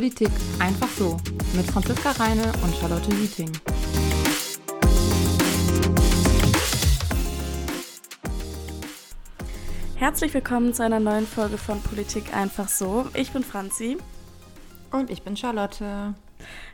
Politik 0.00 0.30
einfach 0.58 0.88
so 0.88 1.18
mit 1.54 1.66
Franziska 1.70 2.12
Reine 2.12 2.50
und 2.62 2.74
Charlotte 2.74 3.10
Wieting. 3.20 3.52
Herzlich 9.96 10.32
willkommen 10.32 10.72
zu 10.72 10.82
einer 10.82 11.00
neuen 11.00 11.26
Folge 11.26 11.58
von 11.58 11.82
Politik 11.82 12.34
einfach 12.34 12.66
so. 12.66 13.10
Ich 13.12 13.32
bin 13.32 13.44
Franzi. 13.44 13.98
Und 14.90 15.10
ich 15.10 15.20
bin 15.22 15.36
Charlotte. 15.36 16.14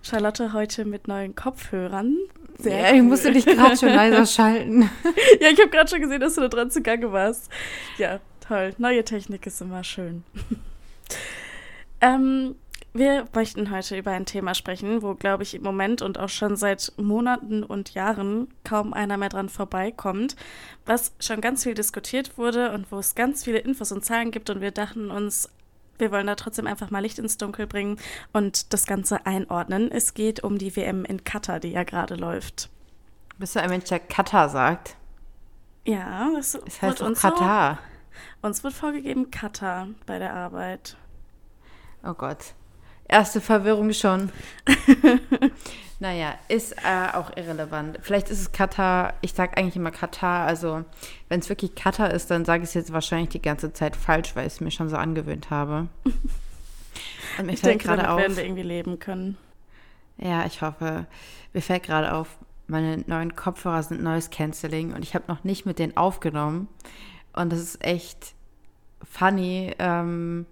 Charlotte 0.02 0.52
heute 0.52 0.84
mit 0.84 1.08
neuen 1.08 1.34
Kopfhörern. 1.34 2.16
Sehr 2.58 2.78
ja, 2.78 2.94
ich 2.94 3.02
musste 3.02 3.32
dich 3.32 3.44
gerade 3.44 3.76
schon 3.76 3.88
leiser 3.92 4.24
schalten. 4.24 4.82
ja, 5.40 5.48
ich 5.50 5.58
habe 5.58 5.70
gerade 5.70 5.90
schon 5.90 6.00
gesehen, 6.00 6.20
dass 6.20 6.36
du 6.36 6.42
da 6.42 6.48
dran 6.48 6.70
zugange 6.70 7.10
warst. 7.10 7.50
Ja, 7.98 8.20
toll. 8.46 8.76
Neue 8.78 9.02
Technik 9.02 9.48
ist 9.48 9.60
immer 9.60 9.82
schön. 9.82 10.22
ähm, 12.00 12.54
wir 12.98 13.26
möchten 13.34 13.70
heute 13.70 13.96
über 13.96 14.12
ein 14.12 14.26
Thema 14.26 14.54
sprechen, 14.54 15.02
wo, 15.02 15.14
glaube 15.14 15.42
ich, 15.42 15.54
im 15.54 15.62
Moment 15.62 16.02
und 16.02 16.18
auch 16.18 16.28
schon 16.28 16.56
seit 16.56 16.92
Monaten 16.96 17.62
und 17.62 17.94
Jahren 17.94 18.48
kaum 18.64 18.92
einer 18.92 19.16
mehr 19.16 19.28
dran 19.28 19.48
vorbeikommt, 19.48 20.36
was 20.84 21.12
schon 21.20 21.40
ganz 21.40 21.62
viel 21.64 21.74
diskutiert 21.74 22.38
wurde 22.38 22.72
und 22.72 22.90
wo 22.90 22.98
es 22.98 23.14
ganz 23.14 23.44
viele 23.44 23.58
Infos 23.58 23.92
und 23.92 24.04
Zahlen 24.04 24.30
gibt. 24.30 24.50
Und 24.50 24.60
wir 24.60 24.70
dachten 24.70 25.10
uns, 25.10 25.48
wir 25.98 26.12
wollen 26.12 26.26
da 26.26 26.34
trotzdem 26.34 26.66
einfach 26.66 26.90
mal 26.90 27.00
Licht 27.00 27.18
ins 27.18 27.38
Dunkel 27.38 27.66
bringen 27.66 27.98
und 28.32 28.72
das 28.72 28.86
Ganze 28.86 29.26
einordnen. 29.26 29.90
Es 29.90 30.14
geht 30.14 30.42
um 30.42 30.58
die 30.58 30.76
WM 30.76 31.04
in 31.04 31.24
Katar, 31.24 31.60
die 31.60 31.70
ja 31.70 31.84
gerade 31.84 32.14
läuft. 32.14 32.68
Bist 33.38 33.54
du 33.54 33.60
ein 33.60 33.70
Mensch, 33.70 33.84
der 33.84 34.00
Katar 34.00 34.48
sagt? 34.48 34.96
Ja, 35.84 36.30
das, 36.34 36.58
das 36.64 36.82
heißt 36.82 37.02
uns 37.02 37.20
Katar. 37.20 37.78
So, 38.42 38.46
uns 38.46 38.64
wird 38.64 38.74
vorgegeben 38.74 39.30
Katar 39.30 39.88
bei 40.06 40.18
der 40.18 40.34
Arbeit. 40.34 40.96
Oh 42.02 42.14
Gott. 42.14 42.54
Erste 43.08 43.40
Verwirrung 43.40 43.92
schon. 43.92 44.30
naja, 46.00 46.34
ist 46.48 46.72
äh, 46.72 47.14
auch 47.14 47.36
irrelevant. 47.36 47.98
Vielleicht 48.02 48.30
ist 48.30 48.40
es 48.40 48.52
Katar, 48.52 49.14
ich 49.20 49.32
sage 49.32 49.56
eigentlich 49.56 49.76
immer 49.76 49.92
Katar, 49.92 50.46
also 50.46 50.84
wenn 51.28 51.40
es 51.40 51.48
wirklich 51.48 51.74
Katar 51.74 52.10
ist, 52.10 52.30
dann 52.30 52.44
sage 52.44 52.64
ich 52.64 52.70
es 52.70 52.74
jetzt 52.74 52.92
wahrscheinlich 52.92 53.30
die 53.30 53.42
ganze 53.42 53.72
Zeit 53.72 53.96
falsch, 53.96 54.34
weil 54.34 54.46
ich 54.46 54.54
es 54.54 54.60
mir 54.60 54.70
schon 54.70 54.88
so 54.88 54.96
angewöhnt 54.96 55.50
habe. 55.50 55.88
Und 57.38 57.46
mir 57.46 57.52
ich 57.52 57.60
fällt 57.60 57.82
gerade 57.82 58.10
auf. 58.10 58.18
werden 58.18 58.36
wir 58.36 58.44
irgendwie 58.44 58.62
leben 58.62 58.98
können. 58.98 59.36
Ja, 60.18 60.46
ich 60.46 60.62
hoffe. 60.62 61.06
Mir 61.52 61.60
fällt 61.60 61.84
gerade 61.84 62.12
auf, 62.12 62.38
meine 62.66 62.98
neuen 63.06 63.36
Kopfhörer 63.36 63.82
sind 63.82 64.02
neues 64.02 64.30
Canceling 64.30 64.94
und 64.94 65.02
ich 65.02 65.14
habe 65.14 65.26
noch 65.28 65.44
nicht 65.44 65.66
mit 65.66 65.78
denen 65.78 65.96
aufgenommen. 65.96 66.68
Und 67.34 67.52
das 67.52 67.60
ist 67.60 67.84
echt 67.84 68.34
funny. 69.02 69.74
Ähm, 69.78 70.46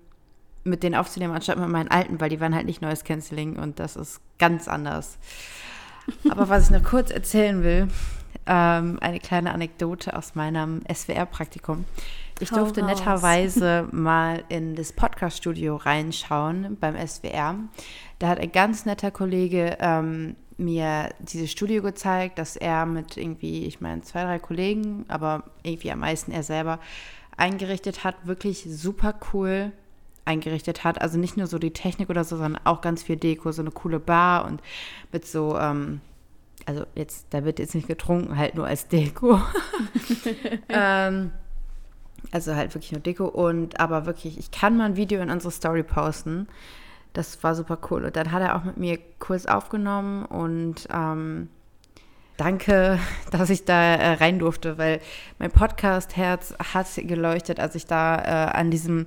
mit 0.65 0.83
denen 0.83 0.95
aufzunehmen, 0.95 1.35
anstatt 1.35 1.59
mit 1.59 1.69
meinen 1.69 1.89
alten, 1.89 2.21
weil 2.21 2.31
die 2.31 2.41
waren 2.41 2.55
halt 2.55 2.67
nicht 2.67 2.83
neues 2.83 3.05
Canceling 3.05 3.57
und 3.57 3.79
das 3.79 3.97
ist 3.97 4.21
ganz 4.39 4.67
anders. 4.67 5.19
Aber 6.29 6.49
was 6.49 6.65
ich 6.65 6.71
noch 6.71 6.83
kurz 6.83 7.11
erzählen 7.11 7.63
will, 7.63 7.89
ähm, 8.47 8.99
eine 9.01 9.21
kleine 9.21 9.53
Anekdote 9.53 10.17
aus 10.17 10.35
meinem 10.35 10.83
SWR-Praktikum. 10.93 11.85
Ich 12.41 12.51
Hau 12.51 12.57
durfte 12.57 12.83
raus. 12.83 12.91
netterweise 12.91 13.89
mal 13.93 14.43
in 14.49 14.75
das 14.75 14.93
Podcast-Studio 14.93 15.77
reinschauen 15.77 16.77
beim 16.81 16.95
SWR. 16.97 17.57
Da 18.19 18.29
hat 18.29 18.41
ein 18.41 18.53
ganz 18.53 18.87
netter 18.87 19.11
Kollege 19.11 19.77
ähm, 19.81 20.37
mir 20.57 21.11
dieses 21.21 21.51
Studio 21.51 21.83
gezeigt, 21.83 22.39
dass 22.39 22.57
er 22.57 22.87
mit 22.87 23.17
irgendwie, 23.17 23.67
ich 23.67 23.81
meine, 23.81 24.03
zwei, 24.03 24.25
drei 24.25 24.39
Kollegen, 24.39 25.05
aber 25.09 25.45
irgendwie 25.63 25.91
am 25.91 26.01
meisten 26.01 26.33
er 26.33 26.43
selber 26.43 26.81
eingerichtet 27.37 28.05
hat. 28.05 28.27
Wirklich 28.27 28.67
super 28.69 29.15
cool 29.33 29.73
eingerichtet 30.25 30.85
hat. 30.85 31.01
Also 31.01 31.19
nicht 31.19 31.37
nur 31.37 31.47
so 31.47 31.59
die 31.59 31.73
Technik 31.73 32.11
oder 32.11 32.25
so, 32.25 32.37
sondern 32.37 32.61
auch 32.65 32.81
ganz 32.81 33.03
viel 33.03 33.17
Deko, 33.17 33.53
so 33.53 33.63
eine 33.63 33.71
coole 33.71 34.01
Bar 34.01 34.45
und 34.47 34.63
mit 35.13 35.27
so, 35.27 35.59
ähm, 35.59 36.01
also 36.67 36.85
jetzt, 36.95 37.27
da 37.31 37.45
wird 37.45 37.59
jetzt 37.59 37.75
nicht 37.75 37.89
getrunken, 37.89 38.37
halt 38.37 38.55
nur 38.55 38.67
als 38.67 38.89
Deko. 38.89 39.41
ähm, 40.69 41.33
also 42.33 42.55
halt 42.55 42.75
wirklich 42.75 42.93
nur 42.93 43.01
Deko 43.01 43.27
und 43.27 43.81
aber 43.81 44.07
wirklich, 44.07 44.39
ich 44.39 44.51
kann 44.51 44.77
mal 44.77 44.87
ein 44.87 44.97
Video 44.97 45.21
in 45.21 45.31
unsere 45.31 45.53
Story 45.53 45.83
posten. 45.83 46.49
Das 47.13 47.43
war 47.45 47.55
super 47.55 47.79
cool. 47.91 48.05
Und 48.05 48.17
dann 48.17 48.33
hat 48.33 48.43
er 48.43 48.57
auch 48.57 48.65
mit 48.65 48.77
mir 48.77 48.99
kurz 49.19 49.47
aufgenommen 49.47 50.25
und 50.25 50.89
ähm, 50.93 51.49
danke, 52.37 52.99
dass 53.31 53.51
ich 53.51 53.65
da 53.65 53.95
äh, 53.95 54.15
rein 54.15 54.39
durfte, 54.39 54.79
weil 54.79 55.01
mein 55.39 55.51
Podcast-Herz 55.51 56.55
hat 56.73 56.87
geleuchtet, 56.97 57.61
als 57.61 57.75
ich 57.75 57.87
da 57.87 58.17
äh, 58.17 58.51
an 58.53 58.71
diesem 58.71 59.07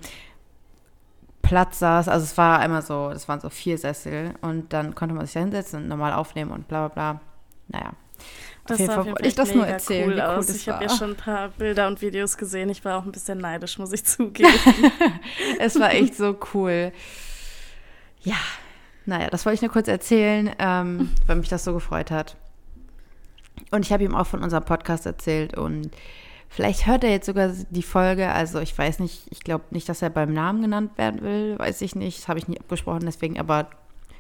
Platz 1.48 1.80
saß. 1.80 2.08
Also 2.08 2.24
es 2.24 2.38
war 2.38 2.60
einmal 2.60 2.82
so, 2.82 3.10
das 3.10 3.28
waren 3.28 3.40
so 3.40 3.50
vier 3.50 3.78
Sessel 3.78 4.34
und 4.42 4.74
dann 4.74 4.96
konnte 4.96 5.16
man 5.16 5.26
sich 5.26 5.34
da 5.34 5.40
hinsetzen 5.40 5.84
und 5.84 5.88
normal 5.88 6.14
aufnehmen 6.14 6.52
und 6.52 6.68
bla 6.68 6.88
bla 6.88 7.14
bla. 7.14 7.22
Naja. 7.68 7.92
Das 8.66 8.76
auf 8.76 8.80
jeden 8.80 8.94
Fall 8.94 9.06
wollte 9.06 9.28
ich 9.28 9.36
das 9.36 9.54
nur 9.54 9.66
erzählen. 9.66 10.12
Cool 10.12 10.22
aus. 10.22 10.50
ich 10.50 10.68
habe 10.68 10.84
ja 10.84 10.90
schon 10.90 11.12
ein 11.12 11.16
paar 11.16 11.50
Bilder 11.50 11.88
und 11.88 12.02
Videos 12.02 12.38
gesehen. 12.38 12.70
Ich 12.70 12.84
war 12.84 12.98
auch 12.98 13.06
ein 13.06 13.12
bisschen 13.14 13.38
neidisch, 13.38 13.78
muss 13.78 13.94
ich 13.94 14.04
zugeben. 14.06 14.50
es 15.60 15.80
war 15.80 15.92
echt 15.92 16.16
so 16.16 16.38
cool. 16.54 16.92
Ja, 18.22 18.36
naja, 19.06 19.30
das 19.30 19.46
wollte 19.46 19.56
ich 19.56 19.62
nur 19.62 19.72
kurz 19.72 19.88
erzählen, 19.88 20.54
ähm, 20.60 21.12
weil 21.28 21.38
mich 21.38 21.48
das 21.48 21.64
so 21.64 21.74
gefreut 21.74 22.12
hat. 22.12 22.36
Und 23.72 23.86
ich 23.86 23.94
habe 23.94 24.04
ihm 24.04 24.16
auch 24.16 24.28
von 24.28 24.44
unserem 24.44 24.66
Podcast 24.66 25.06
erzählt 25.06 25.58
und 25.58 25.92
Vielleicht 26.50 26.88
hört 26.88 27.04
er 27.04 27.12
jetzt 27.12 27.26
sogar 27.26 27.52
die 27.70 27.84
Folge. 27.84 28.32
Also 28.32 28.60
ich 28.60 28.78
weiß 28.78 29.00
nicht, 29.00 29.28
ich 29.30 29.42
glaube 29.42 29.66
nicht, 29.72 29.88
dass 29.90 30.02
er 30.02 30.10
beim 30.10 30.34
Namen 30.34 30.62
genannt 30.62 30.98
werden 30.98 31.22
will. 31.22 31.60
Weiß 31.60 31.82
ich 31.82 31.96
nicht. 31.96 32.28
Habe 32.28 32.40
ich 32.40 32.48
nie 32.48 32.60
abgesprochen, 32.60 33.02
deswegen 33.06 33.40
aber 33.40 33.70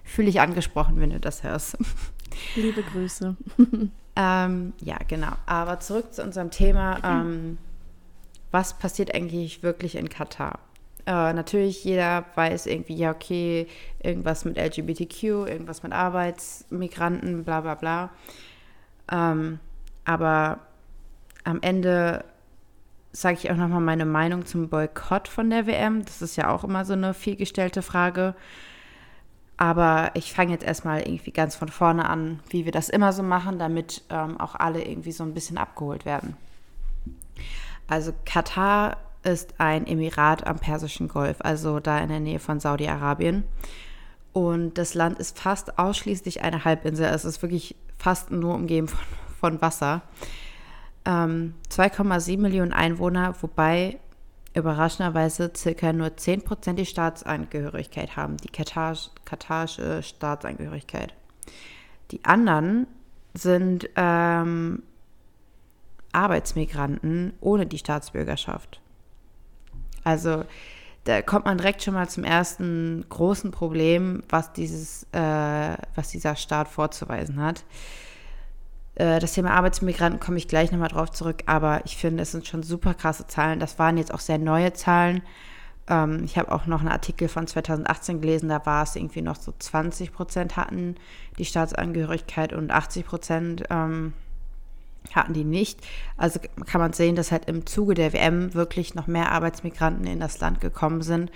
fühle 0.03 0.29
ich 0.29 0.39
angesprochen, 0.39 0.99
wenn 0.99 1.09
du 1.09 1.19
das 1.19 1.43
hörst. 1.43 1.77
Liebe 2.55 2.83
Grüße. 2.83 3.35
ähm, 4.15 4.73
ja, 4.81 4.97
genau. 5.07 5.31
Aber 5.45 5.79
zurück 5.79 6.13
zu 6.13 6.23
unserem 6.23 6.51
Thema. 6.51 6.99
Ähm, 7.03 7.57
was 8.51 8.77
passiert 8.77 9.13
eigentlich 9.13 9.63
wirklich 9.63 9.95
in 9.95 10.09
Katar? 10.09 10.59
Äh, 11.05 11.33
natürlich, 11.33 11.83
jeder 11.83 12.25
weiß 12.35 12.65
irgendwie, 12.65 12.95
ja, 12.95 13.11
okay, 13.11 13.67
irgendwas 14.03 14.45
mit 14.45 14.57
LGBTQ, 14.57 15.23
irgendwas 15.23 15.83
mit 15.83 15.93
Arbeitsmigranten, 15.93 17.43
bla 17.43 17.61
bla 17.61 17.75
bla. 17.75 18.09
Ähm, 19.09 19.59
aber 20.03 20.59
am 21.47 21.61
Ende 21.61 22.25
sage 23.13 23.37
ich 23.41 23.49
auch 23.49 23.55
nochmal 23.55 23.79
meine 23.79 24.05
Meinung 24.05 24.45
zum 24.45 24.67
Boykott 24.67 25.29
von 25.29 25.49
der 25.49 25.65
WM. 25.65 26.03
Das 26.03 26.21
ist 26.21 26.35
ja 26.35 26.49
auch 26.49 26.63
immer 26.63 26.83
so 26.83 26.93
eine 26.93 27.13
vielgestellte 27.13 27.81
Frage. 27.81 28.35
Aber 29.55 30.11
ich 30.13 30.33
fange 30.33 30.51
jetzt 30.51 30.65
erstmal 30.65 31.07
irgendwie 31.07 31.31
ganz 31.31 31.55
von 31.55 31.69
vorne 31.69 32.09
an, 32.09 32.41
wie 32.49 32.65
wir 32.65 32.71
das 32.71 32.89
immer 32.89 33.13
so 33.13 33.23
machen, 33.23 33.57
damit 33.57 34.03
ähm, 34.09 34.39
auch 34.39 34.55
alle 34.55 34.83
irgendwie 34.83 35.13
so 35.13 35.23
ein 35.23 35.33
bisschen 35.33 35.57
abgeholt 35.57 36.05
werden. 36.05 36.35
Also 37.87 38.13
Katar 38.25 38.97
ist 39.23 39.55
ein 39.57 39.87
Emirat 39.87 40.45
am 40.45 40.59
Persischen 40.59 41.07
Golf, 41.07 41.37
also 41.39 41.79
da 41.79 41.97
in 41.99 42.09
der 42.09 42.19
Nähe 42.19 42.39
von 42.39 42.59
Saudi-Arabien. 42.59 43.45
Und 44.33 44.77
das 44.77 44.93
Land 44.93 45.17
ist 45.17 45.39
fast 45.39 45.79
ausschließlich 45.79 46.43
eine 46.43 46.65
Halbinsel. 46.65 47.05
Es 47.05 47.25
ist 47.25 47.41
wirklich 47.41 47.75
fast 47.97 48.31
nur 48.31 48.53
umgeben 48.53 48.89
von, 48.89 48.99
von 49.39 49.61
Wasser 49.61 50.03
ähm, 51.07 51.53
2,7 51.71 52.37
Millionen 52.37 52.73
Einwohner, 52.73 53.33
wobei 53.41 53.97
überraschenderweise 54.53 55.51
circa 55.55 55.93
nur 55.93 56.07
10% 56.07 56.73
die 56.73 56.85
Staatsangehörigkeit 56.85 58.17
haben, 58.17 58.37
die 58.37 58.49
katarische 58.49 60.03
Staatsangehörigkeit. 60.03 61.13
Die 62.11 62.23
anderen 62.25 62.87
sind 63.33 63.89
ähm, 63.95 64.83
Arbeitsmigranten 66.11 67.33
ohne 67.39 67.65
die 67.67 67.77
Staatsbürgerschaft. 67.77 68.81
Also 70.03 70.43
da 71.03 71.21
kommt 71.21 71.45
man 71.45 71.57
direkt 71.57 71.83
schon 71.83 71.93
mal 71.93 72.09
zum 72.09 72.23
ersten 72.23 73.05
großen 73.07 73.51
Problem, 73.51 74.23
was, 74.27 74.51
dieses, 74.51 75.03
äh, 75.13 75.77
was 75.95 76.09
dieser 76.09 76.35
Staat 76.35 76.67
vorzuweisen 76.67 77.41
hat. 77.41 77.63
Äh, 78.97 79.19
das 79.19 79.33
Thema 79.33 79.51
Arbeitsmigranten 79.51 80.19
komme 80.19 80.37
ich 80.37 80.47
gleich 80.47 80.71
nochmal 80.71 80.89
drauf 80.89 81.11
zurück, 81.11 81.43
aber 81.45 81.81
ich 81.85 81.97
finde, 81.97 82.23
es 82.23 82.31
sind 82.31 82.47
schon 82.47 82.63
super 82.63 82.93
krasse 82.93 83.27
Zahlen. 83.27 83.59
Das 83.59 83.79
waren 83.79 83.97
jetzt 83.97 84.13
auch 84.13 84.19
sehr 84.19 84.39
neue 84.39 84.73
Zahlen. 84.73 85.21
Ähm, 85.87 86.23
ich 86.25 86.37
habe 86.37 86.51
auch 86.51 86.65
noch 86.65 86.79
einen 86.79 86.89
Artikel 86.89 87.27
von 87.27 87.47
2018 87.47 88.21
gelesen, 88.21 88.49
da 88.49 88.65
war 88.65 88.83
es 88.83 88.95
irgendwie 88.95 89.21
noch 89.21 89.35
so 89.35 89.53
20 89.57 90.11
Prozent 90.11 90.57
hatten 90.57 90.95
die 91.37 91.45
Staatsangehörigkeit 91.45 92.53
und 92.53 92.71
80 92.71 93.05
Prozent 93.05 93.63
ähm, 93.69 94.13
hatten 95.13 95.33
die 95.33 95.43
nicht. 95.43 95.79
Also 96.17 96.39
kann 96.65 96.81
man 96.81 96.93
sehen, 96.93 97.15
dass 97.15 97.31
halt 97.31 97.45
im 97.45 97.65
Zuge 97.65 97.93
der 97.93 98.13
WM 98.13 98.53
wirklich 98.55 98.95
noch 98.95 99.07
mehr 99.07 99.31
Arbeitsmigranten 99.31 100.07
in 100.07 100.19
das 100.19 100.39
Land 100.39 100.59
gekommen 100.59 101.01
sind, 101.01 101.31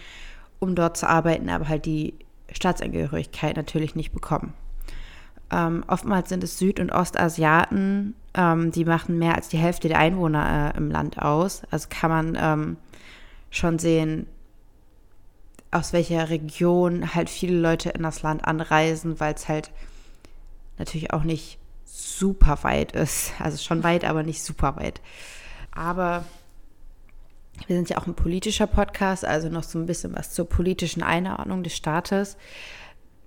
um 0.60 0.75
dort 0.75 0.98
zu 0.98 1.07
arbeiten, 1.07 1.50
aber 1.50 1.69
halt 1.69 1.86
die 1.86 2.16
Staatsangehörigkeit 2.52 3.56
natürlich 3.56 3.96
nicht 3.96 4.12
bekommen. 4.12 4.54
Ähm, 5.51 5.83
oftmals 5.88 6.30
sind 6.30 6.44
es 6.44 6.57
Süd- 6.57 6.80
und 6.80 6.92
Ostasiaten, 6.92 8.15
ähm, 8.33 8.71
die 8.71 8.86
machen 8.86 9.19
mehr 9.19 9.36
als 9.36 9.50
die 9.50 9.57
Hälfte 9.57 9.89
der 9.89 10.00
Einwohner 10.00 10.74
äh, 10.74 10.77
im 10.77 10.89
Land 10.89 11.19
aus. 11.21 11.63
Also 11.69 11.88
kann 11.89 12.09
man 12.09 12.38
ähm, 12.39 12.77
schon 13.50 13.77
sehen, 13.77 14.27
aus 15.69 15.94
welcher 15.94 16.30
Region 16.30 17.13
halt 17.13 17.30
viele 17.30 17.59
Leute 17.59 17.89
in 17.89 18.03
das 18.03 18.21
Land 18.21 18.45
anreisen, 18.45 19.19
weil 19.19 19.33
es 19.33 19.50
halt 19.50 19.71
natürlich 20.77 21.12
auch 21.13 21.24
nicht 21.24 21.59
super 21.86 22.59
weit 22.63 22.94
ist. 22.94 23.33
Also 23.39 23.57
schon 23.57 23.83
weit, 23.83 24.06
aber 24.06 24.24
nicht 24.24 24.44
super 24.44 24.77
weit. 24.77 25.01
Aber 25.71 26.25
wir 27.68 27.75
sind 27.75 27.89
ja 27.89 27.97
auch 27.97 28.07
ein 28.07 28.15
politischer 28.15 28.68
Podcast, 28.68 29.25
also 29.25 29.50
noch 29.50 29.63
so 29.63 29.77
ein 29.80 29.86
bisschen 29.86 30.15
was 30.15 30.31
zur 30.31 30.47
politischen 30.47 31.04
Einordnung 31.04 31.63
des 31.63 31.75
Staates. 31.75 32.38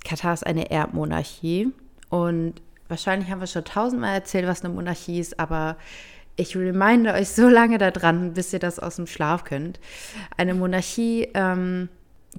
Katar 0.04 0.34
ist 0.34 0.46
eine 0.46 0.70
Erbmonarchie 0.70 1.72
und 2.14 2.54
wahrscheinlich 2.86 3.28
haben 3.28 3.40
wir 3.40 3.48
schon 3.48 3.64
tausendmal 3.64 4.14
erzählt, 4.14 4.46
was 4.46 4.64
eine 4.64 4.72
Monarchie 4.72 5.18
ist, 5.18 5.40
aber 5.40 5.76
ich 6.36 6.56
reminde 6.56 7.12
euch 7.12 7.28
so 7.30 7.48
lange 7.48 7.78
daran, 7.78 8.34
bis 8.34 8.52
ihr 8.52 8.60
das 8.60 8.78
aus 8.78 8.96
dem 8.96 9.08
Schlaf 9.08 9.42
könnt. 9.42 9.80
Eine 10.36 10.54
Monarchie, 10.54 11.28
ähm, 11.34 11.88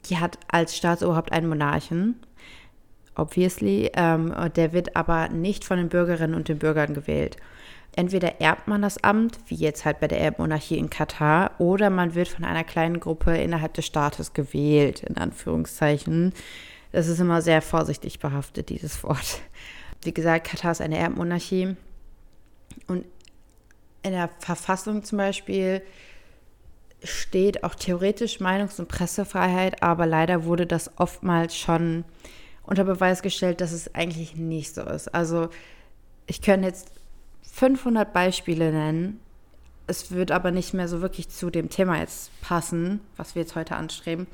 die 0.06 0.18
hat 0.18 0.40
als 0.48 0.78
Staatsoberhaupt 0.78 1.34
einen 1.34 1.50
Monarchen, 1.50 2.16
obviously, 3.16 3.92
ähm, 3.96 4.34
der 4.56 4.72
wird 4.72 4.96
aber 4.96 5.28
nicht 5.28 5.66
von 5.66 5.76
den 5.76 5.90
Bürgerinnen 5.90 6.36
und 6.36 6.48
den 6.48 6.60
Bürgern 6.60 6.94
gewählt. 6.94 7.36
Entweder 7.98 8.40
erbt 8.40 8.70
man 8.70 8.82
das 8.82 9.04
Amt, 9.04 9.40
wie 9.48 9.56
jetzt 9.56 9.84
halt 9.84 10.00
bei 10.00 10.08
der 10.08 10.22
Erbmonarchie 10.22 10.78
in 10.78 10.90
Katar, 10.90 11.52
oder 11.58 11.90
man 11.90 12.16
wird 12.16 12.30
von 12.30 12.46
einer 12.46 12.64
kleinen 12.64 13.02
Gruppe 13.02 13.36
innerhalb 13.36 13.74
des 13.74 13.86
Staates 13.86 14.32
gewählt, 14.32 15.04
in 15.04 15.18
Anführungszeichen. 15.18 16.32
Das 16.96 17.10
ist 17.10 17.20
immer 17.20 17.42
sehr 17.42 17.62
vorsichtig 17.62 18.20
behaftet, 18.20 18.70
dieses 18.70 19.04
Wort. 19.04 19.42
Wie 20.04 20.14
gesagt, 20.14 20.48
Katar 20.48 20.72
ist 20.72 20.80
eine 20.80 20.98
Erbmonarchie. 20.98 21.76
Und 22.88 23.06
in 24.02 24.12
der 24.12 24.30
Verfassung 24.40 25.04
zum 25.04 25.18
Beispiel 25.18 25.82
steht 27.04 27.66
auch 27.66 27.76
theoretisch 27.76 28.40
Meinungs- 28.40 28.80
und 28.80 28.88
Pressefreiheit, 28.88 29.84
aber 29.84 30.06
leider 30.06 30.46
wurde 30.46 30.66
das 30.66 30.90
oftmals 30.98 31.58
schon 31.58 32.06
unter 32.64 32.86
Beweis 32.86 33.22
gestellt, 33.22 33.60
dass 33.60 33.74
es 33.74 33.94
eigentlich 33.94 34.38
nicht 34.38 34.74
so 34.74 34.84
ist. 34.84 35.14
Also 35.14 35.50
ich 36.28 36.42
könnte 36.42 36.68
jetzt 36.68 36.92
500 37.52 38.14
Beispiele 38.14 38.72
nennen. 38.72 39.20
Es 39.86 40.12
wird 40.12 40.32
aber 40.32 40.52
nicht 40.52 40.74
mehr 40.74 40.88
so 40.88 41.02
wirklich 41.02 41.28
zu 41.28 41.50
dem 41.50 41.70
Thema 41.70 42.00
jetzt 42.00 42.32
passen, 42.40 43.02
was 43.18 43.36
wir 43.36 43.42
jetzt 43.42 43.58
heute 43.58 43.76
anstreben. 43.76 44.28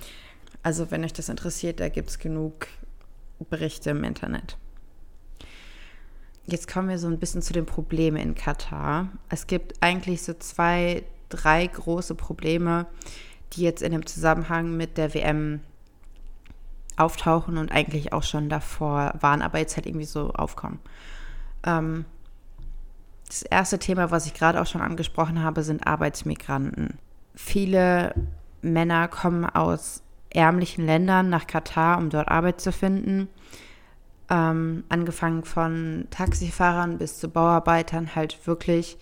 Also 0.64 0.92
wenn 0.92 1.04
euch 1.04 1.14
das 1.14 1.30
interessiert, 1.30 1.80
da 1.80 1.90
gibt 1.90 2.10
es 2.10 2.20
genug 2.20 2.68
Berichte 3.50 3.90
im 3.90 4.04
Internet. 4.04 4.58
Jetzt 6.46 6.68
kommen 6.68 6.90
wir 6.90 7.00
so 7.00 7.08
ein 7.08 7.20
bisschen 7.20 7.42
zu 7.42 7.54
den 7.54 7.66
Problemen 7.66 8.18
in 8.18 8.36
Katar. 8.36 9.10
Es 9.30 9.48
gibt 9.48 9.82
eigentlich 9.82 10.24
so 10.24 10.34
zwei, 10.34 11.04
drei 11.30 11.68
große 11.68 12.16
Probleme, 12.16 12.88
die 13.54 13.62
jetzt 13.62 13.82
in 13.82 13.92
dem 13.92 14.06
Zusammenhang 14.06 14.76
mit 14.76 14.98
der 14.98 15.14
WM 15.14 15.62
auftauchen 16.98 17.58
und 17.58 17.72
eigentlich 17.72 18.14
auch 18.14 18.24
schon 18.24 18.50
davor 18.50 19.14
waren, 19.20 19.42
aber 19.42 19.60
jetzt 19.60 19.76
halt 19.76 19.86
irgendwie 19.86 20.06
so 20.06 20.32
aufkommen. 20.32 20.80
Ähm, 21.64 22.06
das 23.28 23.44
erste 23.44 23.80
Thema, 23.80 24.12
was 24.12 24.26
ich 24.26 24.34
gerade 24.34 24.62
auch 24.62 24.68
schon 24.68 24.82
angesprochen 24.82 25.42
habe, 25.42 25.64
sind 25.64 25.88
Arbeitsmigranten. 25.88 26.98
Viele 27.34 28.14
Männer 28.62 29.08
kommen 29.08 29.46
aus 29.46 30.04
ärmlichen 30.34 30.86
Ländern 30.86 31.30
nach 31.30 31.48
Katar, 31.48 31.98
um 31.98 32.10
dort 32.10 32.30
Arbeit 32.30 32.62
zu 32.62 32.72
finden. 32.72 33.28
Ähm, 34.30 34.84
angefangen 34.90 35.44
von 35.44 36.08
Taxifahrern 36.10 36.98
bis 36.98 37.20
zu 37.20 37.30
Bauarbeitern, 37.30 38.16
halt 38.16 38.48
wirklich 38.48 38.98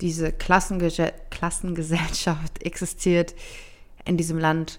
diese 0.00 0.30
Klassenge 0.30 0.90
Klassengesellschaft 1.30 2.62
existiert 2.62 3.34
in 4.04 4.16
diesem 4.16 4.38
Land 4.38 4.78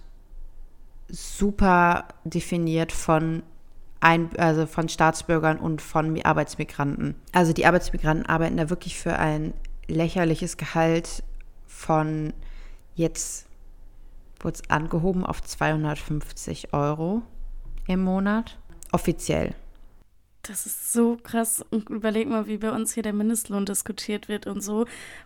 super 1.09 2.07
definiert 2.23 2.91
von 2.91 3.43
ein, 3.99 4.29
also 4.37 4.65
von 4.65 4.87
Staatsbürgern 4.87 5.57
und 5.57 5.81
von 5.81 6.21
Arbeitsmigranten. 6.23 7.15
Also 7.33 7.51
die 7.51 7.65
Arbeitsmigranten 7.65 8.25
arbeiten 8.27 8.57
da 8.57 8.69
wirklich 8.69 8.97
für 8.97 9.17
ein 9.17 9.53
lächerliches 9.87 10.55
Gehalt 10.57 11.23
von 11.67 12.33
jetzt 12.95 13.48
wurde 14.39 14.55
es 14.55 14.69
angehoben 14.69 15.25
auf 15.25 15.41
250 15.41 16.73
Euro 16.73 17.21
im 17.87 18.01
Monat. 18.01 18.57
Offiziell. 18.91 19.55
Das 20.43 20.65
ist 20.65 20.93
so 20.93 21.17
krass. 21.21 21.63
Und 21.69 21.89
überleg 21.89 22.27
mal, 22.27 22.47
wie 22.47 22.57
bei 22.57 22.71
uns 22.71 22.93
hier 22.93 23.03
der 23.03 23.13
Mindestlohn 23.13 23.65
diskutiert 23.65 24.29
wird 24.29 24.47
und 24.47 24.61
so, 24.61 24.85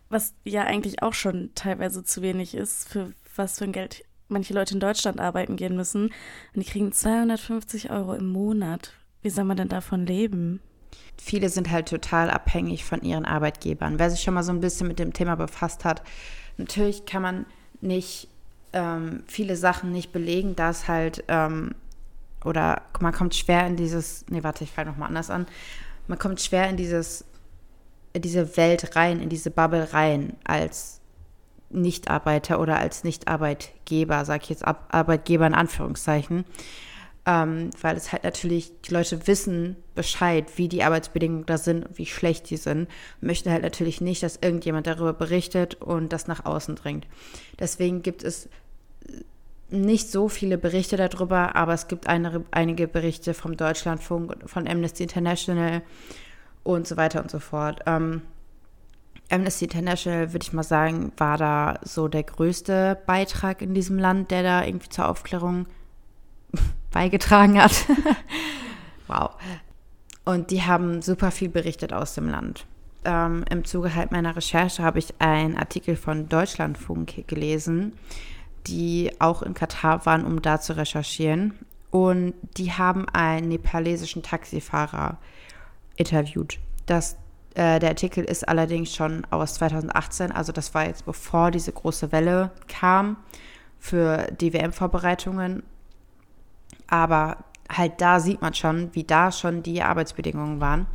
was 0.09 0.33
ja 0.43 0.63
eigentlich 0.63 1.01
auch 1.01 1.13
schon 1.13 1.51
teilweise 1.55 2.03
zu 2.03 2.21
wenig 2.21 2.55
ist, 2.55 2.89
für 2.89 3.13
was 3.35 3.59
für 3.59 3.65
ein 3.65 3.71
Geld 3.71 4.03
manche 4.27 4.53
Leute 4.53 4.73
in 4.73 4.79
Deutschland 4.79 5.19
arbeiten 5.19 5.55
gehen 5.55 5.75
müssen 5.75 6.05
und 6.05 6.13
die 6.55 6.69
kriegen 6.69 6.91
250 6.91 7.91
Euro 7.91 8.13
im 8.13 8.31
Monat. 8.31 8.93
Wie 9.21 9.29
soll 9.29 9.45
man 9.45 9.57
denn 9.57 9.69
davon 9.69 10.05
leben? 10.05 10.59
Viele 11.17 11.49
sind 11.49 11.69
halt 11.69 11.87
total 11.89 12.29
abhängig 12.29 12.83
von 12.83 13.01
ihren 13.01 13.25
Arbeitgebern. 13.25 13.99
Wer 13.99 14.09
sich 14.09 14.21
schon 14.21 14.33
mal 14.33 14.43
so 14.43 14.51
ein 14.51 14.59
bisschen 14.59 14.87
mit 14.87 14.99
dem 14.99 15.13
Thema 15.13 15.35
befasst 15.35 15.85
hat, 15.85 16.01
natürlich 16.57 17.05
kann 17.05 17.21
man 17.21 17.45
nicht 17.81 18.29
ähm, 18.73 19.23
viele 19.27 19.55
Sachen 19.55 19.91
nicht 19.91 20.11
belegen, 20.11 20.55
dass 20.55 20.87
halt, 20.87 21.23
ähm, 21.27 21.75
oder 22.43 22.81
man 22.99 23.13
kommt 23.13 23.35
schwer 23.35 23.65
in 23.67 23.75
dieses, 23.75 24.25
nee, 24.29 24.43
warte, 24.43 24.63
ich 24.63 24.71
fange 24.71 24.91
nochmal 24.91 25.07
anders 25.07 25.29
an. 25.29 25.45
Man 26.07 26.19
kommt 26.19 26.41
schwer 26.41 26.69
in 26.69 26.77
dieses, 26.77 27.25
in 28.11 28.21
diese 28.21 28.57
Welt 28.57 28.95
rein, 28.95 29.19
in 29.19 29.29
diese 29.29 29.51
Bubble 29.51 29.93
rein, 29.93 30.35
als 30.43 30.99
Nichtarbeiter 31.69 32.59
oder 32.59 32.77
als 32.77 33.03
Nichtarbeitgeber, 33.03 34.25
sage 34.25 34.43
ich 34.43 34.49
jetzt 34.49 34.65
Ab 34.65 34.87
Arbeitgeber 34.89 35.47
in 35.47 35.55
Anführungszeichen, 35.55 36.45
ähm, 37.25 37.69
weil 37.81 37.97
es 37.97 38.11
halt 38.11 38.23
natürlich, 38.23 38.71
die 38.81 38.93
Leute 38.93 39.25
wissen 39.27 39.77
Bescheid, 39.95 40.45
wie 40.57 40.67
die 40.67 40.83
Arbeitsbedingungen 40.83 41.45
da 41.45 41.57
sind 41.57 41.85
und 41.85 41.97
wie 41.97 42.05
schlecht 42.05 42.49
die 42.49 42.57
sind, 42.57 42.89
möchten 43.21 43.49
halt 43.49 43.63
natürlich 43.63 44.01
nicht, 44.01 44.23
dass 44.23 44.39
irgendjemand 44.41 44.87
darüber 44.87 45.13
berichtet 45.13 45.75
und 45.75 46.13
das 46.13 46.27
nach 46.27 46.45
außen 46.45 46.75
dringt. 46.75 47.07
Deswegen 47.59 48.01
gibt 48.01 48.23
es 48.23 48.49
nicht 49.69 50.11
so 50.11 50.29
viele 50.29 50.57
Berichte 50.57 50.97
darüber, 50.97 51.55
aber 51.55 51.73
es 51.73 51.87
gibt 51.87 52.07
eine, 52.07 52.45
einige 52.51 52.87
Berichte 52.87 53.33
vom 53.33 53.57
Deutschlandfunk, 53.57 54.35
von 54.45 54.67
Amnesty 54.67 55.03
International 55.03 55.81
und 56.63 56.87
so 56.87 56.95
weiter 56.95 57.21
und 57.21 57.31
so 57.31 57.39
fort. 57.39 57.81
Ähm, 57.87 58.21
Amnesty 59.29 59.65
International, 59.65 60.31
würde 60.31 60.43
ich 60.43 60.53
mal 60.53 60.63
sagen, 60.63 61.11
war 61.17 61.37
da 61.37 61.79
so 61.83 62.07
der 62.07 62.23
größte 62.23 62.99
Beitrag 63.07 63.61
in 63.61 63.73
diesem 63.73 63.97
Land, 63.97 64.29
der 64.29 64.43
da 64.43 64.63
irgendwie 64.63 64.89
zur 64.89 65.09
Aufklärung 65.09 65.65
beigetragen 66.91 67.61
hat. 67.61 67.85
wow. 69.07 69.31
Und 70.23 70.51
die 70.51 70.61
haben 70.61 71.01
super 71.01 71.31
viel 71.31 71.49
berichtet 71.49 71.93
aus 71.93 72.13
dem 72.13 72.29
Land. 72.29 72.65
Ähm, 73.05 73.43
Im 73.49 73.65
Zuge 73.65 73.95
halt 73.95 74.11
meiner 74.11 74.35
Recherche 74.35 74.83
habe 74.83 74.99
ich 74.99 75.15
einen 75.19 75.57
Artikel 75.57 75.95
von 75.95 76.29
Deutschlandfunk 76.29 77.27
gelesen, 77.27 77.93
die 78.67 79.11
auch 79.19 79.41
in 79.41 79.53
Katar 79.53 80.05
waren, 80.05 80.25
um 80.25 80.41
da 80.41 80.59
zu 80.59 80.75
recherchieren. 80.75 81.53
Und 81.91 82.33
die 82.57 82.71
haben 82.71 83.07
einen 83.09 83.49
nepalesischen 83.49 84.23
Taxifahrer 84.23 85.17
interviewt. 85.95 86.59
Das 86.85 87.17
äh, 87.55 87.79
der 87.79 87.89
Artikel 87.89 88.23
ist 88.23 88.47
allerdings 88.47 88.95
schon 88.95 89.25
aus 89.29 89.55
2018, 89.55 90.31
also 90.31 90.51
das 90.51 90.73
war 90.73 90.87
jetzt 90.87 91.05
bevor 91.05 91.51
diese 91.51 91.71
große 91.71 92.11
Welle 92.11 92.51
kam 92.67 93.17
für 93.79 94.27
die 94.39 94.53
WM-Vorbereitungen. 94.53 95.63
Aber 96.87 97.37
halt 97.69 98.01
da 98.01 98.19
sieht 98.19 98.41
man 98.41 98.53
schon, 98.53 98.93
wie 98.95 99.03
da 99.03 99.31
schon 99.31 99.61
die 99.61 99.83
Arbeitsbedingungen 99.83 100.61
waren. 100.61 100.87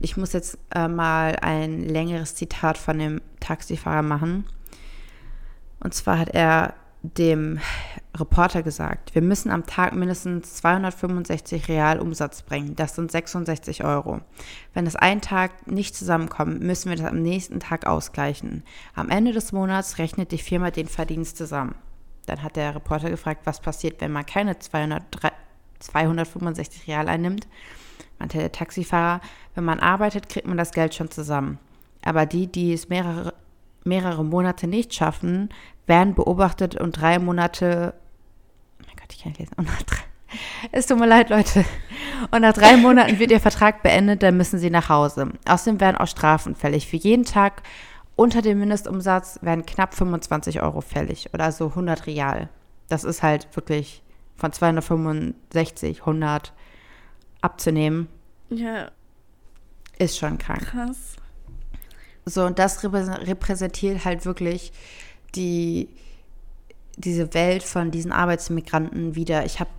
Ich 0.00 0.16
muss 0.16 0.32
jetzt 0.32 0.58
äh, 0.74 0.88
mal 0.88 1.36
ein 1.40 1.88
längeres 1.88 2.34
Zitat 2.34 2.78
von 2.78 2.98
dem 2.98 3.20
Taxifahrer 3.38 4.02
machen. 4.02 4.44
Und 5.78 5.94
zwar 5.94 6.18
hat 6.18 6.30
er 6.30 6.74
dem 7.02 7.58
Reporter 8.14 8.62
gesagt, 8.62 9.14
wir 9.14 9.22
müssen 9.22 9.50
am 9.50 9.66
Tag 9.66 9.94
mindestens 9.94 10.54
265 10.54 11.68
Real 11.68 11.98
Umsatz 11.98 12.42
bringen. 12.42 12.76
Das 12.76 12.94
sind 12.94 13.10
66 13.10 13.82
Euro. 13.84 14.20
Wenn 14.72 14.84
das 14.84 14.94
einen 14.94 15.20
Tag 15.20 15.66
nicht 15.66 15.96
zusammenkommt, 15.96 16.62
müssen 16.62 16.90
wir 16.90 16.96
das 16.96 17.06
am 17.06 17.22
nächsten 17.22 17.58
Tag 17.58 17.86
ausgleichen. 17.86 18.62
Am 18.94 19.10
Ende 19.10 19.32
des 19.32 19.52
Monats 19.52 19.98
rechnet 19.98 20.30
die 20.30 20.38
Firma 20.38 20.70
den 20.70 20.86
Verdienst 20.86 21.36
zusammen. 21.36 21.74
Dann 22.26 22.42
hat 22.42 22.54
der 22.54 22.74
Reporter 22.76 23.10
gefragt, 23.10 23.42
was 23.44 23.60
passiert, 23.60 24.00
wenn 24.00 24.12
man 24.12 24.24
keine 24.24 24.58
200, 24.58 25.02
265 25.80 26.86
Real 26.86 27.08
einnimmt. 27.08 27.48
Meinte 28.20 28.38
der 28.38 28.52
Taxifahrer, 28.52 29.20
wenn 29.56 29.64
man 29.64 29.80
arbeitet, 29.80 30.28
kriegt 30.28 30.46
man 30.46 30.56
das 30.56 30.70
Geld 30.70 30.94
schon 30.94 31.10
zusammen. 31.10 31.58
Aber 32.04 32.26
die, 32.26 32.46
die 32.46 32.72
es 32.72 32.88
mehrere, 32.88 33.34
mehrere 33.84 34.24
Monate 34.24 34.66
nicht 34.66 34.94
schaffen, 34.94 35.48
werden 35.86 36.14
beobachtet 36.14 36.76
und 36.76 36.92
drei 37.00 37.18
Monate. 37.18 37.94
Oh 38.80 38.84
mein 38.86 38.96
Gott, 38.96 39.12
ich 39.12 39.22
kann 39.22 39.30
nicht 39.30 39.40
lesen. 39.40 39.54
Und 39.56 39.66
nach 39.66 39.82
drei, 39.82 40.02
es 40.70 40.86
tut 40.86 40.98
mir 40.98 41.06
leid, 41.06 41.30
Leute. 41.30 41.64
Und 42.30 42.42
nach 42.42 42.52
drei 42.52 42.76
Monaten 42.76 43.18
wird 43.18 43.30
ihr 43.30 43.40
Vertrag 43.40 43.82
beendet, 43.82 44.22
dann 44.22 44.36
müssen 44.36 44.58
sie 44.58 44.70
nach 44.70 44.88
Hause. 44.88 45.32
Außerdem 45.46 45.80
werden 45.80 45.96
auch 45.96 46.06
Strafen 46.06 46.54
fällig. 46.54 46.86
Für 46.88 46.96
jeden 46.96 47.24
Tag 47.24 47.62
unter 48.16 48.42
dem 48.42 48.60
Mindestumsatz 48.60 49.38
werden 49.42 49.66
knapp 49.66 49.94
25 49.94 50.62
Euro 50.62 50.80
fällig 50.80 51.32
oder 51.34 51.50
so 51.52 51.68
100 51.68 52.06
Real. 52.06 52.48
Das 52.88 53.04
ist 53.04 53.22
halt 53.22 53.48
wirklich 53.56 54.02
von 54.36 54.52
265, 54.52 56.00
100 56.00 56.52
abzunehmen, 57.40 58.08
ja. 58.50 58.90
ist 59.98 60.18
schon 60.18 60.38
krank. 60.38 60.66
Krass. 60.66 61.16
So, 62.24 62.44
und 62.44 62.58
das 62.58 62.84
repräsentiert 62.84 64.04
halt 64.04 64.24
wirklich 64.24 64.72
die, 65.34 65.88
diese 66.96 67.32
Welt 67.34 67.62
von 67.62 67.90
diesen 67.90 68.12
Arbeitsmigranten 68.12 69.14
wieder. 69.14 69.44
Ich 69.44 69.60
habe 69.60 69.70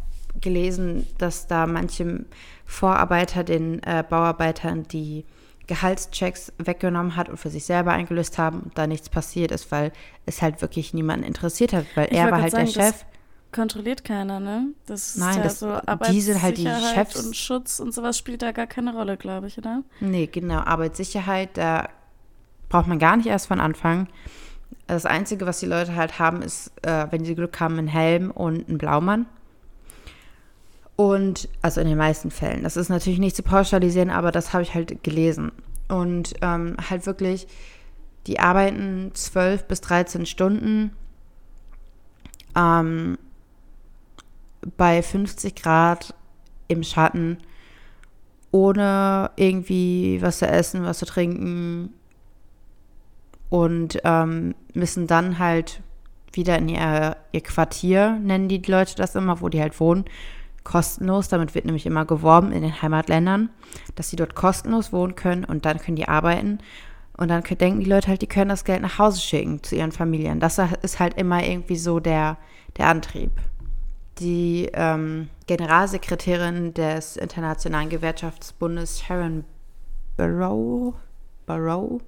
gelesen, 0.41 1.07
dass 1.17 1.47
da 1.47 1.67
manche 1.67 2.25
Vorarbeiter 2.65 3.43
den 3.43 3.81
äh, 3.83 4.03
Bauarbeitern 4.07 4.83
die 4.87 5.25
Gehaltschecks 5.67 6.51
weggenommen 6.57 7.15
hat 7.15 7.29
und 7.29 7.37
für 7.37 7.49
sich 7.49 7.65
selber 7.65 7.93
eingelöst 7.93 8.37
haben 8.37 8.61
und 8.61 8.77
da 8.77 8.87
nichts 8.87 9.09
passiert 9.09 9.51
ist, 9.51 9.71
weil 9.71 9.93
es 10.25 10.41
halt 10.41 10.61
wirklich 10.61 10.93
niemanden 10.93 11.25
interessiert 11.25 11.71
hat, 11.73 11.85
weil 11.95 12.07
ich 12.11 12.17
er 12.17 12.31
war 12.31 12.41
halt 12.41 12.51
sagen, 12.51 12.71
der 12.71 12.83
Chef. 12.83 13.05
Kontrolliert 13.53 14.03
keiner, 14.03 14.39
ne? 14.39 14.69
Das 14.87 15.09
ist 15.09 15.17
Nein, 15.17 15.37
ja 15.37 15.43
das, 15.43 15.59
so 15.59 15.79
die 16.09 16.21
sind 16.21 16.41
halt 16.41 16.57
die 16.57 16.67
Chefs. 16.67 17.23
Und 17.23 17.35
Schutz 17.35 17.79
und 17.79 17.93
sowas 17.93 18.17
spielt 18.17 18.41
da 18.41 18.51
gar 18.51 18.65
keine 18.65 18.93
Rolle, 18.93 19.15
glaube 19.15 19.45
ich, 19.45 19.59
oder? 19.59 19.83
Nee, 19.99 20.25
genau. 20.25 20.57
Arbeitssicherheit, 20.57 21.55
da 21.55 21.87
braucht 22.69 22.87
man 22.87 22.97
gar 22.97 23.15
nicht 23.15 23.27
erst 23.27 23.45
von 23.47 23.59
Anfang. 23.59 24.07
Das 24.87 25.05
Einzige, 25.05 25.45
was 25.45 25.59
die 25.59 25.65
Leute 25.65 25.95
halt 25.95 26.19
haben, 26.19 26.41
ist, 26.41 26.71
äh, 26.81 27.07
wenn 27.09 27.23
sie 27.23 27.35
Glück 27.35 27.59
haben, 27.59 27.77
ein 27.79 27.87
Helm 27.87 28.31
und 28.31 28.67
ein 28.67 28.77
Blaumann. 28.77 29.25
Und, 30.95 31.49
also 31.61 31.81
in 31.81 31.87
den 31.87 31.97
meisten 31.97 32.29
Fällen. 32.29 32.63
Das 32.63 32.77
ist 32.77 32.89
natürlich 32.89 33.19
nicht 33.19 33.35
zu 33.35 33.43
pauschalisieren, 33.43 34.11
aber 34.11 34.31
das 34.31 34.53
habe 34.53 34.63
ich 34.63 34.75
halt 34.75 35.03
gelesen. 35.03 35.51
Und 35.87 36.33
ähm, 36.41 36.77
halt 36.89 37.05
wirklich, 37.05 37.47
die 38.27 38.39
arbeiten 38.39 39.11
12 39.13 39.65
bis 39.65 39.81
13 39.81 40.25
Stunden 40.25 40.91
ähm, 42.55 43.17
bei 44.77 45.01
50 45.01 45.55
Grad 45.55 46.13
im 46.67 46.83
Schatten, 46.83 47.37
ohne 48.51 49.31
irgendwie 49.35 50.21
was 50.21 50.39
zu 50.39 50.47
essen, 50.47 50.83
was 50.83 50.99
zu 50.99 51.05
trinken. 51.05 51.93
Und 53.53 53.99
ähm, 54.03 54.55
müssen 54.73 55.05
dann 55.05 55.37
halt 55.37 55.83
wieder 56.31 56.57
in 56.57 56.69
ihr, 56.69 57.15
ihr 57.31 57.41
Quartier, 57.41 58.17
nennen 58.19 58.47
die 58.47 58.57
Leute 58.57 58.95
das 58.95 59.13
immer, 59.13 59.41
wo 59.41 59.49
die 59.49 59.61
halt 59.61 59.79
wohnen, 59.79 60.05
kostenlos. 60.63 61.27
Damit 61.27 61.53
wird 61.53 61.65
nämlich 61.65 61.85
immer 61.85 62.03
geworben 62.03 62.51
in 62.51 62.63
den 62.63 62.81
Heimatländern, 62.81 63.51
dass 63.93 64.09
sie 64.09 64.15
dort 64.15 64.33
kostenlos 64.33 64.91
wohnen 64.91 65.13
können 65.13 65.45
und 65.45 65.65
dann 65.65 65.77
können 65.77 65.97
die 65.97 66.07
arbeiten. 66.07 66.61
Und 67.15 67.27
dann 67.27 67.43
denken 67.43 67.81
die 67.81 67.85
Leute 67.85 68.07
halt, 68.07 68.23
die 68.23 68.27
können 68.27 68.49
das 68.49 68.65
Geld 68.65 68.81
nach 68.81 68.97
Hause 68.97 69.21
schicken 69.21 69.61
zu 69.61 69.75
ihren 69.75 69.91
Familien. 69.91 70.39
Das 70.39 70.59
ist 70.81 70.99
halt 70.99 71.13
immer 71.19 71.43
irgendwie 71.43 71.77
so 71.77 71.99
der, 71.99 72.37
der 72.77 72.87
Antrieb. 72.87 73.33
Die 74.17 74.67
ähm, 74.73 75.29
Generalsekretärin 75.45 76.73
des 76.73 77.17
Internationalen 77.17 77.89
Gewerkschaftsbundes 77.89 79.01
Sharon 79.01 79.43
Barrow, 80.17 80.95
Barrow 81.45 82.01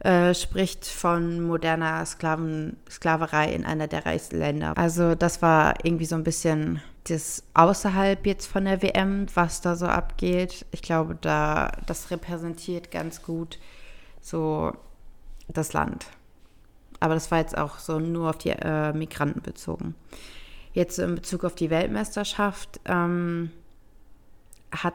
äh, 0.00 0.34
spricht 0.34 0.86
von 0.86 1.40
moderner 1.42 2.04
Sklaven, 2.06 2.76
Sklaverei 2.90 3.52
in 3.52 3.64
einer 3.64 3.86
der 3.86 4.06
reichsten 4.06 4.38
Länder. 4.38 4.76
Also 4.76 5.14
das 5.14 5.42
war 5.42 5.74
irgendwie 5.84 6.04
so 6.04 6.14
ein 6.14 6.24
bisschen 6.24 6.80
das 7.04 7.44
außerhalb 7.54 8.26
jetzt 8.26 8.46
von 8.46 8.64
der 8.64 8.82
WM, 8.82 9.26
was 9.34 9.60
da 9.60 9.76
so 9.76 9.86
abgeht. 9.86 10.66
Ich 10.72 10.82
glaube, 10.82 11.16
da 11.20 11.72
das 11.86 12.10
repräsentiert 12.10 12.90
ganz 12.90 13.22
gut 13.22 13.58
so 14.20 14.72
das 15.48 15.72
Land. 15.72 16.06
Aber 16.98 17.14
das 17.14 17.30
war 17.30 17.38
jetzt 17.38 17.56
auch 17.56 17.78
so 17.78 18.00
nur 18.00 18.30
auf 18.30 18.38
die 18.38 18.50
äh, 18.50 18.92
Migranten 18.92 19.42
bezogen. 19.42 19.94
Jetzt 20.72 20.98
in 20.98 21.14
Bezug 21.14 21.44
auf 21.44 21.54
die 21.54 21.70
Weltmeisterschaft 21.70 22.80
ähm, 22.84 23.50
hat 24.72 24.94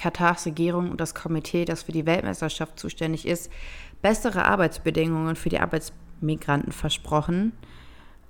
Katars 0.00 0.46
Regierung 0.46 0.90
und 0.90 0.98
das 0.98 1.14
Komitee, 1.14 1.66
das 1.66 1.82
für 1.82 1.92
die 1.92 2.06
Weltmeisterschaft 2.06 2.78
zuständig 2.78 3.26
ist, 3.26 3.52
bessere 4.00 4.46
Arbeitsbedingungen 4.46 5.36
für 5.36 5.50
die 5.50 5.60
Arbeitsmigranten 5.60 6.72
versprochen. 6.72 7.52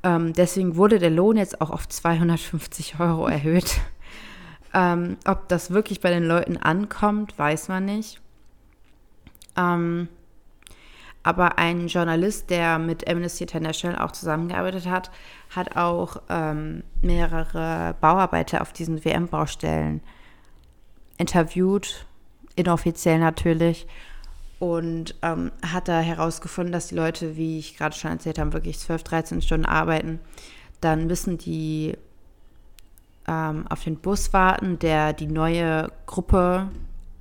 Ähm, 0.02 0.32
deswegen 0.32 0.74
wurde 0.74 0.98
der 0.98 1.10
Lohn 1.10 1.36
jetzt 1.36 1.60
auch 1.60 1.70
auf 1.70 1.88
250 1.88 2.98
Euro 2.98 3.28
erhöht. 3.28 3.80
ähm, 4.74 5.16
ob 5.24 5.48
das 5.48 5.70
wirklich 5.70 6.00
bei 6.00 6.10
den 6.10 6.24
Leuten 6.24 6.56
ankommt, 6.56 7.38
weiß 7.38 7.68
man 7.68 7.84
nicht. 7.84 8.20
Ähm, 9.56 10.08
aber 11.22 11.58
ein 11.58 11.86
Journalist, 11.86 12.50
der 12.50 12.80
mit 12.80 13.08
Amnesty 13.08 13.44
International 13.44 14.04
auch 14.04 14.10
zusammengearbeitet 14.10 14.88
hat, 14.88 15.12
hat 15.54 15.76
auch 15.76 16.16
ähm, 16.28 16.82
mehrere 17.00 17.94
Bauarbeiter 18.00 18.60
auf 18.60 18.72
diesen 18.72 19.04
WM-Baustellen 19.04 20.00
interviewt, 21.20 22.06
inoffiziell 22.56 23.18
natürlich, 23.18 23.86
und 24.58 25.14
ähm, 25.22 25.52
hat 25.66 25.88
da 25.88 26.00
herausgefunden, 26.00 26.72
dass 26.72 26.88
die 26.88 26.94
Leute, 26.94 27.36
wie 27.36 27.58
ich 27.58 27.78
gerade 27.78 27.96
schon 27.96 28.10
erzählt 28.10 28.38
habe, 28.38 28.52
wirklich 28.52 28.78
12, 28.78 29.02
13 29.02 29.42
Stunden 29.42 29.64
arbeiten. 29.64 30.20
Dann 30.82 31.06
müssen 31.06 31.38
die 31.38 31.96
ähm, 33.26 33.66
auf 33.68 33.84
den 33.84 33.96
Bus 33.96 34.34
warten, 34.34 34.78
der 34.78 35.14
die 35.14 35.28
neue 35.28 35.90
Gruppe, 36.04 36.68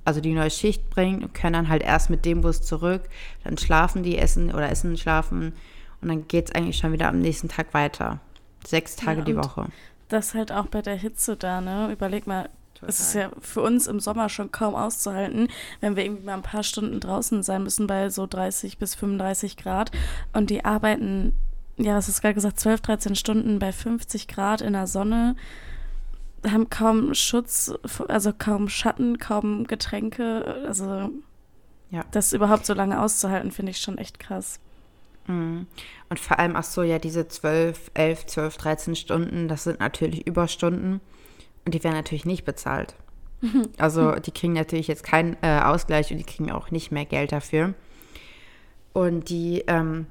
also 0.04 0.20
die 0.20 0.34
neue 0.34 0.50
Schicht 0.50 0.90
bringt 0.90 1.22
und 1.22 1.32
können 1.32 1.54
dann 1.54 1.68
halt 1.70 1.82
erst 1.82 2.10
mit 2.10 2.26
dem 2.26 2.42
Bus 2.42 2.60
zurück. 2.60 3.02
Dann 3.42 3.56
schlafen 3.56 4.02
die, 4.02 4.18
essen 4.18 4.52
oder 4.52 4.70
essen, 4.70 4.98
schlafen 4.98 5.54
und 6.02 6.08
dann 6.08 6.28
geht 6.28 6.48
es 6.48 6.54
eigentlich 6.54 6.76
schon 6.76 6.92
wieder 6.92 7.08
am 7.08 7.20
nächsten 7.20 7.48
Tag 7.48 7.72
weiter. 7.72 8.20
Sechs 8.66 8.96
Tage 8.96 9.20
ja, 9.20 9.24
die 9.24 9.36
Woche. 9.36 9.66
Das 10.08 10.34
halt 10.34 10.52
auch 10.52 10.66
bei 10.66 10.82
der 10.82 10.96
Hitze 10.96 11.36
da, 11.36 11.62
ne? 11.62 11.90
Überleg 11.90 12.26
mal, 12.26 12.50
es 12.86 13.00
ist 13.00 13.14
ja 13.14 13.30
für 13.40 13.62
uns 13.62 13.86
im 13.86 14.00
Sommer 14.00 14.28
schon 14.28 14.52
kaum 14.52 14.74
auszuhalten, 14.74 15.48
wenn 15.80 15.96
wir 15.96 16.04
irgendwie 16.04 16.24
mal 16.24 16.34
ein 16.34 16.42
paar 16.42 16.62
Stunden 16.62 17.00
draußen 17.00 17.42
sein 17.42 17.62
müssen 17.62 17.86
bei 17.86 18.08
so 18.10 18.26
30 18.26 18.78
bis 18.78 18.94
35 18.94 19.56
Grad. 19.56 19.90
Und 20.32 20.50
die 20.50 20.64
arbeiten, 20.64 21.34
ja, 21.76 21.96
was 21.96 22.08
hast 22.08 22.18
du 22.18 22.22
gerade 22.22 22.34
gesagt, 22.34 22.60
12, 22.60 22.80
13 22.80 23.14
Stunden 23.14 23.58
bei 23.58 23.72
50 23.72 24.28
Grad 24.28 24.60
in 24.60 24.72
der 24.72 24.86
Sonne, 24.86 25.36
haben 26.48 26.70
kaum 26.70 27.14
Schutz, 27.14 27.72
also 28.08 28.32
kaum 28.32 28.68
Schatten, 28.68 29.18
kaum 29.18 29.66
Getränke. 29.66 30.62
Also 30.66 31.10
ja. 31.90 32.04
das 32.12 32.32
überhaupt 32.32 32.64
so 32.64 32.72
lange 32.74 33.00
auszuhalten, 33.00 33.50
finde 33.50 33.70
ich 33.70 33.78
schon 33.78 33.98
echt 33.98 34.18
krass. 34.18 34.58
Mhm. 35.26 35.66
Und 36.08 36.18
vor 36.18 36.38
allem, 36.38 36.56
ach 36.56 36.64
so, 36.64 36.82
ja, 36.82 36.98
diese 36.98 37.28
12, 37.28 37.90
11, 37.94 38.26
12, 38.26 38.56
13 38.56 38.96
Stunden, 38.96 39.48
das 39.48 39.64
sind 39.64 39.80
natürlich 39.80 40.26
Überstunden. 40.26 41.00
Und 41.64 41.74
die 41.74 41.84
werden 41.84 41.96
natürlich 41.96 42.24
nicht 42.24 42.44
bezahlt. 42.44 42.94
Also 43.78 44.12
die 44.16 44.32
kriegen 44.32 44.52
natürlich 44.52 44.88
jetzt 44.88 45.02
keinen 45.02 45.36
äh, 45.42 45.60
Ausgleich 45.60 46.10
und 46.10 46.18
die 46.18 46.24
kriegen 46.24 46.50
auch 46.50 46.70
nicht 46.70 46.92
mehr 46.92 47.06
Geld 47.06 47.32
dafür. 47.32 47.74
Und 48.92 49.30
die 49.30 49.64
ähm, 49.66 50.06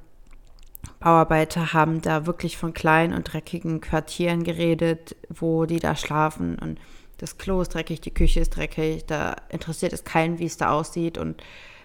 Bauarbeiter 0.98 1.72
haben 1.72 2.02
da 2.02 2.26
wirklich 2.26 2.56
von 2.56 2.72
kleinen 2.72 3.14
und 3.14 3.32
dreckigen 3.32 3.80
Quartieren 3.80 4.44
geredet, 4.44 5.16
wo 5.28 5.66
die 5.66 5.78
da 5.78 5.94
schlafen. 5.96 6.58
Und 6.58 6.80
das 7.18 7.38
Klo 7.38 7.60
ist 7.60 7.74
dreckig, 7.74 8.00
die 8.00 8.14
Küche 8.14 8.40
ist 8.40 8.56
dreckig, 8.56 9.04
da 9.06 9.36
interessiert 9.50 9.92
es 9.92 10.04
keinen, 10.04 10.38
wie 10.38 10.46
es 10.46 10.56
da 10.56 10.72
aussieht. 10.72 11.18
Und 11.18 11.42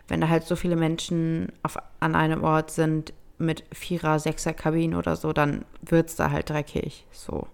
wenn 0.08 0.22
da 0.22 0.30
halt 0.30 0.44
so 0.46 0.56
viele 0.56 0.76
Menschen 0.76 1.52
auf, 1.64 1.78
an 2.00 2.16
einem 2.16 2.44
Ort 2.44 2.72
sind 2.72 3.14
mit 3.38 3.66
Vierer-, 3.74 4.20
Sechser-Kabinen 4.20 4.98
oder 4.98 5.16
so, 5.16 5.34
dann 5.34 5.66
wird 5.82 6.10
es 6.10 6.16
da 6.16 6.32
halt 6.32 6.50
dreckig. 6.50 7.06
So. 7.12 7.48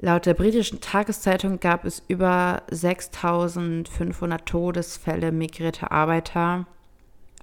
Laut 0.00 0.26
der 0.26 0.34
britischen 0.34 0.80
Tageszeitung 0.80 1.58
gab 1.58 1.84
es 1.84 2.02
über 2.06 2.62
6500 2.70 4.46
Todesfälle 4.46 5.32
migrierter 5.32 5.90
Arbeiter 5.90 6.66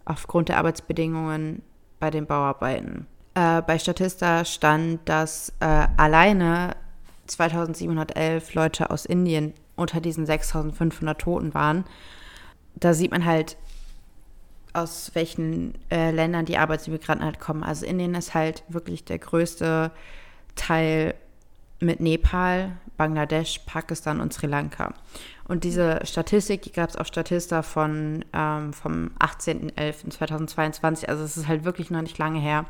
aufgrund 0.06 0.48
der 0.48 0.58
Arbeitsbedingungen 0.58 1.64
bei 2.00 2.10
den 2.12 2.26
Bauarbeiten. 2.26 3.08
Äh, 3.34 3.62
bei 3.62 3.78
Statista 3.78 4.46
stand, 4.46 5.02
dass 5.10 5.52
äh, 5.60 5.88
alleine 5.98 6.78
2711 7.28 8.54
Leute 8.54 8.90
aus 8.90 9.06
Indien 9.06 9.54
unter 9.76 10.00
diesen 10.00 10.26
6500 10.26 11.20
Toten 11.20 11.54
waren. 11.54 11.84
Da 12.76 12.94
sieht 12.94 13.12
man 13.12 13.26
halt, 13.26 13.58
aus 14.72 15.12
welchen 15.14 15.74
äh, 15.90 16.12
Ländern 16.12 16.46
die 16.46 16.58
Arbeitsmigranten 16.58 17.26
halt 17.26 17.40
kommen. 17.42 17.64
Also 17.64 17.86
Indien 17.86 18.16
ist 18.16 18.34
halt 18.34 18.64
wirklich 18.70 19.04
der 19.04 19.20
größte 19.20 19.92
Teil 20.56 21.16
mit 21.86 22.00
Nepal, 22.00 22.72
Bangladesch, 22.98 23.60
Pakistan 23.66 24.20
und 24.20 24.34
Sri 24.34 24.48
Lanka. 24.48 24.94
Und 25.48 25.64
diese 25.64 26.00
Statistik, 26.04 26.64
die 26.64 26.72
gab 26.72 26.90
es 26.90 26.96
auf 26.96 27.08
Statista 27.08 27.62
von, 27.62 28.26
ähm, 28.34 28.74
vom 28.74 29.12
18.11.2022, 29.20 31.06
also 31.06 31.24
es 31.24 31.38
ist 31.38 31.48
halt 31.48 31.66
wirklich 31.66 31.92
noch 31.92 32.02
nicht 32.02 32.18
lange 32.18 32.40
her. 32.40 32.66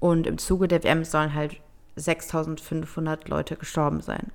Und 0.00 0.26
im 0.26 0.38
Zuge 0.38 0.68
der 0.68 0.82
WM 0.82 1.04
sollen 1.04 1.34
halt 1.34 1.58
6500 1.96 3.28
Leute 3.28 3.56
gestorben 3.56 4.00
sein. 4.00 4.30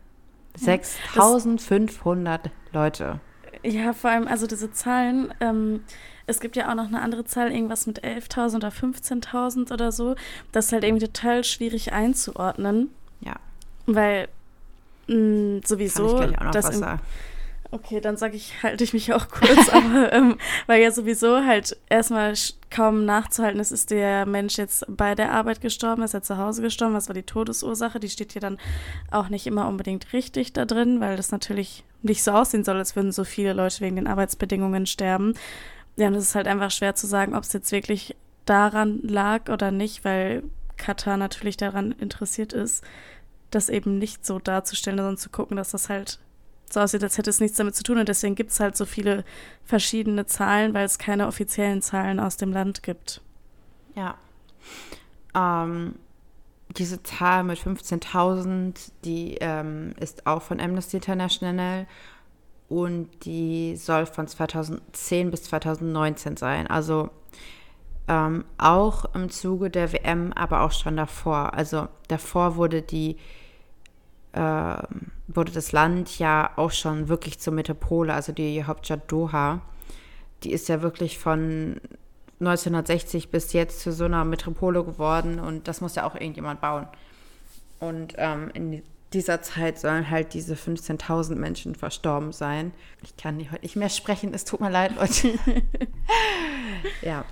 6500 0.56 2.52
Leute. 2.72 3.20
Ja, 3.64 3.94
vor 3.94 4.12
allem, 4.12 4.28
also 4.28 4.48
diese 4.48 4.72
Zahlen, 4.72 5.34
ähm, 5.40 5.82
es 6.26 6.40
gibt 6.40 6.56
ja 6.56 6.70
auch 6.70 6.76
noch 6.76 6.88
eine 6.88 7.02
andere 7.02 7.26
Zahl, 7.26 7.52
irgendwas 7.52 7.88
mit 7.88 8.04
11.000 8.04 8.58
oder 8.58 8.70
15.000 8.70 9.72
oder 9.74 9.92
so. 9.92 10.16
Das 10.52 10.68
ist 10.68 10.72
halt 10.74 10.84
irgendwie 10.84 11.06
total 11.06 11.44
schwierig 11.44 11.94
einzuordnen. 11.94 12.92
Weil 13.88 14.30
Mm, 15.08 15.60
sowieso. 15.66 16.18
Kann 16.18 16.32
ich 16.32 16.38
auch 16.38 16.44
noch 16.44 16.54
was 16.54 16.78
sagen. 16.78 17.02
Okay, 17.70 18.00
dann 18.00 18.16
sage 18.16 18.38
ich, 18.38 18.64
halte 18.64 18.84
ich 18.86 18.94
mich 18.94 19.14
auch 19.14 19.28
kurz, 19.28 19.68
aber 19.72 20.14
ähm, 20.14 20.38
weil 20.68 20.82
ja 20.82 20.90
sowieso 20.90 21.44
halt 21.46 21.76
erstmal 21.90 22.34
kaum 22.70 23.04
nachzuhalten 23.04 23.60
ist, 23.60 23.72
ist 23.72 23.92
der 23.92 24.26
Mensch 24.26 24.58
jetzt 24.58 24.86
bei 24.88 25.16
der 25.16 25.32
Arbeit 25.34 25.60
gestorben, 25.60 26.02
ist 26.04 26.14
er 26.14 26.22
zu 26.22 26.38
Hause 26.38 26.62
gestorben, 26.62 26.94
was 26.94 27.10
war 27.10 27.14
die 27.14 27.24
Todesursache? 27.24 28.00
Die 28.00 28.10
steht 28.10 28.32
hier 28.32 28.42
dann 28.42 28.58
auch 29.12 29.28
nicht 29.28 29.48
immer 29.48 29.68
unbedingt 29.68 30.14
richtig 30.14 30.54
da 30.54 30.64
drin, 30.64 31.02
weil 31.02 31.18
das 31.18 31.32
natürlich 31.32 31.84
nicht 32.04 32.24
so 32.24 32.32
aussehen 32.32 32.64
soll, 32.64 32.78
als 32.78 32.96
würden 32.96 33.12
so 33.12 33.26
viele 33.26 33.52
Leute 33.52 33.82
wegen 33.82 33.98
den 33.98 34.08
Arbeitsbedingungen 34.08 34.86
sterben. 34.86 35.34
Ja, 35.98 36.08
und 36.08 36.16
es 36.16 36.24
ist 36.24 36.36
halt 36.36 36.48
einfach 36.48 36.72
schwer 36.72 36.96
zu 36.96 37.06
sagen, 37.06 37.36
ob 37.36 37.44
es 37.44 37.52
jetzt 37.52 37.74
wirklich 37.74 38.16
daran 38.46 39.02
lag 39.04 39.50
oder 39.50 39.72
nicht, 39.72 40.06
weil 40.06 40.44
Katar 40.78 41.18
natürlich 41.18 41.58
daran 41.58 41.92
interessiert 41.92 42.54
ist, 42.54 42.84
das 43.52 43.70
eben 43.70 43.98
nicht 43.98 44.26
so 44.26 44.40
darzustellen, 44.40 44.98
sondern 44.98 45.18
zu 45.18 45.30
gucken, 45.30 45.58
dass 45.58 45.72
das 45.72 45.90
halt 45.90 46.20
so 46.70 46.80
aussieht, 46.82 47.04
als 47.04 47.18
hätte 47.18 47.30
es 47.30 47.40
nichts 47.40 47.58
damit 47.58 47.76
zu 47.76 47.84
tun. 47.84 47.98
Und 47.98 48.10
deswegen 48.10 48.36
gibt 48.36 48.52
es 48.52 48.60
halt 48.60 48.76
so 48.76 48.86
viele 48.86 49.24
verschiedene 49.64 50.26
Zahlen, 50.26 50.74
weil 50.74 50.86
es 50.86 50.98
keine 50.98 51.28
offiziellen 51.28 51.82
Zahlen 51.82 52.20
aus 52.20 52.38
dem 52.38 52.52
Land 52.52 52.84
gibt. 52.84 53.22
Ja. 53.96 54.16
Ähm, 55.34 55.96
diese 56.78 57.02
Zahl 57.04 57.44
mit 57.44 57.60
15.000, 57.60 58.92
die 59.06 59.38
ähm, 59.40 59.94
ist 60.00 60.28
auch 60.28 60.42
von 60.42 60.60
Amnesty 60.60 60.98
International 60.98 61.88
und 62.70 63.10
die 63.24 63.76
soll 63.78 64.06
von 64.06 64.28
2010 64.28 65.32
bis 65.32 65.44
2019 65.44 66.36
sein. 66.36 66.68
Also 66.68 67.10
ähm, 68.08 68.46
auch 68.58 69.14
im 69.16 69.30
Zuge 69.30 69.70
der 69.70 69.92
WM, 69.92 70.34
aber 70.34 70.62
auch 70.62 70.72
schon 70.72 70.98
davor. 70.98 71.54
Also 71.54 71.88
davor 72.08 72.56
wurde 72.56 72.82
die 72.82 73.18
äh, 74.34 74.78
wurde 75.28 75.52
das 75.52 75.72
Land 75.72 76.20
ja 76.20 76.52
auch 76.56 76.72
schon 76.72 77.10
wirklich 77.10 77.40
zur 77.40 77.54
Metropole, 77.54 78.14
also 78.14 78.32
die 78.32 78.64
Hauptstadt 78.64 79.12
Doha. 79.12 79.62
Die 80.44 80.52
ist 80.52 80.70
ja 80.70 80.82
wirklich 80.82 81.18
von 81.18 81.82
1960 82.40 83.30
bis 83.30 83.54
jetzt 83.54 83.82
zu 83.82 83.92
so 83.92 84.06
einer 84.06 84.24
Metropole 84.24 84.84
geworden 84.84 85.40
und 85.40 85.68
das 85.68 85.82
muss 85.82 85.96
ja 85.96 86.06
auch 86.06 86.16
irgendjemand 86.16 86.62
bauen. 86.62 86.88
Und 87.80 88.14
ähm, 88.18 88.52
in 88.54 88.84
dieser 89.14 89.42
Zeit 89.42 89.80
sollen 89.80 90.10
halt 90.10 90.34
diese 90.34 90.56
15.000 90.56 91.36
Menschen 91.36 91.76
verstorben 91.76 92.32
sein. 92.32 92.74
Ich 93.04 93.18
kann 93.18 93.40
heute 93.52 93.62
nicht 93.62 93.76
mehr 93.76 93.90
sprechen, 93.90 94.34
es 94.34 94.46
tut 94.46 94.62
mir 94.62 94.70
leid, 94.70 94.96
Leute. 94.96 95.40
ja, 97.02 97.26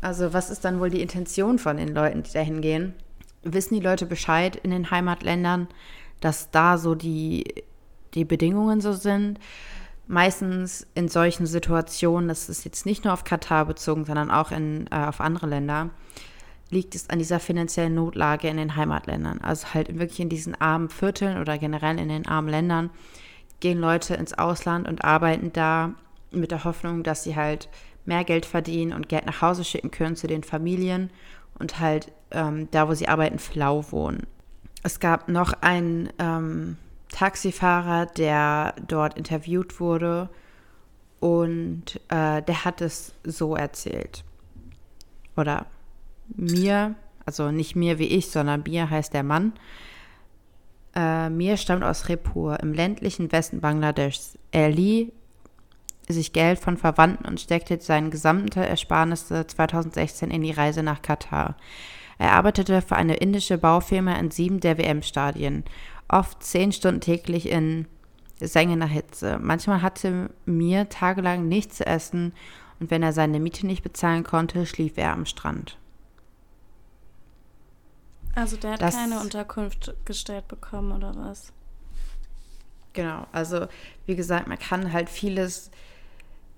also 0.00 0.32
was 0.32 0.50
ist 0.50 0.64
dann 0.64 0.80
wohl 0.80 0.90
die 0.90 1.02
Intention 1.02 1.58
von 1.58 1.76
den 1.76 1.94
Leuten, 1.94 2.22
die 2.22 2.32
da 2.32 2.40
hingehen? 2.40 2.94
Wissen 3.42 3.74
die 3.74 3.80
Leute 3.80 4.06
Bescheid 4.06 4.56
in 4.56 4.70
den 4.70 4.90
Heimatländern? 4.90 5.68
dass 6.20 6.50
da 6.50 6.78
so 6.78 6.94
die, 6.94 7.44
die 8.14 8.24
Bedingungen 8.24 8.80
so 8.80 8.92
sind. 8.92 9.38
Meistens 10.06 10.86
in 10.94 11.08
solchen 11.08 11.46
Situationen, 11.46 12.28
das 12.28 12.48
ist 12.48 12.64
jetzt 12.64 12.84
nicht 12.84 13.04
nur 13.04 13.12
auf 13.12 13.24
Katar 13.24 13.66
bezogen, 13.66 14.04
sondern 14.04 14.30
auch 14.30 14.50
in, 14.50 14.86
äh, 14.90 14.96
auf 14.96 15.20
andere 15.20 15.46
Länder, 15.46 15.90
liegt 16.68 16.94
es 16.94 17.10
an 17.10 17.18
dieser 17.18 17.40
finanziellen 17.40 17.94
Notlage 17.94 18.48
in 18.48 18.56
den 18.56 18.76
Heimatländern. 18.76 19.40
Also 19.40 19.68
halt 19.72 19.98
wirklich 19.98 20.20
in 20.20 20.28
diesen 20.28 20.60
armen 20.60 20.88
Vierteln 20.88 21.40
oder 21.40 21.58
generell 21.58 21.98
in 21.98 22.08
den 22.08 22.26
armen 22.26 22.48
Ländern 22.48 22.90
gehen 23.60 23.78
Leute 23.78 24.14
ins 24.14 24.34
Ausland 24.34 24.88
und 24.88 25.04
arbeiten 25.04 25.52
da 25.52 25.94
mit 26.30 26.50
der 26.50 26.64
Hoffnung, 26.64 27.02
dass 27.02 27.24
sie 27.24 27.36
halt 27.36 27.68
mehr 28.04 28.24
Geld 28.24 28.46
verdienen 28.46 28.92
und 28.92 29.08
Geld 29.08 29.26
nach 29.26 29.42
Hause 29.42 29.64
schicken 29.64 29.90
können 29.90 30.16
zu 30.16 30.26
den 30.26 30.42
Familien 30.42 31.10
und 31.58 31.80
halt 31.80 32.12
ähm, 32.30 32.68
da, 32.70 32.88
wo 32.88 32.94
sie 32.94 33.08
arbeiten, 33.08 33.38
flau 33.38 33.84
wohnen 33.90 34.26
es 34.82 35.00
gab 35.00 35.28
noch 35.28 35.52
einen 35.60 36.10
ähm, 36.18 36.76
Taxifahrer, 37.10 38.06
der 38.06 38.74
dort 38.86 39.16
interviewt 39.16 39.80
wurde 39.80 40.28
und 41.18 42.00
äh, 42.08 42.42
der 42.42 42.64
hat 42.64 42.80
es 42.80 43.14
so 43.24 43.56
erzählt. 43.56 44.24
Oder 45.36 45.66
mir, 46.28 46.94
also 47.26 47.50
nicht 47.50 47.76
mir 47.76 47.98
wie 47.98 48.06
ich, 48.06 48.30
sondern 48.30 48.62
mir 48.66 48.88
heißt 48.88 49.12
der 49.12 49.22
Mann. 49.22 49.52
Äh, 50.94 51.28
mir 51.28 51.56
stammt 51.56 51.84
aus 51.84 52.08
Repur 52.08 52.60
im 52.60 52.72
ländlichen 52.72 53.30
Westen 53.32 53.60
Bangladeschs. 53.60 54.38
Er 54.50 54.70
lieh 54.70 55.12
sich 56.12 56.32
Geld 56.32 56.58
von 56.58 56.76
Verwandten 56.76 57.26
und 57.26 57.40
steckte 57.40 57.80
seine 57.80 58.10
gesamte 58.10 58.64
Ersparnisse 58.64 59.46
2016 59.46 60.30
in 60.30 60.42
die 60.42 60.52
Reise 60.52 60.82
nach 60.82 61.02
Katar. 61.02 61.56
Er 62.18 62.32
arbeitete 62.32 62.82
für 62.82 62.96
eine 62.96 63.16
indische 63.16 63.58
Baufirma 63.58 64.14
in 64.16 64.30
sieben 64.30 64.60
der 64.60 64.76
WM-Stadien, 64.76 65.64
oft 66.08 66.42
zehn 66.42 66.72
Stunden 66.72 67.00
täglich 67.00 67.48
in 67.48 67.86
sengender 68.38 68.86
Hitze. 68.86 69.38
Manchmal 69.40 69.82
hatte 69.82 70.30
mir 70.44 70.88
tagelang 70.88 71.48
nichts 71.48 71.78
zu 71.78 71.86
essen 71.86 72.32
und 72.78 72.90
wenn 72.90 73.02
er 73.02 73.12
seine 73.12 73.40
Miete 73.40 73.66
nicht 73.66 73.82
bezahlen 73.82 74.24
konnte, 74.24 74.66
schlief 74.66 74.96
er 74.96 75.12
am 75.12 75.26
Strand. 75.26 75.78
Also 78.34 78.56
der 78.56 78.72
hat 78.72 78.82
das, 78.82 78.94
keine 78.94 79.20
Unterkunft 79.20 79.94
gestellt 80.04 80.48
bekommen 80.48 80.92
oder 80.92 81.14
was? 81.16 81.52
Genau, 82.92 83.26
also 83.32 83.66
wie 84.06 84.16
gesagt, 84.16 84.46
man 84.46 84.58
kann 84.58 84.92
halt 84.92 85.08
vieles 85.08 85.70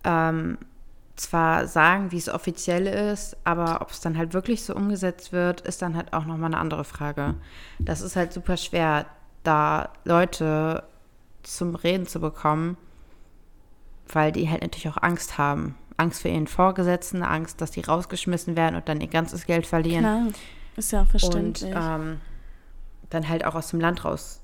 ähm, 0.04 0.58
zwar 1.16 1.66
sagen, 1.66 2.10
wie 2.10 2.18
es 2.18 2.28
offiziell 2.28 2.86
ist, 2.86 3.36
aber 3.44 3.80
ob 3.80 3.90
es 3.90 4.00
dann 4.00 4.16
halt 4.16 4.34
wirklich 4.34 4.64
so 4.64 4.74
umgesetzt 4.74 5.32
wird, 5.32 5.60
ist 5.60 5.82
dann 5.82 5.96
halt 5.96 6.12
auch 6.12 6.24
nochmal 6.24 6.46
eine 6.46 6.58
andere 6.58 6.84
Frage. 6.84 7.34
Das 7.78 8.00
ist 8.00 8.16
halt 8.16 8.32
super 8.32 8.56
schwer, 8.56 9.06
da 9.42 9.90
Leute 10.04 10.84
zum 11.42 11.74
Reden 11.74 12.06
zu 12.06 12.20
bekommen, 12.20 12.76
weil 14.08 14.32
die 14.32 14.48
halt 14.48 14.62
natürlich 14.62 14.88
auch 14.88 15.02
Angst 15.02 15.38
haben. 15.38 15.76
Angst 15.96 16.22
für 16.22 16.28
ihren 16.28 16.46
Vorgesetzten, 16.46 17.22
Angst, 17.22 17.60
dass 17.60 17.70
die 17.70 17.82
rausgeschmissen 17.82 18.56
werden 18.56 18.76
und 18.76 18.88
dann 18.88 19.00
ihr 19.00 19.08
ganzes 19.08 19.46
Geld 19.46 19.66
verlieren. 19.66 20.02
Klar, 20.02 20.26
ist 20.76 20.92
ja 20.92 21.04
verständlich. 21.04 21.74
Und 21.74 21.80
ähm, 21.80 22.20
dann 23.10 23.28
halt 23.28 23.44
auch 23.44 23.54
aus 23.54 23.68
dem 23.68 23.80
Land 23.80 24.04
raus 24.04 24.40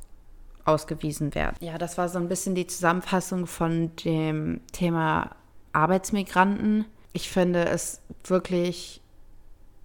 ausgewiesen 0.64 1.34
werden. 1.34 1.56
Ja, 1.60 1.78
das 1.78 1.96
war 1.96 2.10
so 2.10 2.18
ein 2.18 2.28
bisschen 2.28 2.54
die 2.54 2.66
Zusammenfassung 2.66 3.46
von 3.46 3.96
dem 3.96 4.60
Thema 4.72 5.30
Arbeitsmigranten. 5.72 6.84
Ich 7.12 7.30
finde 7.30 7.66
es 7.66 8.00
wirklich 8.24 9.00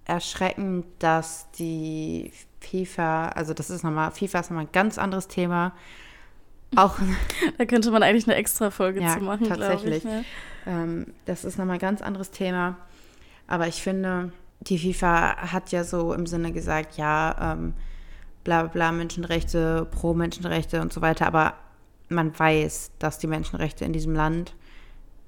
erschreckend, 0.04 0.86
dass 0.98 1.50
die 1.52 2.32
FIFA, 2.60 3.28
also 3.30 3.54
das 3.54 3.70
ist 3.70 3.82
nochmal, 3.82 4.10
FIFA 4.10 4.40
ist 4.40 4.50
nochmal 4.50 4.66
ein 4.66 4.72
ganz 4.72 4.98
anderes 4.98 5.28
Thema. 5.28 5.72
Auch 6.76 6.98
da 7.58 7.64
könnte 7.64 7.90
man 7.90 8.02
eigentlich 8.02 8.26
eine 8.26 8.36
extra 8.36 8.70
Folge 8.70 9.00
ja, 9.00 9.16
zu 9.16 9.24
machen, 9.24 9.48
tatsächlich. 9.48 9.98
Ich, 9.98 10.04
ne? 10.04 10.24
ähm, 10.66 11.06
das 11.24 11.44
ist 11.44 11.58
nochmal 11.58 11.76
ein 11.76 11.80
ganz 11.80 12.02
anderes 12.02 12.30
Thema. 12.30 12.76
Aber 13.46 13.68
ich 13.68 13.82
finde, 13.82 14.32
die 14.60 14.78
FIFA 14.78 15.52
hat 15.52 15.72
ja 15.72 15.84
so 15.84 16.12
im 16.12 16.26
Sinne 16.26 16.52
gesagt, 16.52 16.96
ja, 16.96 17.54
ähm, 17.54 17.74
bla 18.42 18.64
bla 18.64 18.92
Menschenrechte, 18.92 19.86
pro 19.90 20.14
Menschenrechte 20.14 20.80
und 20.80 20.92
so 20.92 21.00
weiter. 21.00 21.26
Aber 21.26 21.54
man 22.08 22.38
weiß, 22.38 22.92
dass 22.98 23.18
die 23.18 23.26
Menschenrechte 23.26 23.84
in 23.84 23.92
diesem 23.92 24.14
Land 24.14 24.54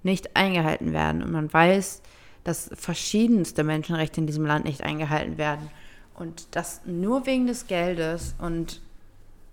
nicht 0.06 0.36
eingehalten 0.36 0.94
werden. 0.94 1.22
Und 1.22 1.32
man 1.32 1.52
weiß, 1.52 2.00
dass 2.44 2.70
verschiedenste 2.72 3.64
Menschenrechte 3.64 4.20
in 4.20 4.26
diesem 4.26 4.46
Land 4.46 4.64
nicht 4.64 4.82
eingehalten 4.82 5.36
werden. 5.36 5.68
Und 6.14 6.46
das 6.52 6.80
nur 6.86 7.26
wegen 7.26 7.46
des 7.46 7.66
Geldes 7.66 8.34
und 8.38 8.80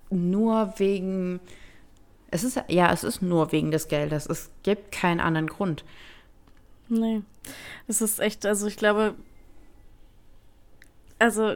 nur 0.10 0.76
wegen. 0.78 1.42
Es 2.32 2.44
ist 2.44 2.62
ja, 2.70 2.94
es 2.94 3.04
ist 3.04 3.22
nur 3.22 3.52
wegen 3.52 3.72
des 3.72 3.90
Geldes. 3.90 4.26
Es 4.28 4.50
gibt 4.64 4.92
keinen 4.92 5.20
anderen 5.20 5.48
Grund. 5.48 5.84
Nee. 6.88 7.22
Es 7.88 8.02
ist 8.02 8.20
echt, 8.20 8.46
also 8.46 8.68
ich 8.68 8.78
glaube, 8.78 9.16
also 11.20 11.56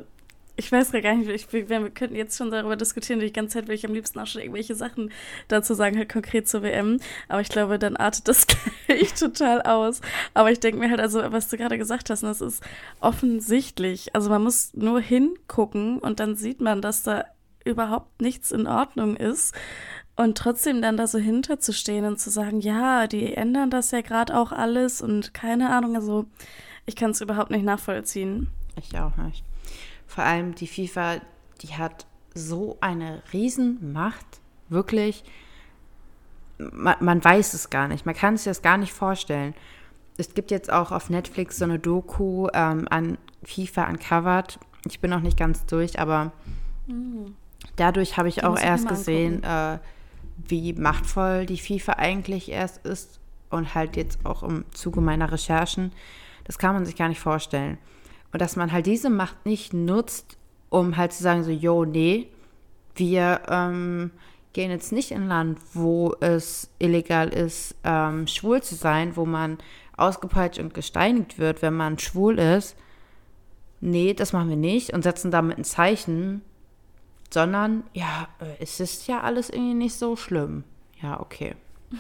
ich 0.58 0.72
weiß 0.72 0.92
gar 0.92 1.14
nicht, 1.16 1.30
ich, 1.30 1.54
wir, 1.54 1.70
wir 1.70 1.90
könnten 1.92 2.16
jetzt 2.16 2.36
schon 2.36 2.50
darüber 2.50 2.76
diskutieren. 2.76 3.20
Die 3.20 3.32
ganze 3.32 3.60
Zeit 3.60 3.68
will 3.68 3.76
ich 3.76 3.86
am 3.86 3.94
liebsten 3.94 4.20
auch 4.20 4.26
schon 4.26 4.42
irgendwelche 4.42 4.74
Sachen 4.74 5.12
dazu 5.48 5.76
sagen, 5.76 5.98
halt 5.98 6.12
konkret 6.12 6.48
zur 6.48 6.64
WM. 6.64 7.00
Aber 7.28 7.42
ich 7.42 7.50
glaube, 7.50 7.78
dann 7.78 7.96
artet 7.96 8.28
das 8.28 8.48
gleich 8.88 9.14
total 9.14 9.62
aus. 9.62 10.02
Aber 10.34 10.52
ich 10.52 10.60
denke 10.60 10.80
mir 10.80 10.90
halt, 10.90 11.00
also, 11.00 11.32
was 11.32 11.48
du 11.48 11.58
gerade 11.58 11.78
gesagt 11.78 12.10
hast, 12.10 12.24
das 12.24 12.42
ist 12.42 12.64
offensichtlich. 13.00 14.16
Also, 14.16 14.30
man 14.32 14.44
muss 14.44 14.74
nur 14.74 15.00
hingucken 15.00 16.00
und 16.00 16.20
dann 16.20 16.36
sieht 16.36 16.60
man, 16.60 16.82
dass 16.82 17.04
da 17.04 17.26
überhaupt 17.64 18.22
nichts 18.22 18.52
in 18.52 18.66
Ordnung 18.66 19.16
ist. 19.16 19.54
Und 20.16 20.40
trotzdem 20.40 20.82
dann 20.82 20.98
da 20.98 21.06
so 21.06 21.20
hinterzustehen 21.20 22.06
und 22.06 22.20
zu 22.20 22.32
sagen, 22.32 22.60
ja, 22.60 23.06
die 23.06 23.36
ändern 23.36 23.70
das 23.70 23.92
ja 23.92 24.02
gerade 24.02 24.36
auch 24.36 24.52
alles 24.52 25.04
und 25.04 25.36
keine 25.36 25.70
Ahnung, 25.70 25.96
also 25.96 26.26
ich 26.88 26.96
kann 26.96 27.12
es 27.12 27.22
überhaupt 27.22 27.52
nicht 27.52 27.64
nachvollziehen. 27.64 28.48
Ich 28.76 28.98
auch 28.98 29.16
nicht. 29.18 29.44
Vor 30.18 30.24
allem 30.24 30.56
die 30.56 30.66
FIFA, 30.66 31.18
die 31.62 31.76
hat 31.76 32.08
so 32.34 32.80
eine 32.82 33.22
Riesenmacht, 33.34 34.26
wirklich. 34.68 35.24
Man, 36.58 36.96
man 37.02 37.24
weiß 37.24 37.54
es 37.54 37.70
gar 37.70 37.88
nicht, 37.88 38.08
man 38.08 38.16
kann 38.16 38.36
sich 38.36 38.46
das 38.46 38.64
gar 38.64 38.78
nicht 38.80 38.94
vorstellen. 38.94 39.54
Es 40.18 40.34
gibt 40.34 40.50
jetzt 40.50 40.74
auch 40.74 40.92
auf 40.92 41.12
Netflix 41.12 41.60
so 41.60 41.66
eine 41.66 41.78
Doku 41.78 42.48
ähm, 42.56 42.88
an 42.90 43.20
FIFA 43.44 43.90
Uncovered. 43.90 44.58
Ich 44.88 45.02
bin 45.02 45.12
noch 45.12 45.22
nicht 45.22 45.38
ganz 45.38 45.68
durch, 45.68 46.00
aber 46.00 46.32
mhm. 46.88 47.36
Dadurch 47.76 48.18
habe 48.18 48.28
ich 48.28 48.44
auch 48.44 48.58
erst 48.58 48.88
gesehen, 48.88 49.44
äh, 49.44 49.78
wie 50.48 50.74
machtvoll 50.74 51.46
die 51.46 51.60
FIFA 51.60 51.94
eigentlich 51.94 52.50
erst 52.50 52.84
ist 52.88 53.20
und 53.52 53.76
halt 53.76 53.96
jetzt 53.96 54.26
auch 54.26 54.42
im 54.42 54.66
Zuge 54.72 55.00
meiner 55.00 55.32
Recherchen. 55.32 55.92
Das 56.44 56.58
kann 56.58 56.74
man 56.74 56.88
sich 56.88 56.96
gar 56.96 57.08
nicht 57.08 57.20
vorstellen. 57.20 57.78
Und 58.32 58.42
dass 58.42 58.56
man 58.56 58.72
halt 58.72 58.86
diese 58.86 59.10
Macht 59.10 59.46
nicht 59.46 59.74
nutzt, 59.74 60.38
um 60.70 60.98
halt 60.98 61.14
zu 61.14 61.24
sagen, 61.24 61.44
so, 61.44 61.52
yo, 61.52 61.86
nee, 61.86 62.28
wir 62.96 63.42
ähm, 63.50 64.12
gehen 64.54 64.72
jetzt 64.72 64.92
nicht 64.92 65.12
in 65.12 65.24
ein 65.24 65.28
Land, 65.28 65.60
wo 65.74 66.16
es 66.20 66.70
illegal 66.80 67.30
ist, 67.30 67.76
ähm, 67.84 68.28
schwul 68.28 68.62
zu 68.62 68.76
sein, 68.76 69.16
wo 69.16 69.26
man 69.26 69.58
ausgepeitscht 69.96 70.60
und 70.60 70.74
gesteinigt 70.74 71.40
wird, 71.40 71.62
wenn 71.62 71.76
man 71.76 72.00
schwul 72.00 72.40
ist. 72.40 72.76
Nee, 73.80 74.14
das 74.14 74.34
machen 74.34 74.50
wir 74.50 74.56
nicht 74.56 74.94
und 74.94 75.04
setzen 75.04 75.32
damit 75.32 75.58
ein 75.58 75.64
Zeichen, 75.64 76.42
sondern 77.32 77.84
ja, 77.94 78.28
äh, 78.40 78.56
es 78.60 78.80
ist 78.80 79.08
ja 79.08 79.22
alles 79.22 79.50
irgendwie 79.50 79.76
nicht 79.76 79.96
so 79.96 80.16
schlimm. 80.16 80.64
Ja, 81.02 81.20
okay. 81.20 81.56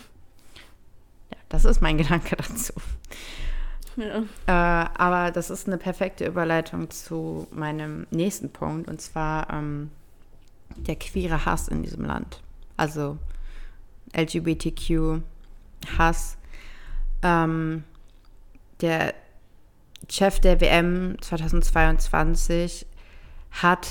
Ja, 1.29 1.37
das 1.49 1.65
ist 1.65 1.81
mein 1.81 1.97
Gedanke 1.99 2.37
dazu. 2.37 2.73
Ja. 3.97 4.23
Äh, 4.45 4.89
aber 4.97 5.31
das 5.31 5.49
ist 5.49 5.67
eine 5.67 5.77
perfekte 5.77 6.25
Überleitung 6.25 6.89
zu 6.91 7.47
meinem 7.51 8.07
nächsten 8.11 8.49
Punkt 8.51 8.87
und 8.87 9.01
zwar 9.01 9.51
ähm, 9.51 9.89
der 10.75 10.95
queere 10.95 11.45
Hass 11.45 11.67
in 11.67 11.81
diesem 11.83 12.05
Land. 12.05 12.41
Also 12.77 13.17
LGBTQ-Hass. 14.15 15.17
Ähm, 17.23 17.83
der 18.81 19.15
Chef 20.09 20.39
der 20.39 20.61
WM 20.61 21.17
2022 21.19 22.85
hat 23.49 23.87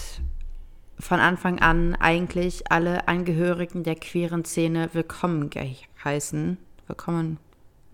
von 0.98 1.18
Anfang 1.20 1.58
an 1.58 1.96
eigentlich 1.96 2.70
alle 2.70 3.08
Angehörigen 3.08 3.82
der 3.82 3.96
queeren 3.96 4.44
Szene 4.44 4.90
willkommen 4.92 5.50
geheißen. 5.50 6.58
Willkommen. 6.86 7.38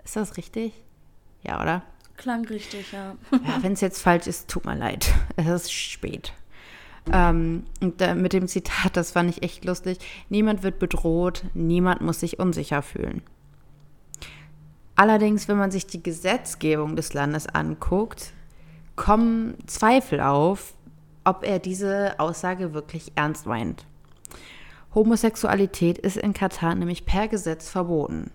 Ist 0.05 0.17
das 0.17 0.37
richtig? 0.37 0.75
Ja, 1.43 1.61
oder? 1.61 1.83
Klang 2.23 2.47
richtig, 2.47 2.93
ja. 2.93 3.17
ja 3.33 3.63
Wenn 3.63 3.73
es 3.73 3.81
jetzt 3.81 4.01
falsch 4.01 4.29
ist, 4.29 4.49
tut 4.49 4.65
mir 4.65 4.77
leid. 4.77 5.13
Es 5.35 5.49
ist 5.49 5.73
spät. 5.73 6.33
Ähm, 7.13 7.65
und 7.81 8.01
äh, 8.01 8.15
mit 8.15 8.33
dem 8.33 8.47
Zitat, 8.47 8.97
das 8.97 9.11
fand 9.11 9.29
ich 9.29 9.43
echt 9.43 9.65
lustig. 9.65 9.99
Niemand 10.29 10.63
wird 10.63 10.79
bedroht, 10.79 11.45
niemand 11.53 12.01
muss 12.01 12.21
sich 12.21 12.39
unsicher 12.39 12.81
fühlen. 12.83 13.23
Allerdings, 14.95 15.49
wenn 15.49 15.57
man 15.57 15.73
sich 15.73 15.89
die 15.89 16.01
Gesetzgebung 16.01 16.95
des 16.95 17.13
Landes 17.13 17.49
anguckt, 17.49 18.33
kommen 18.95 19.57
Zweifel 19.67 20.21
auf, 20.21 20.75
ob 21.25 21.45
er 21.45 21.59
diese 21.59 22.21
Aussage 22.21 22.73
wirklich 22.73 23.11
ernst 23.17 23.47
meint. 23.47 23.85
Homosexualität 24.95 25.99
ist 25.99 26.19
in 26.19 26.35
Katar 26.35 26.77
nämlich 26.77 27.05
per 27.05 27.27
Gesetz 27.27 27.69
verboten. 27.69 28.31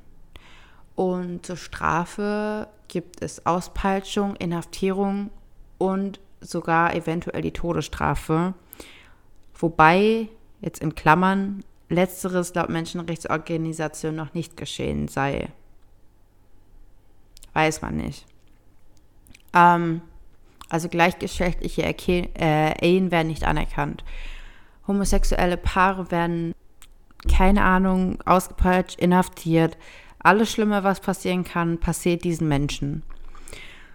Und 0.95 1.45
zur 1.45 1.56
Strafe 1.56 2.67
gibt 2.88 3.21
es 3.21 3.45
Auspeitschung, 3.45 4.36
Inhaftierung 4.36 5.30
und 5.78 6.19
sogar 6.41 6.95
eventuell 6.95 7.41
die 7.41 7.52
Todesstrafe. 7.52 8.54
Wobei, 9.56 10.30
jetzt 10.62 10.82
in 10.82 10.95
Klammern, 10.95 11.63
letzteres 11.89 12.54
laut 12.54 12.69
Menschenrechtsorganisation 12.69 14.15
noch 14.15 14.34
nicht 14.34 14.58
geschehen 14.58 15.08
sei. 15.08 15.50
Weiß 17.54 17.82
man 17.82 17.97
nicht. 17.97 18.26
Ähm, 19.54 20.02
also 20.69 20.89
gleichgeschlechtliche 20.89 21.84
äh, 21.84 22.86
Ehen 22.86 23.12
werden 23.12 23.28
nicht 23.28 23.45
anerkannt. 23.45 24.04
Homosexuelle 24.88 25.58
Paare 25.58 26.12
werden, 26.12 26.54
keine 27.32 27.63
Ahnung, 27.63 28.21
ausgepeitscht, 28.26 29.00
inhaftiert. 29.00 29.78
Alles 30.19 30.51
Schlimme, 30.51 30.84
was 30.84 30.99
passieren 30.99 31.43
kann, 31.43 31.80
passiert 31.80 32.23
diesen 32.23 32.47
Menschen. 32.47 33.03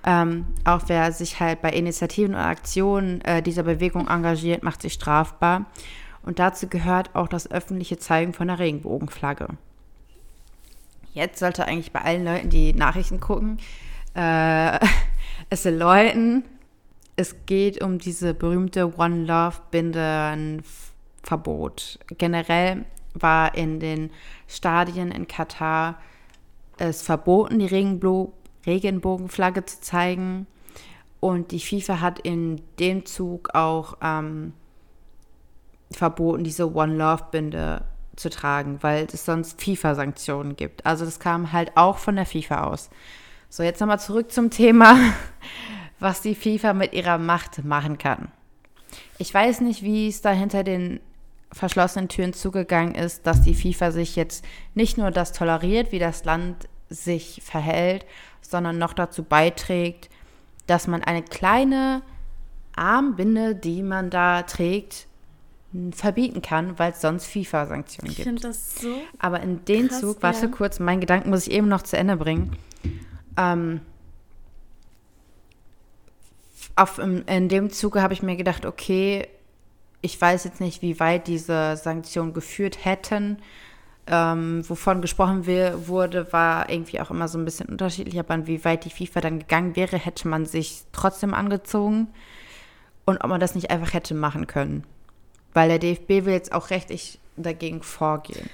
Ähm, 0.04 0.46
auch 0.64 0.82
wer 0.86 1.12
sich 1.12 1.40
halt 1.40 1.62
bei 1.62 1.70
Initiativen 1.70 2.34
und 2.34 2.40
Aktionen 2.40 3.20
äh, 3.22 3.42
dieser 3.42 3.62
Bewegung 3.62 4.08
engagiert, 4.08 4.62
macht 4.62 4.82
sich 4.82 4.94
strafbar. 4.94 5.66
Und 6.22 6.38
dazu 6.38 6.68
gehört 6.68 7.14
auch 7.14 7.28
das 7.28 7.50
öffentliche 7.50 7.98
Zeigen 7.98 8.32
von 8.32 8.48
der 8.48 8.58
Regenbogenflagge. 8.58 9.48
Jetzt 11.12 11.40
sollte 11.40 11.66
eigentlich 11.66 11.92
bei 11.92 12.00
allen 12.02 12.24
Leuten, 12.24 12.50
die 12.50 12.72
Nachrichten 12.72 13.20
gucken, 13.20 13.58
äh, 14.14 14.78
es 15.50 15.64
läuten. 15.64 16.44
Es 17.14 17.44
geht 17.44 17.82
um 17.82 17.98
diese 17.98 18.32
berühmte 18.32 18.98
One 18.98 19.26
Love 19.26 19.58
Bindenverbot. 19.70 21.98
Generell 22.16 22.86
war 23.12 23.54
in 23.54 23.78
den 23.78 24.10
Stadien 24.48 25.10
in 25.10 25.28
Katar 25.28 26.00
es 26.78 27.02
verboten, 27.02 27.58
die 27.58 27.66
Regenbo 27.66 28.32
Regenbogenflagge 28.66 29.64
zu 29.64 29.80
zeigen. 29.80 30.46
Und 31.20 31.52
die 31.52 31.60
FIFA 31.60 32.00
hat 32.00 32.18
in 32.20 32.62
dem 32.78 33.06
Zug 33.06 33.54
auch 33.54 33.96
ähm, 34.02 34.54
verboten, 35.90 36.44
diese 36.44 36.74
One 36.74 36.96
Love 36.96 37.26
Binde 37.30 37.84
zu 38.16 38.28
tragen, 38.28 38.78
weil 38.82 39.06
es 39.12 39.24
sonst 39.24 39.60
FIFA-Sanktionen 39.62 40.56
gibt. 40.56 40.84
Also 40.84 41.04
das 41.04 41.20
kam 41.20 41.52
halt 41.52 41.76
auch 41.76 41.98
von 41.98 42.16
der 42.16 42.26
FIFA 42.26 42.64
aus. 42.64 42.90
So, 43.48 43.62
jetzt 43.62 43.80
nochmal 43.80 44.00
zurück 44.00 44.32
zum 44.32 44.50
Thema, 44.50 44.96
was 45.98 46.22
die 46.22 46.34
FIFA 46.34 46.74
mit 46.74 46.92
ihrer 46.92 47.18
Macht 47.18 47.64
machen 47.64 47.98
kann. 47.98 48.32
Ich 49.18 49.32
weiß 49.32 49.60
nicht, 49.60 49.82
wie 49.82 50.08
es 50.08 50.22
da 50.22 50.30
hinter 50.30 50.64
den 50.64 51.00
verschlossenen 51.52 52.08
Türen 52.08 52.32
zugegangen 52.32 52.94
ist, 52.94 53.26
dass 53.26 53.42
die 53.42 53.54
FIFA 53.54 53.92
sich 53.92 54.16
jetzt 54.16 54.44
nicht 54.74 54.98
nur 54.98 55.10
das 55.10 55.32
toleriert, 55.32 55.92
wie 55.92 55.98
das 55.98 56.24
Land 56.24 56.68
sich 56.88 57.42
verhält, 57.44 58.06
sondern 58.40 58.78
noch 58.78 58.92
dazu 58.92 59.22
beiträgt, 59.22 60.08
dass 60.66 60.86
man 60.86 61.02
eine 61.02 61.22
kleine 61.22 62.02
Armbinde, 62.74 63.54
die 63.54 63.82
man 63.82 64.10
da 64.10 64.42
trägt, 64.42 65.06
verbieten 65.92 66.42
kann, 66.42 66.78
weil 66.78 66.92
es 66.92 67.00
sonst 67.00 67.26
FIFA-Sanktionen 67.26 68.08
gibt. 68.08 68.18
Ich 68.18 68.24
finde 68.24 68.42
das 68.42 68.76
so. 68.76 68.94
Aber 69.18 69.40
in 69.40 69.64
den 69.64 69.88
krass, 69.88 70.00
Zug, 70.00 70.22
warte 70.22 70.46
ja. 70.46 70.48
kurz, 70.48 70.78
meinen 70.78 71.00
Gedanken 71.00 71.30
muss 71.30 71.46
ich 71.46 71.52
eben 71.52 71.68
noch 71.68 71.82
zu 71.82 71.96
Ende 71.96 72.16
bringen. 72.16 72.56
Ähm, 73.38 73.80
auf, 76.76 76.98
in, 76.98 77.22
in 77.22 77.48
dem 77.48 77.70
Zuge 77.70 78.02
habe 78.02 78.12
ich 78.12 78.22
mir 78.22 78.36
gedacht, 78.36 78.66
okay, 78.66 79.28
ich 80.02 80.20
weiß 80.20 80.44
jetzt 80.44 80.60
nicht, 80.60 80.82
wie 80.82 81.00
weit 81.00 81.28
diese 81.28 81.76
Sanktionen 81.76 82.34
geführt 82.34 82.84
hätten, 82.84 83.38
ähm, 84.08 84.68
wovon 84.68 85.00
gesprochen 85.00 85.46
wurde, 85.46 86.32
war 86.32 86.68
irgendwie 86.68 87.00
auch 87.00 87.10
immer 87.10 87.28
so 87.28 87.38
ein 87.38 87.44
bisschen 87.44 87.68
unterschiedlich, 87.68 88.18
aber 88.18 88.34
inwieweit 88.34 88.84
die 88.84 88.90
FIFA 88.90 89.20
dann 89.20 89.38
gegangen 89.38 89.76
wäre, 89.76 89.96
hätte 89.96 90.26
man 90.26 90.44
sich 90.44 90.82
trotzdem 90.90 91.34
angezogen 91.34 92.08
und 93.04 93.22
ob 93.22 93.30
man 93.30 93.40
das 93.40 93.54
nicht 93.54 93.70
einfach 93.70 93.94
hätte 93.94 94.14
machen 94.14 94.48
können. 94.48 94.84
Weil 95.54 95.68
der 95.68 95.78
DFB 95.78 96.26
will 96.26 96.32
jetzt 96.32 96.52
auch 96.52 96.70
rechtlich 96.70 97.20
dagegen 97.36 97.82
vorgehen. 97.82 98.50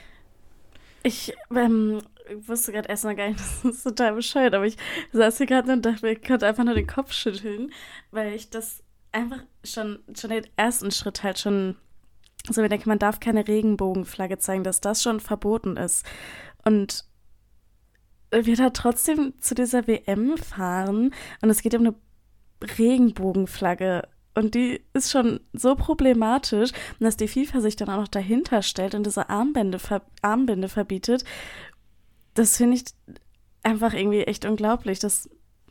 Ich 1.02 1.32
ähm, 1.54 2.02
wusste 2.46 2.72
gerade 2.72 2.88
erst 2.88 3.04
mal 3.04 3.16
gar 3.16 3.28
nicht, 3.28 3.40
das 3.62 3.64
ist 3.64 3.82
total 3.84 4.14
bescheuert, 4.14 4.54
aber 4.54 4.66
ich 4.66 4.76
saß 5.12 5.38
hier 5.38 5.46
gerade 5.46 5.72
und 5.72 5.86
dachte, 5.86 6.10
ich 6.10 6.20
könnte 6.20 6.46
einfach 6.46 6.64
nur 6.64 6.74
den 6.74 6.86
Kopf 6.86 7.12
schütteln, 7.12 7.72
weil 8.10 8.34
ich 8.34 8.50
das 8.50 8.82
einfach 9.12 9.42
schon, 9.64 10.00
schon 10.14 10.30
den 10.30 10.46
ersten 10.56 10.90
Schritt 10.90 11.22
halt 11.22 11.38
schon 11.38 11.76
so, 12.50 12.62
ich 12.62 12.68
denke, 12.68 12.88
man 12.88 12.98
darf 12.98 13.20
keine 13.20 13.46
Regenbogenflagge 13.46 14.38
zeigen, 14.38 14.64
dass 14.64 14.80
das 14.80 15.02
schon 15.02 15.20
verboten 15.20 15.76
ist. 15.76 16.06
Und 16.64 17.04
wir 18.30 18.56
da 18.56 18.70
trotzdem 18.70 19.34
zu 19.40 19.54
dieser 19.54 19.86
WM 19.86 20.36
fahren 20.36 21.14
und 21.40 21.50
es 21.50 21.62
geht 21.62 21.74
um 21.74 21.86
eine 21.86 21.94
Regenbogenflagge. 22.78 24.08
Und 24.34 24.54
die 24.54 24.82
ist 24.92 25.10
schon 25.10 25.40
so 25.52 25.74
problematisch, 25.74 26.70
dass 27.00 27.16
die 27.16 27.28
FIFA 27.28 27.60
sich 27.60 27.76
dann 27.76 27.88
auch 27.88 28.00
noch 28.00 28.08
dahinter 28.08 28.62
stellt 28.62 28.94
und 28.94 29.04
diese 29.04 29.28
Armbände, 29.28 29.78
Armbinde 30.22 30.68
verbietet. 30.68 31.24
Das 32.34 32.56
finde 32.56 32.76
ich 32.76 32.84
einfach 33.62 33.94
irgendwie 33.94 34.22
echt 34.22 34.44
unglaublich. 34.44 35.00
Das 35.00 35.28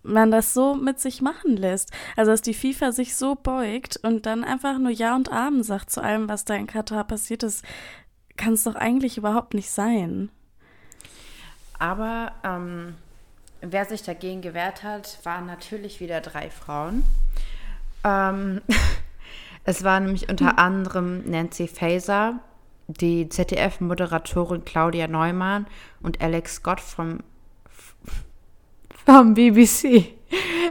man 0.08 0.32
das 0.32 0.54
so 0.54 0.76
mit 0.76 1.00
sich 1.00 1.22
machen 1.22 1.58
lässt. 1.58 1.92
Also, 2.16 2.32
dass 2.32 2.42
die 2.42 2.54
FIFA 2.54 2.92
sich 2.92 3.16
so 3.16 3.36
beugt 3.36 3.98
und 3.98 4.26
dann 4.26 4.44
einfach 4.44 4.80
nur 4.80 4.92
Ja 4.92 5.16
und 5.16 5.32
Amen 5.32 5.64
sagt 5.64 5.90
zu 5.90 6.02
allem, 6.02 6.30
was 6.30 6.46
da 6.46 6.56
in 6.56 6.68
Katar 6.68 7.04
passiert 7.04 7.44
ist, 7.44 7.64
kann 8.38 8.54
es 8.54 8.64
doch 8.64 8.76
eigentlich 8.76 9.18
überhaupt 9.18 9.54
nicht 9.54 9.70
sein. 9.70 10.30
Aber 11.80 12.32
ähm, 12.44 12.96
wer 13.62 13.86
sich 13.86 14.04
dagegen 14.04 14.42
gewehrt 14.42 14.84
hat, 14.84 15.20
waren 15.24 15.46
natürlich 15.46 16.00
wieder 16.00 16.22
drei 16.22 16.50
Frauen. 16.50 17.04
Ähm, 18.04 18.62
es 19.64 19.84
war 19.84 20.00
nämlich 20.00 20.30
unter 20.30 20.52
hm. 20.52 20.58
anderem 20.58 21.30
Nancy 21.30 21.68
Faeser, 21.68 22.40
die 22.88 23.28
ZDF-Moderatorin 23.28 24.64
Claudia 24.64 25.08
Neumann 25.08 25.68
und 26.02 26.22
Alex 26.22 26.56
Scott 26.56 26.80
vom 26.80 27.20
vom 29.08 29.36
BBC. 29.36 30.14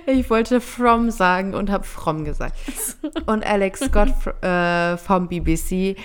Ich 0.06 0.28
wollte 0.28 0.60
From 0.60 1.10
sagen 1.10 1.54
und 1.54 1.70
habe 1.70 1.84
From 1.84 2.26
gesagt. 2.26 2.54
Und 3.26 3.46
Alex 3.46 3.80
Scott 3.80 4.12
äh, 4.42 4.98
vom 4.98 5.26
BBC. 5.26 5.96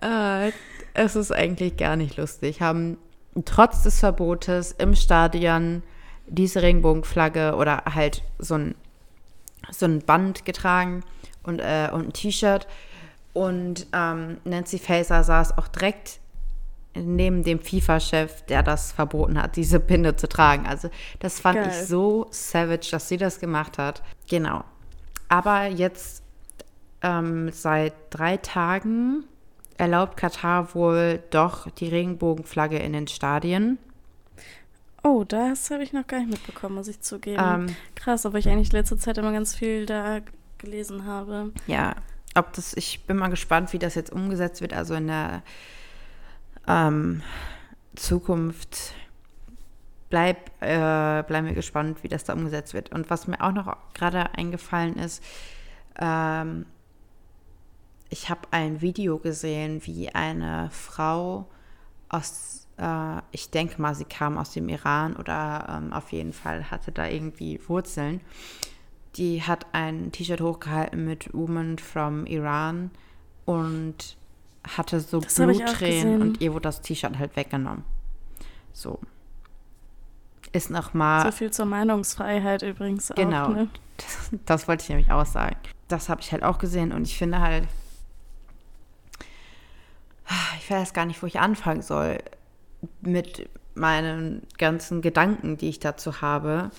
Äh, 0.00 0.50
es 0.94 1.16
ist 1.16 1.30
eigentlich 1.30 1.76
gar 1.76 1.96
nicht 1.96 2.16
lustig. 2.16 2.62
Haben 2.62 2.96
trotz 3.44 3.82
des 3.82 4.00
Verbotes 4.00 4.72
im 4.78 4.94
Stadion 4.94 5.82
diese 6.26 6.62
Regenbogenflagge 6.62 7.54
oder 7.54 7.82
halt 7.94 8.22
so 8.38 8.54
ein, 8.54 8.74
so 9.70 9.84
ein 9.84 9.98
Band 10.00 10.46
getragen 10.46 11.04
und, 11.42 11.58
äh, 11.58 11.90
und 11.92 12.08
ein 12.08 12.12
T-Shirt. 12.14 12.66
Und 13.34 13.88
ähm, 13.92 14.38
Nancy 14.44 14.78
Faeser 14.78 15.22
saß 15.22 15.58
auch 15.58 15.68
direkt 15.68 16.19
neben 16.94 17.42
dem 17.42 17.60
FIFA-Chef, 17.60 18.42
der 18.42 18.62
das 18.62 18.92
verboten 18.92 19.40
hat, 19.40 19.56
diese 19.56 19.80
Pinde 19.80 20.16
zu 20.16 20.28
tragen. 20.28 20.66
Also 20.66 20.90
das 21.20 21.40
fand 21.40 21.56
Geil. 21.56 21.68
ich 21.68 21.86
so 21.86 22.26
savage, 22.30 22.88
dass 22.90 23.08
sie 23.08 23.16
das 23.16 23.40
gemacht 23.40 23.78
hat. 23.78 24.02
Genau. 24.28 24.64
Aber 25.28 25.66
jetzt 25.66 26.22
ähm, 27.02 27.50
seit 27.52 27.94
drei 28.10 28.36
Tagen 28.36 29.24
erlaubt 29.78 30.16
Katar 30.16 30.74
wohl 30.74 31.22
doch 31.30 31.70
die 31.70 31.88
Regenbogenflagge 31.88 32.78
in 32.78 32.92
den 32.92 33.08
Stadien. 33.08 33.78
Oh, 35.02 35.24
das 35.26 35.70
habe 35.70 35.82
ich 35.82 35.92
noch 35.92 36.06
gar 36.06 36.18
nicht 36.18 36.30
mitbekommen, 36.30 36.74
muss 36.74 36.88
ich 36.88 37.00
zugeben. 37.00 37.42
Ähm, 37.42 37.76
Krass, 37.94 38.26
aber 38.26 38.38
ich 38.38 38.48
eigentlich 38.48 38.72
letzte 38.72 38.98
Zeit 38.98 39.16
immer 39.16 39.32
ganz 39.32 39.54
viel 39.54 39.86
da 39.86 40.20
gelesen 40.58 41.06
habe. 41.06 41.52
Ja, 41.66 41.96
ob 42.34 42.52
das, 42.52 42.74
ich 42.74 43.06
bin 43.06 43.16
mal 43.16 43.28
gespannt, 43.28 43.72
wie 43.72 43.78
das 43.78 43.94
jetzt 43.94 44.12
umgesetzt 44.12 44.60
wird. 44.60 44.74
Also 44.74 44.94
in 44.94 45.06
der 45.06 45.42
ähm, 46.66 47.22
Zukunft 47.96 48.94
bleib, 50.10 50.50
äh, 50.60 51.22
bleiben 51.22 51.46
wir 51.46 51.54
gespannt, 51.54 52.02
wie 52.02 52.08
das 52.08 52.24
da 52.24 52.34
umgesetzt 52.34 52.74
wird. 52.74 52.92
Und 52.92 53.08
was 53.10 53.26
mir 53.26 53.40
auch 53.40 53.52
noch 53.52 53.76
gerade 53.94 54.34
eingefallen 54.34 54.96
ist, 54.96 55.22
ähm, 55.98 56.66
ich 58.10 58.28
habe 58.28 58.40
ein 58.50 58.80
Video 58.80 59.18
gesehen, 59.18 59.80
wie 59.86 60.10
eine 60.10 60.68
Frau 60.70 61.46
aus, 62.08 62.66
äh, 62.76 63.18
ich 63.30 63.50
denke 63.50 63.80
mal, 63.80 63.94
sie 63.94 64.04
kam 64.04 64.36
aus 64.36 64.50
dem 64.50 64.68
Iran 64.68 65.14
oder 65.14 65.66
ähm, 65.68 65.92
auf 65.92 66.10
jeden 66.12 66.32
Fall 66.32 66.70
hatte 66.70 66.90
da 66.90 67.06
irgendwie 67.06 67.60
Wurzeln. 67.68 68.20
Die 69.14 69.42
hat 69.42 69.66
ein 69.72 70.12
T-Shirt 70.12 70.40
hochgehalten 70.40 71.04
mit 71.04 71.32
Woman 71.32 71.78
from 71.78 72.26
Iran 72.26 72.90
und 73.44 74.16
hatte 74.64 75.00
so 75.00 75.20
das 75.20 75.34
Bluttränen 75.34 76.22
und 76.22 76.40
ihr 76.40 76.52
wurde 76.52 76.62
das 76.62 76.80
T-Shirt 76.82 77.18
halt 77.18 77.36
weggenommen. 77.36 77.84
So. 78.72 78.98
Ist 80.52 80.70
nochmal. 80.70 81.26
So 81.26 81.32
viel 81.32 81.50
zur 81.50 81.66
Meinungsfreiheit 81.66 82.62
übrigens 82.62 83.12
genau. 83.14 83.44
auch. 83.44 83.48
Genau. 83.48 83.60
Ne? 83.62 83.68
Das, 83.96 84.30
das 84.46 84.68
wollte 84.68 84.82
ich 84.82 84.88
nämlich 84.88 85.10
auch 85.10 85.26
sagen. 85.26 85.56
Das 85.88 86.08
habe 86.08 86.20
ich 86.20 86.32
halt 86.32 86.42
auch 86.42 86.58
gesehen 86.58 86.92
und 86.92 87.02
ich 87.02 87.16
finde 87.16 87.40
halt, 87.40 87.66
ich 90.58 90.70
weiß 90.70 90.92
gar 90.92 91.04
nicht, 91.04 91.22
wo 91.22 91.26
ich 91.26 91.40
anfangen 91.40 91.82
soll 91.82 92.18
mit 93.00 93.48
meinen 93.74 94.46
ganzen 94.58 95.02
Gedanken, 95.02 95.56
die 95.56 95.68
ich 95.68 95.80
dazu 95.80 96.20
habe, 96.20 96.70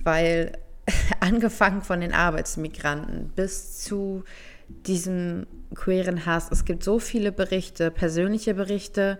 weil 0.00 0.58
angefangen 1.20 1.82
von 1.82 2.00
den 2.00 2.12
Arbeitsmigranten 2.12 3.30
bis 3.30 3.80
zu 3.80 4.24
diesem 4.86 5.46
queeren 5.74 6.26
Hass, 6.26 6.48
es 6.50 6.64
gibt 6.64 6.82
so 6.82 6.98
viele 6.98 7.32
Berichte, 7.32 7.90
persönliche 7.90 8.54
Berichte 8.54 9.18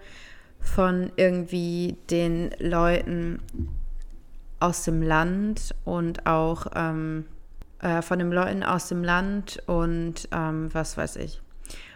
von 0.61 1.11
irgendwie 1.17 1.97
den 2.11 2.51
Leuten 2.59 3.41
aus 4.61 4.85
dem 4.85 5.03
Land 5.03 5.75
und 5.85 6.27
auch 6.27 6.67
ähm, 6.75 7.27
äh, 7.81 8.01
von 8.01 8.19
den 8.19 8.31
Leuten 8.31 8.63
aus 8.63 8.89
dem 8.89 9.03
Land 9.03 9.63
und 9.67 10.29
ähm, 10.31 10.73
was 10.73 10.97
weiß 10.97 11.17
ich. 11.17 11.43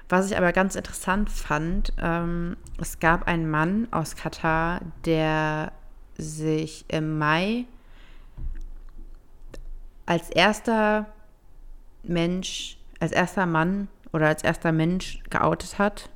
Was 0.08 0.30
ich 0.30 0.36
aber 0.36 0.52
ganz 0.52 0.74
interessant 0.76 1.30
fand, 1.30 1.92
ähm, 2.00 2.56
es 2.80 3.00
gab 3.00 3.26
einen 3.26 3.50
Mann 3.50 3.88
aus 3.90 4.16
Katar, 4.16 4.80
der 5.04 5.72
sich 6.16 6.84
im 6.88 7.18
Mai 7.18 7.66
als 10.06 10.30
erster 10.30 11.06
Mensch, 12.04 12.75
als 13.00 13.12
erster 13.12 13.46
Mann 13.46 13.88
oder 14.12 14.28
als 14.28 14.42
erster 14.42 14.72
Mensch 14.72 15.20
geoutet 15.30 15.78
hat 15.78 16.10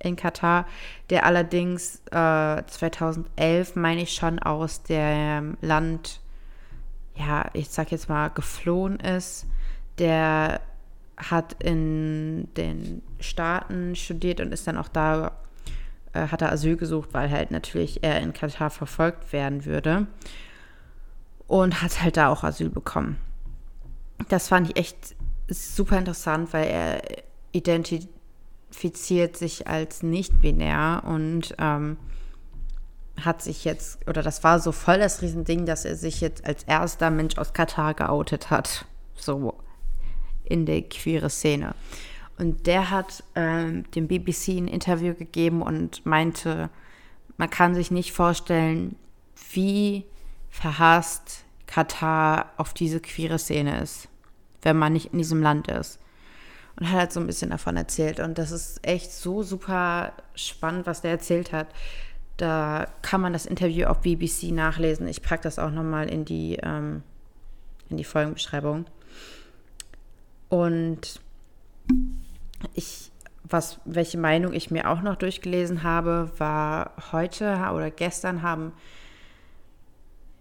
in 0.00 0.16
Katar, 0.16 0.66
der 1.10 1.24
allerdings 1.26 2.02
äh, 2.10 2.62
2011, 2.66 3.76
meine 3.76 4.02
ich 4.02 4.14
schon, 4.14 4.38
aus 4.38 4.82
dem 4.82 5.56
Land, 5.60 6.20
ja, 7.14 7.50
ich 7.52 7.68
sag 7.70 7.92
jetzt 7.92 8.08
mal, 8.08 8.28
geflohen 8.28 8.98
ist. 8.98 9.46
Der 9.98 10.60
hat 11.16 11.62
in 11.62 12.48
den 12.54 13.02
Staaten 13.20 13.94
studiert 13.94 14.40
und 14.40 14.52
ist 14.52 14.66
dann 14.66 14.78
auch 14.78 14.88
da, 14.88 15.32
äh, 16.14 16.28
hat 16.28 16.40
er 16.40 16.50
Asyl 16.50 16.76
gesucht, 16.76 17.10
weil 17.12 17.30
halt 17.30 17.50
natürlich 17.50 18.02
er 18.02 18.20
in 18.20 18.32
Katar 18.32 18.70
verfolgt 18.70 19.32
werden 19.32 19.66
würde. 19.66 20.06
Und 21.46 21.82
hat 21.82 22.00
halt 22.00 22.16
da 22.16 22.28
auch 22.28 22.44
Asyl 22.44 22.70
bekommen. 22.70 23.18
Das 24.28 24.48
fand 24.48 24.70
ich 24.70 24.76
echt 24.76 25.16
super 25.50 25.98
interessant, 25.98 26.52
weil 26.52 26.68
er 26.68 27.02
identifiziert 27.52 29.36
sich 29.36 29.66
als 29.66 30.02
nicht-binär 30.02 31.02
und 31.06 31.54
ähm, 31.58 31.96
hat 33.20 33.42
sich 33.42 33.64
jetzt, 33.64 34.06
oder 34.08 34.22
das 34.22 34.44
war 34.44 34.60
so 34.60 34.72
voll 34.72 34.98
das 34.98 35.22
Riesending, 35.22 35.66
dass 35.66 35.84
er 35.84 35.96
sich 35.96 36.20
jetzt 36.20 36.44
als 36.46 36.62
erster 36.64 37.10
Mensch 37.10 37.38
aus 37.38 37.52
Katar 37.52 37.94
geoutet 37.94 38.50
hat. 38.50 38.86
So 39.14 39.54
in 40.44 40.66
der 40.66 40.82
queere 40.82 41.30
Szene. 41.30 41.74
Und 42.36 42.66
der 42.66 42.90
hat 42.90 43.22
ähm, 43.34 43.88
dem 43.92 44.08
BBC 44.08 44.48
ein 44.56 44.68
Interview 44.68 45.14
gegeben 45.14 45.62
und 45.62 46.04
meinte, 46.04 46.70
man 47.36 47.50
kann 47.50 47.74
sich 47.74 47.90
nicht 47.90 48.12
vorstellen, 48.12 48.96
wie 49.52 50.04
verhasst 50.48 51.44
Katar 51.66 52.52
auf 52.56 52.74
diese 52.74 53.00
queere 53.00 53.38
Szene 53.38 53.80
ist, 53.80 54.08
wenn 54.62 54.76
man 54.76 54.92
nicht 54.92 55.12
in 55.12 55.18
diesem 55.18 55.42
Land 55.42 55.68
ist. 55.68 55.98
Und 56.76 56.90
hat 56.90 56.98
halt 56.98 57.12
so 57.12 57.20
ein 57.20 57.26
bisschen 57.26 57.50
davon 57.50 57.76
erzählt. 57.76 58.20
Und 58.20 58.38
das 58.38 58.52
ist 58.52 58.86
echt 58.86 59.12
so 59.12 59.42
super 59.42 60.12
spannend, 60.34 60.86
was 60.86 61.02
der 61.02 61.12
erzählt 61.12 61.52
hat. 61.52 61.68
Da 62.36 62.86
kann 63.02 63.20
man 63.20 63.32
das 63.32 63.44
Interview 63.44 63.86
auf 63.86 64.00
BBC 64.00 64.44
nachlesen. 64.52 65.06
Ich 65.08 65.22
packe 65.22 65.42
das 65.42 65.58
auch 65.58 65.70
nochmal 65.70 66.08
in 66.08 66.24
die, 66.24 66.58
ähm, 66.62 67.02
in 67.90 67.96
die 67.96 68.04
Folgenbeschreibung. 68.04 68.86
Und 70.48 71.20
ich, 72.74 73.10
was, 73.44 73.78
welche 73.84 74.18
Meinung 74.18 74.52
ich 74.52 74.70
mir 74.70 74.88
auch 74.90 75.02
noch 75.02 75.16
durchgelesen 75.16 75.82
habe, 75.82 76.30
war 76.38 76.92
heute 77.12 77.52
oder 77.74 77.90
gestern 77.90 78.42
haben 78.42 78.72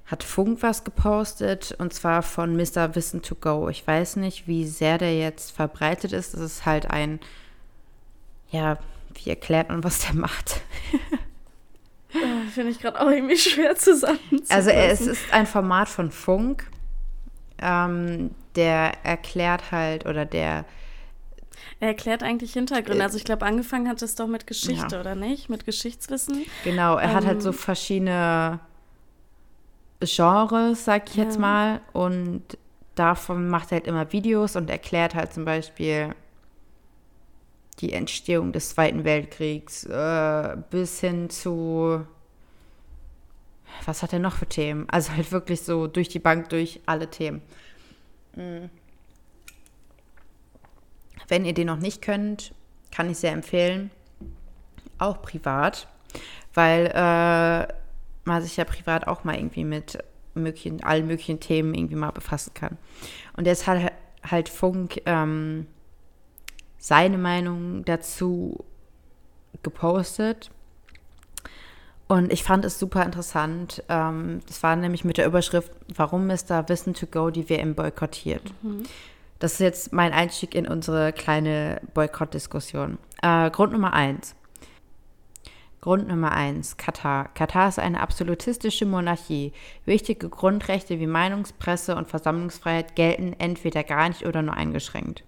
hat 0.10 0.24
Funk 0.24 0.64
was 0.64 0.84
gepostet 0.84 1.76
und 1.78 1.94
zwar 1.94 2.24
von 2.24 2.56
Mr. 2.56 2.96
Wissen 2.96 3.22
to 3.22 3.36
Go. 3.36 3.70
Ich 3.70 3.86
weiß 3.86 4.16
nicht, 4.16 4.48
wie 4.48 4.66
sehr 4.66 4.98
der 4.98 5.16
jetzt 5.16 5.52
verbreitet 5.52 6.14
ist. 6.14 6.34
Das 6.34 6.42
ist 6.42 6.66
halt 6.66 6.90
ein, 6.90 7.20
ja, 8.50 8.80
wie 9.14 9.30
erklärt 9.30 9.70
man, 9.70 9.84
was 9.84 10.00
der 10.00 10.16
macht? 10.16 10.62
Äh, 12.12 12.48
finde 12.54 12.72
ich 12.72 12.80
gerade 12.80 13.00
auch 13.00 13.12
irgendwie 13.12 13.38
schwer 13.38 13.76
zusammenzufassen. 13.76 14.48
Also 14.50 14.72
es 14.72 15.02
ist 15.02 15.32
ein 15.32 15.46
Format 15.46 15.88
von 15.88 16.10
Funk, 16.10 16.66
ähm, 17.60 18.32
der 18.56 18.94
erklärt 19.04 19.72
halt 19.72 20.08
oder 20.08 20.26
der 20.26 20.66
er 21.82 21.90
erklärt 21.90 22.24
eigentlich 22.24 22.54
Hintergründe. 22.54 23.02
Äh, 23.02 23.04
also 23.04 23.18
ich 23.18 23.26
glaube, 23.26 23.46
angefangen 23.46 23.88
hat 23.88 24.02
es 24.02 24.16
doch 24.16 24.28
mit 24.28 24.48
Geschichte, 24.48 24.96
ja. 24.96 25.00
oder 25.00 25.14
nicht? 25.14 25.50
Mit 25.50 25.66
Geschichtswissen. 25.66 26.46
Genau, 26.64 26.98
er 26.98 27.10
ähm, 27.10 27.16
hat 27.16 27.26
halt 27.26 27.42
so 27.42 27.50
ähm, 27.50 27.56
verschiedene 27.56 28.60
Genres, 30.02 30.86
sag 30.86 31.10
ich 31.10 31.16
ja. 31.16 31.24
jetzt 31.24 31.40
mal. 31.40 31.82
Und 31.94 32.58
davon 32.96 33.50
macht 33.50 33.72
er 33.72 33.78
halt 33.78 33.88
immer 33.88 34.12
Videos 34.12 34.56
und 34.56 34.70
erklärt 34.70 35.16
halt 35.16 35.34
zum 35.34 35.46
Beispiel 35.46 36.16
die 37.80 37.94
Entstehung 37.94 38.52
des 38.52 38.70
Zweiten 38.70 39.06
Weltkriegs 39.06 39.86
äh, 39.86 40.58
bis 40.70 41.00
hin 41.00 41.30
zu 41.30 42.06
was 43.86 44.04
hat 44.04 44.14
er 44.14 44.20
noch 44.20 44.36
für 44.36 44.46
Themen? 44.46 44.88
Also 44.90 45.14
halt 45.14 45.32
wirklich 45.32 45.62
so 45.62 45.88
durch 45.88 46.10
die 46.10 46.20
Bank, 46.20 46.50
durch 46.50 46.82
alle 46.86 47.10
Themen. 47.10 47.42
Mhm. 48.36 48.70
Wenn 51.28 51.46
ihr 51.46 51.54
den 51.54 51.68
noch 51.68 51.78
nicht 51.78 52.02
könnt, 52.02 52.54
kann 52.92 53.10
ich 53.10 53.18
sehr 53.18 53.32
empfehlen. 53.32 53.92
Auch 54.98 55.22
privat, 55.22 55.88
weil 56.54 56.88
äh, 56.88 57.74
man 58.30 58.42
sich 58.42 58.58
ja 58.58 58.64
privat 58.64 59.08
auch 59.08 59.24
mal 59.26 59.36
irgendwie 59.36 59.66
mit 59.66 59.98
möglichen, 60.34 60.84
allen 60.84 61.08
möglichen 61.08 61.40
Themen 61.40 61.74
irgendwie 61.74 61.96
mal 61.96 62.12
befassen 62.12 62.54
kann. 62.54 62.78
Und 63.36 63.46
jetzt 63.46 63.68
hat 63.68 63.92
halt 64.24 64.50
Funk 64.50 65.02
ähm, 65.06 65.68
seine 66.78 67.18
Meinung 67.18 67.84
dazu 67.86 68.64
gepostet 69.64 70.52
Und 72.08 72.34
ich 72.34 72.44
fand 72.44 72.66
es 72.66 72.80
super 72.80 73.06
interessant. 73.06 73.84
Ähm, 73.90 74.40
das 74.48 74.64
war 74.64 74.76
nämlich 74.76 75.04
mit 75.04 75.18
der 75.18 75.28
Überschrift, 75.28 75.72
warum 75.96 76.28
Mr. 76.28 76.68
Wissen 76.68 76.94
to 76.94 77.06
Go 77.06 77.30
die 77.30 77.50
WM 77.50 77.76
boykottiert. 77.76 78.54
Mhm. 78.64 78.84
Das 79.38 79.54
ist 79.54 79.60
jetzt 79.60 79.94
mein 79.94 80.12
Einstieg 80.12 80.56
in 80.56 80.68
unsere 80.68 81.14
kleine 81.14 81.82
Boykott-Diskussion. 81.94 82.98
Äh, 83.22 83.52
Grund 83.52 83.74
Nummer 83.74 83.94
eins. 83.94 84.36
Grund 85.82 86.10
Nummer 86.10 86.34
eins, 86.34 86.76
Katar. 86.76 87.30
Katar 87.34 87.70
ist 87.70 87.80
eine 87.80 88.02
absolutistische 88.02 88.86
Monarchie. 88.86 89.54
Wichtige 89.86 90.28
Grundrechte 90.28 91.00
wie 91.00 91.08
Meinungs-, 91.08 91.54
Presse- 91.54 91.96
und 91.96 92.10
Versammlungsfreiheit 92.10 92.96
gelten 92.96 93.34
entweder 93.40 93.84
gar 93.84 94.10
nicht 94.10 94.26
oder 94.26 94.42
nur 94.42 94.56
eingeschränkt. 94.56 95.24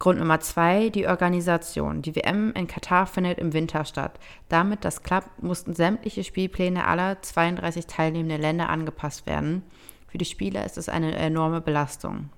Grund 0.00 0.18
Nummer 0.18 0.40
zwei, 0.40 0.88
die 0.88 1.06
Organisation. 1.06 2.02
Die 2.02 2.16
WM 2.16 2.52
in 2.54 2.66
Katar 2.66 3.06
findet 3.06 3.38
im 3.38 3.52
Winter 3.52 3.84
statt. 3.84 4.18
Damit 4.48 4.84
das 4.84 5.04
klappt, 5.04 5.44
mussten 5.44 5.74
sämtliche 5.74 6.24
Spielpläne 6.24 6.88
aller 6.88 7.22
32 7.22 7.86
teilnehmenden 7.86 8.40
Länder 8.40 8.68
angepasst 8.68 9.26
werden. 9.26 9.62
Für 10.08 10.18
die 10.18 10.24
Spieler 10.24 10.66
ist 10.66 10.76
es 10.76 10.88
eine 10.88 11.14
enorme 11.14 11.60
Belastung. 11.60 12.30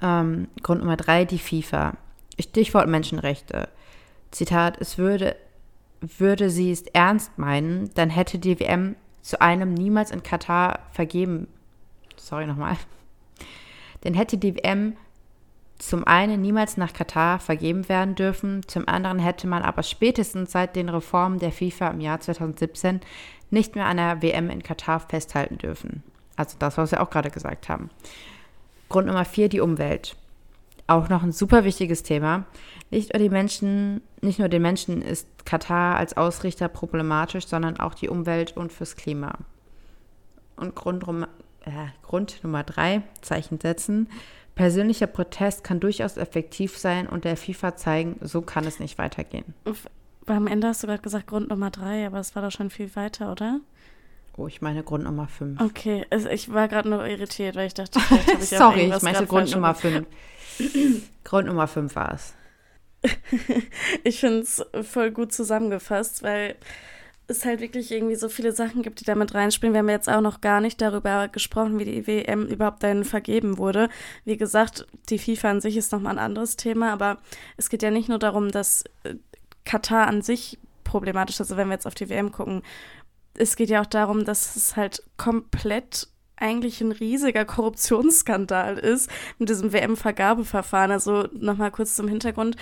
Ähm, 0.00 0.48
Grund 0.62 0.80
Nummer 0.80 0.96
drei, 0.96 1.26
die 1.26 1.38
FIFA. 1.38 1.98
Stichwort 2.40 2.88
Menschenrechte. 2.88 3.68
Zitat, 4.32 4.80
es 4.80 4.98
würde, 4.98 5.36
würde 6.00 6.50
sie 6.50 6.72
es 6.72 6.82
ernst 6.82 7.38
meinen, 7.38 7.90
dann 7.94 8.10
hätte 8.10 8.38
die 8.38 8.58
WM 8.58 8.96
zu 9.20 9.40
einem 9.40 9.72
niemals 9.72 10.10
in 10.10 10.24
Katar 10.24 10.80
vergeben. 10.90 11.46
Sorry 12.16 12.46
nochmal. 12.46 12.76
Dann 14.00 14.14
hätte 14.14 14.36
die 14.36 14.56
WM 14.56 14.96
zum 15.78 16.06
einen 16.06 16.40
niemals 16.40 16.76
nach 16.76 16.92
Katar 16.92 17.40
vergeben 17.40 17.88
werden 17.88 18.14
dürfen, 18.14 18.62
zum 18.68 18.86
anderen 18.86 19.18
hätte 19.18 19.48
man 19.48 19.62
aber 19.62 19.82
spätestens 19.82 20.52
seit 20.52 20.76
den 20.76 20.88
Reformen 20.88 21.38
der 21.38 21.50
FIFA 21.50 21.88
im 21.88 22.00
Jahr 22.00 22.20
2017 22.20 23.00
nicht 23.50 23.74
mehr 23.74 23.86
an 23.86 23.96
der 23.96 24.22
WM 24.22 24.48
in 24.48 24.62
Katar 24.62 25.00
festhalten 25.00 25.58
dürfen. 25.58 26.02
Also 26.36 26.56
das, 26.58 26.78
was 26.78 26.92
wir 26.92 27.02
auch 27.02 27.10
gerade 27.10 27.30
gesagt 27.30 27.68
haben. 27.68 27.90
Grund 28.88 29.08
Nummer 29.08 29.24
vier, 29.24 29.48
die 29.48 29.60
Umwelt. 29.60 30.16
Auch 30.86 31.08
noch 31.08 31.22
ein 31.22 31.32
super 31.32 31.64
wichtiges 31.64 32.02
Thema. 32.02 32.44
Nicht 32.92 33.14
nur, 33.14 33.20
die 33.20 33.30
Menschen, 33.30 34.02
nicht 34.20 34.38
nur 34.38 34.50
den 34.50 34.60
Menschen 34.60 35.00
ist 35.00 35.26
Katar 35.46 35.96
als 35.96 36.14
Ausrichter 36.14 36.68
problematisch, 36.68 37.46
sondern 37.46 37.80
auch 37.80 37.94
die 37.94 38.10
Umwelt 38.10 38.54
und 38.54 38.70
fürs 38.70 38.96
Klima. 38.96 39.38
Und 40.56 40.74
Grund, 40.74 41.02
äh, 41.62 41.70
Grund 42.02 42.44
Nummer 42.44 42.62
drei, 42.64 43.00
Zeichen 43.22 43.58
setzen. 43.58 44.10
Persönlicher 44.54 45.06
Protest 45.06 45.64
kann 45.64 45.80
durchaus 45.80 46.18
effektiv 46.18 46.76
sein 46.76 47.06
und 47.06 47.24
der 47.24 47.38
FIFA 47.38 47.76
zeigen, 47.76 48.16
so 48.20 48.42
kann 48.42 48.66
es 48.66 48.78
nicht 48.78 48.98
weitergehen. 48.98 49.54
Am 50.26 50.46
Ende 50.46 50.68
hast 50.68 50.82
du 50.82 50.86
gerade 50.86 51.00
gesagt 51.00 51.28
Grund 51.28 51.48
Nummer 51.48 51.70
drei, 51.70 52.06
aber 52.06 52.18
es 52.18 52.36
war 52.36 52.42
doch 52.42 52.52
schon 52.52 52.68
viel 52.68 52.94
weiter, 52.94 53.32
oder? 53.32 53.60
Oh, 54.36 54.46
ich 54.46 54.60
meine 54.60 54.82
Grund 54.82 55.04
Nummer 55.04 55.28
fünf. 55.28 55.58
Okay, 55.62 56.04
also 56.10 56.28
ich 56.28 56.52
war 56.52 56.68
gerade 56.68 56.90
nur 56.90 57.06
irritiert, 57.06 57.56
weil 57.56 57.68
ich 57.68 57.74
dachte, 57.74 57.98
vielleicht 58.00 58.28
habe 58.28 58.42
ich 58.42 58.48
Sorry, 58.50 58.92
ich 58.94 59.02
meinte 59.02 59.26
Grund 59.26 59.50
Nummer 59.50 59.74
fünf. 59.74 60.06
Grund 61.24 61.46
Nummer 61.48 61.66
fünf 61.66 61.96
war 61.96 62.12
es. 62.12 62.34
ich 64.04 64.20
finde 64.20 64.40
es 64.40 64.64
voll 64.82 65.10
gut 65.10 65.32
zusammengefasst, 65.32 66.22
weil 66.22 66.56
es 67.28 67.44
halt 67.44 67.60
wirklich 67.60 67.90
irgendwie 67.90 68.16
so 68.16 68.28
viele 68.28 68.52
Sachen 68.52 68.82
gibt, 68.82 69.00
die 69.00 69.04
damit 69.04 69.34
reinspielen. 69.34 69.74
Wir 69.74 69.80
haben 69.80 69.88
jetzt 69.88 70.08
auch 70.08 70.20
noch 70.20 70.40
gar 70.40 70.60
nicht 70.60 70.80
darüber 70.80 71.28
gesprochen, 71.28 71.78
wie 71.78 71.84
die 71.84 72.06
WM 72.06 72.46
überhaupt 72.46 72.82
dahin 72.82 73.04
vergeben 73.04 73.58
wurde. 73.58 73.88
Wie 74.24 74.36
gesagt, 74.36 74.86
die 75.08 75.18
FIFA 75.18 75.50
an 75.50 75.60
sich 75.60 75.76
ist 75.76 75.92
nochmal 75.92 76.14
ein 76.14 76.24
anderes 76.24 76.56
Thema, 76.56 76.92
aber 76.92 77.18
es 77.56 77.68
geht 77.68 77.82
ja 77.82 77.90
nicht 77.90 78.08
nur 78.08 78.18
darum, 78.18 78.50
dass 78.50 78.84
äh, 79.04 79.14
Katar 79.64 80.06
an 80.06 80.22
sich 80.22 80.58
problematisch 80.84 81.36
ist, 81.36 81.40
also 81.40 81.56
wenn 81.56 81.68
wir 81.68 81.74
jetzt 81.74 81.86
auf 81.86 81.94
die 81.94 82.08
WM 82.08 82.32
gucken. 82.32 82.62
Es 83.34 83.56
geht 83.56 83.70
ja 83.70 83.80
auch 83.80 83.86
darum, 83.86 84.24
dass 84.24 84.56
es 84.56 84.76
halt 84.76 85.02
komplett 85.16 86.08
eigentlich 86.36 86.80
ein 86.80 86.92
riesiger 86.92 87.44
Korruptionsskandal 87.44 88.76
ist 88.76 89.08
mit 89.38 89.48
diesem 89.48 89.72
WM-Vergabeverfahren. 89.72 90.90
Also 90.90 91.28
nochmal 91.32 91.70
kurz 91.70 91.94
zum 91.94 92.08
Hintergrund. 92.08 92.56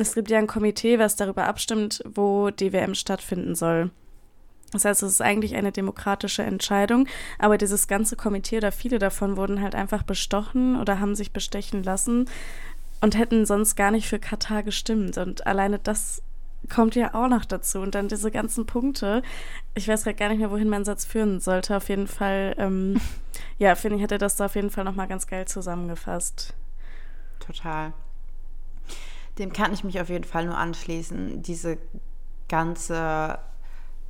Es 0.00 0.14
gibt 0.14 0.30
ja 0.30 0.38
ein 0.38 0.46
Komitee, 0.46 0.98
was 0.98 1.16
darüber 1.16 1.46
abstimmt, 1.46 2.02
wo 2.14 2.50
die 2.50 2.72
WM 2.72 2.94
stattfinden 2.94 3.54
soll. 3.54 3.90
Das 4.72 4.84
heißt, 4.84 5.02
es 5.02 5.14
ist 5.14 5.20
eigentlich 5.20 5.56
eine 5.56 5.72
demokratische 5.72 6.42
Entscheidung, 6.42 7.08
aber 7.38 7.58
dieses 7.58 7.88
ganze 7.88 8.16
Komitee 8.16 8.58
oder 8.58 8.70
viele 8.70 8.98
davon 8.98 9.36
wurden 9.36 9.60
halt 9.60 9.74
einfach 9.74 10.04
bestochen 10.04 10.80
oder 10.80 11.00
haben 11.00 11.16
sich 11.16 11.32
bestechen 11.32 11.82
lassen 11.82 12.30
und 13.00 13.18
hätten 13.18 13.46
sonst 13.46 13.74
gar 13.74 13.90
nicht 13.90 14.08
für 14.08 14.18
Katar 14.18 14.62
gestimmt. 14.62 15.18
Und 15.18 15.46
alleine 15.46 15.78
das 15.78 16.22
kommt 16.68 16.94
ja 16.94 17.14
auch 17.14 17.28
noch 17.28 17.44
dazu. 17.44 17.80
Und 17.80 17.94
dann 17.94 18.08
diese 18.08 18.30
ganzen 18.30 18.66
Punkte. 18.66 19.22
Ich 19.74 19.88
weiß 19.88 20.04
gerade 20.04 20.16
gar 20.16 20.28
nicht 20.28 20.38
mehr, 20.38 20.50
wohin 20.50 20.68
mein 20.68 20.84
Satz 20.84 21.04
führen 21.04 21.40
sollte. 21.40 21.76
Auf 21.76 21.88
jeden 21.88 22.06
Fall, 22.06 22.54
ähm, 22.58 23.00
ja, 23.58 23.74
finde 23.74 23.96
ich, 23.96 24.02
hat 24.02 24.12
er 24.12 24.18
das 24.18 24.36
da 24.36 24.46
auf 24.46 24.54
jeden 24.54 24.70
Fall 24.70 24.84
nochmal 24.84 25.08
ganz 25.08 25.26
geil 25.26 25.46
zusammengefasst. 25.46 26.54
Total. 27.40 27.92
Dem 29.40 29.52
kann 29.52 29.72
ich 29.72 29.84
mich 29.84 30.00
auf 30.00 30.08
jeden 30.08 30.24
Fall 30.24 30.44
nur 30.44 30.56
anschließen. 30.56 31.42
Diese 31.42 31.78
ganze 32.48 33.38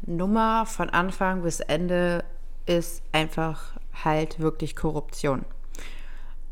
Nummer 0.03 0.67
von 0.67 0.91
Anfang 0.91 1.43
bis 1.43 1.61
Ende 1.61 2.25
ist 2.67 3.03
einfach 3.13 3.75
halt 4.05 4.41
wirklich 4.41 4.77
Korruption. 4.77 5.45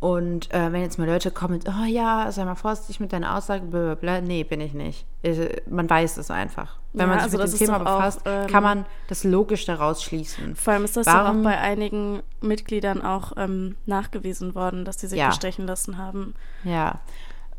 Und 0.01 0.55
äh, 0.55 0.73
wenn 0.73 0.83
jetzt 0.83 0.97
mal 0.99 1.09
Leute 1.09 1.33
kommen, 1.33 1.59
oh 1.67 1.85
ja, 1.85 2.31
sei 2.31 2.45
mal 2.45 2.55
vorsichtig 2.55 3.01
mit 3.01 3.13
deiner 3.13 3.37
Aussage, 3.37 3.65
blablabla. 3.65 4.21
nee, 4.21 4.45
bin 4.45 4.61
ich 4.61 4.73
nicht. 4.73 5.07
Ich, 5.23 5.39
man 5.69 5.91
weiß 5.91 6.19
es 6.19 6.31
einfach. 6.31 6.79
Wenn 6.93 7.09
ja, 7.09 7.17
man 7.17 7.29
sich 7.29 7.41
also 7.41 7.53
mit 7.53 7.61
dem 7.61 7.67
Thema 7.67 7.79
befasst, 7.79 8.21
auch, 8.21 8.31
ähm, 8.31 8.47
kann 8.47 8.63
man 8.63 8.87
das 9.09 9.25
logisch 9.25 9.65
daraus 9.65 10.05
schließen. 10.05 10.55
Vor 10.55 10.75
allem 10.75 10.85
ist 10.85 10.97
das 10.97 11.07
Warum, 11.07 11.41
auch 11.41 11.45
bei 11.45 11.59
einigen 11.59 12.23
Mitgliedern 12.41 13.03
auch 13.03 13.33
ähm, 13.37 13.75
nachgewiesen 13.87 14.55
worden, 14.55 14.85
dass 14.85 14.99
die 14.99 15.09
sich 15.09 15.19
ja. 15.19 15.29
bestechen 15.29 15.67
lassen 15.67 15.99
haben. 15.99 16.35
Ja, 16.63 17.01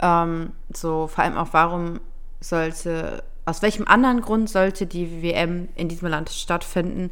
ähm, 0.02 0.54
so 0.74 1.08
vor 1.08 1.24
allem 1.24 1.38
auch, 1.38 1.50
warum 1.52 2.00
sollte, 2.40 3.24
aus 3.46 3.62
welchem 3.62 3.88
anderen 3.88 4.22
Grund 4.22 4.50
sollte 4.50 4.86
die 4.86 5.22
WM 5.22 5.70
in 5.76 5.90
diesem 5.90 6.08
Land 6.08 6.30
stattfinden, 6.30 7.12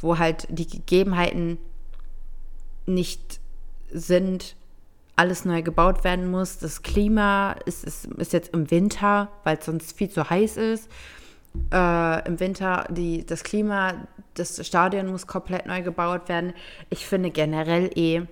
wo 0.00 0.18
halt 0.18 0.46
die 0.50 0.66
Gegebenheiten 0.66 1.58
nicht 2.86 3.40
sind, 3.90 4.56
alles 5.16 5.44
neu 5.44 5.62
gebaut 5.62 6.04
werden 6.04 6.30
muss. 6.30 6.58
Das 6.58 6.82
Klima 6.82 7.56
ist, 7.66 7.84
ist, 7.84 8.04
ist 8.04 8.32
jetzt 8.32 8.54
im 8.54 8.70
Winter, 8.70 9.28
weil 9.42 9.58
es 9.58 9.66
sonst 9.66 9.96
viel 9.96 10.08
zu 10.08 10.30
heiß 10.30 10.56
ist. 10.56 10.88
Äh, 11.72 12.28
Im 12.28 12.38
Winter 12.38 12.86
die, 12.88 13.26
das 13.26 13.42
Klima, 13.42 13.94
das 14.34 14.64
Stadion 14.64 15.08
muss 15.08 15.26
komplett 15.26 15.66
neu 15.66 15.82
gebaut 15.82 16.28
werden. 16.28 16.52
Ich 16.88 17.06
finde 17.06 17.30
generell 17.30 17.90
eh, 17.96 18.22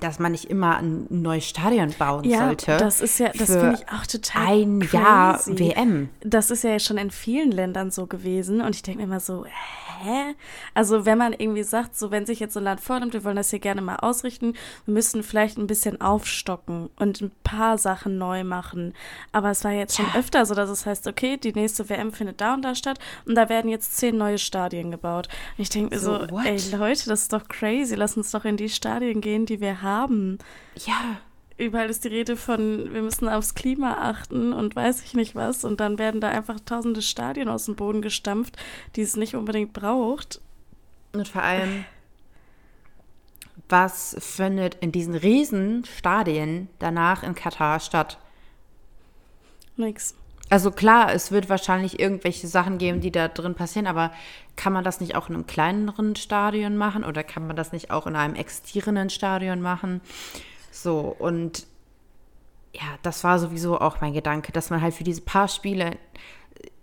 dass 0.00 0.18
man 0.18 0.32
nicht 0.32 0.46
immer 0.46 0.78
ein 0.78 1.06
neues 1.10 1.48
Stadion 1.48 1.94
bauen 1.96 2.24
ja, 2.24 2.46
sollte. 2.46 2.76
Das 2.76 3.00
ist 3.00 3.18
ja, 3.18 3.28
das 3.28 3.50
finde 3.50 3.74
ich 3.74 3.88
auch 3.88 4.06
total. 4.06 4.62
Ein 4.62 4.80
crazy. 4.80 4.96
Jahr 4.96 5.40
WM. 5.46 6.08
Das 6.20 6.50
ist 6.50 6.64
ja 6.64 6.78
schon 6.78 6.98
in 6.98 7.10
vielen 7.10 7.52
Ländern 7.52 7.90
so 7.90 8.06
gewesen. 8.06 8.60
Und 8.60 8.74
ich 8.74 8.82
denke 8.82 8.98
mir 8.98 9.04
immer 9.04 9.20
so, 9.20 9.44
hä? 9.44 10.34
Also 10.74 11.06
wenn 11.06 11.18
man 11.18 11.32
irgendwie 11.32 11.62
sagt, 11.62 11.96
so 11.96 12.10
wenn 12.10 12.26
sich 12.26 12.40
jetzt 12.40 12.54
so 12.54 12.60
ein 12.60 12.64
Land 12.64 12.80
vornimmt, 12.80 13.12
wir 13.12 13.24
wollen 13.24 13.36
das 13.36 13.50
hier 13.50 13.58
gerne 13.58 13.80
mal 13.80 13.96
ausrichten, 13.96 14.54
wir 14.84 14.94
müssen 14.94 15.22
vielleicht 15.22 15.56
ein 15.56 15.66
bisschen 15.66 16.00
aufstocken 16.00 16.90
und 16.96 17.20
ein 17.20 17.30
paar 17.44 17.78
Sachen 17.78 18.18
neu 18.18 18.44
machen. 18.44 18.92
Aber 19.32 19.50
es 19.50 19.64
war 19.64 19.72
jetzt 19.72 19.96
schon 19.96 20.06
ja. 20.12 20.18
öfter 20.18 20.46
so, 20.46 20.54
dass 20.54 20.68
es 20.68 20.84
heißt, 20.84 21.06
okay, 21.06 21.36
die 21.36 21.52
nächste 21.52 21.88
WM 21.88 22.12
findet 22.12 22.40
da 22.40 22.54
und 22.54 22.62
da 22.62 22.74
statt 22.74 22.98
und 23.24 23.34
da 23.34 23.48
werden 23.48 23.70
jetzt 23.70 23.96
zehn 23.96 24.16
neue 24.16 24.38
Stadien 24.38 24.90
gebaut. 24.90 25.28
Und 25.56 25.62
ich 25.62 25.70
denke 25.70 25.94
mir 25.94 26.00
so, 26.00 26.26
so 26.26 26.38
ey 26.40 26.58
Leute, 26.72 27.08
das 27.08 27.22
ist 27.22 27.32
doch 27.32 27.48
crazy, 27.48 27.94
lass 27.94 28.16
uns 28.16 28.30
doch 28.30 28.44
in 28.44 28.56
die 28.56 28.68
Stadien 28.68 29.20
gehen, 29.20 29.46
die 29.46 29.60
wir 29.60 29.75
haben. 29.82 30.38
Ja 30.76 31.18
überall 31.58 31.88
ist 31.88 32.04
die 32.04 32.08
Rede 32.08 32.36
von, 32.36 32.92
wir 32.92 33.02
müssen 33.02 33.28
aufs 33.28 33.54
Klima 33.54 33.98
achten 34.00 34.52
und 34.52 34.76
weiß 34.76 35.02
ich 35.02 35.14
nicht 35.14 35.34
was. 35.34 35.64
Und 35.64 35.80
dann 35.80 35.98
werden 35.98 36.20
da 36.20 36.28
einfach 36.28 36.60
tausende 36.60 37.02
Stadien 37.02 37.48
aus 37.48 37.66
dem 37.66 37.76
Boden 37.76 38.02
gestampft, 38.02 38.56
die 38.94 39.02
es 39.02 39.16
nicht 39.16 39.34
unbedingt 39.34 39.72
braucht. 39.72 40.40
Und 41.12 41.28
vor 41.28 41.42
allem, 41.42 41.84
was 43.68 44.16
findet 44.18 44.76
in 44.76 44.92
diesen 44.92 45.14
riesen 45.14 45.84
Stadien 45.84 46.68
danach 46.78 47.22
in 47.22 47.34
Katar 47.34 47.80
statt? 47.80 48.18
Nix. 49.76 50.14
Also 50.48 50.70
klar, 50.70 51.12
es 51.12 51.32
wird 51.32 51.48
wahrscheinlich 51.48 51.98
irgendwelche 51.98 52.46
Sachen 52.46 52.78
geben, 52.78 53.00
die 53.00 53.10
da 53.10 53.26
drin 53.26 53.54
passieren, 53.54 53.88
aber 53.88 54.12
kann 54.54 54.72
man 54.72 54.84
das 54.84 55.00
nicht 55.00 55.16
auch 55.16 55.28
in 55.28 55.34
einem 55.34 55.46
kleineren 55.46 56.14
Stadion 56.14 56.76
machen 56.76 57.04
oder 57.04 57.24
kann 57.24 57.46
man 57.46 57.56
das 57.56 57.72
nicht 57.72 57.90
auch 57.90 58.06
in 58.06 58.14
einem 58.14 58.36
existierenden 58.36 59.10
Stadion 59.10 59.60
machen? 59.60 60.00
So, 60.70 61.00
und 61.18 61.66
ja, 62.72 62.82
das 63.02 63.24
war 63.24 63.38
sowieso 63.38 63.80
auch 63.80 64.00
mein 64.00 64.12
Gedanke, 64.12 64.52
dass 64.52 64.70
man 64.70 64.82
halt 64.82 64.94
für 64.94 65.04
diese 65.04 65.22
paar 65.22 65.48
Spiele 65.48 65.96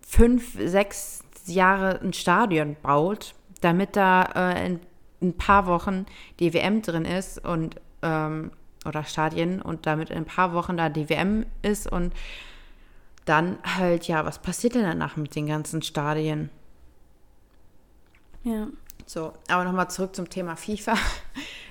fünf, 0.01 0.57
sechs 0.59 1.23
Jahre 1.45 2.01
ein 2.01 2.13
Stadion 2.13 2.75
baut, 2.81 3.33
damit 3.61 3.95
da 3.95 4.23
äh, 4.35 4.65
in 4.65 4.79
ein 5.21 5.37
paar 5.37 5.67
Wochen 5.67 6.05
die 6.39 6.53
WM 6.53 6.81
drin 6.81 7.05
ist 7.05 7.43
und 7.43 7.77
ähm, 8.01 8.51
oder 8.85 9.03
Stadien 9.05 9.61
und 9.61 9.85
damit 9.85 10.09
in 10.09 10.17
ein 10.17 10.25
paar 10.25 10.53
Wochen 10.53 10.75
da 10.75 10.89
die 10.89 11.09
WM 11.09 11.45
ist 11.61 11.89
und 11.89 12.13
dann 13.25 13.57
halt, 13.63 14.07
ja, 14.07 14.25
was 14.25 14.39
passiert 14.39 14.75
denn 14.75 14.83
danach 14.83 15.15
mit 15.15 15.35
den 15.35 15.47
ganzen 15.47 15.81
Stadien? 15.81 16.49
Ja. 18.43 18.67
So, 19.05 19.33
aber 19.49 19.63
nochmal 19.63 19.89
zurück 19.89 20.15
zum 20.15 20.29
Thema 20.29 20.55
FIFA. 20.55 20.95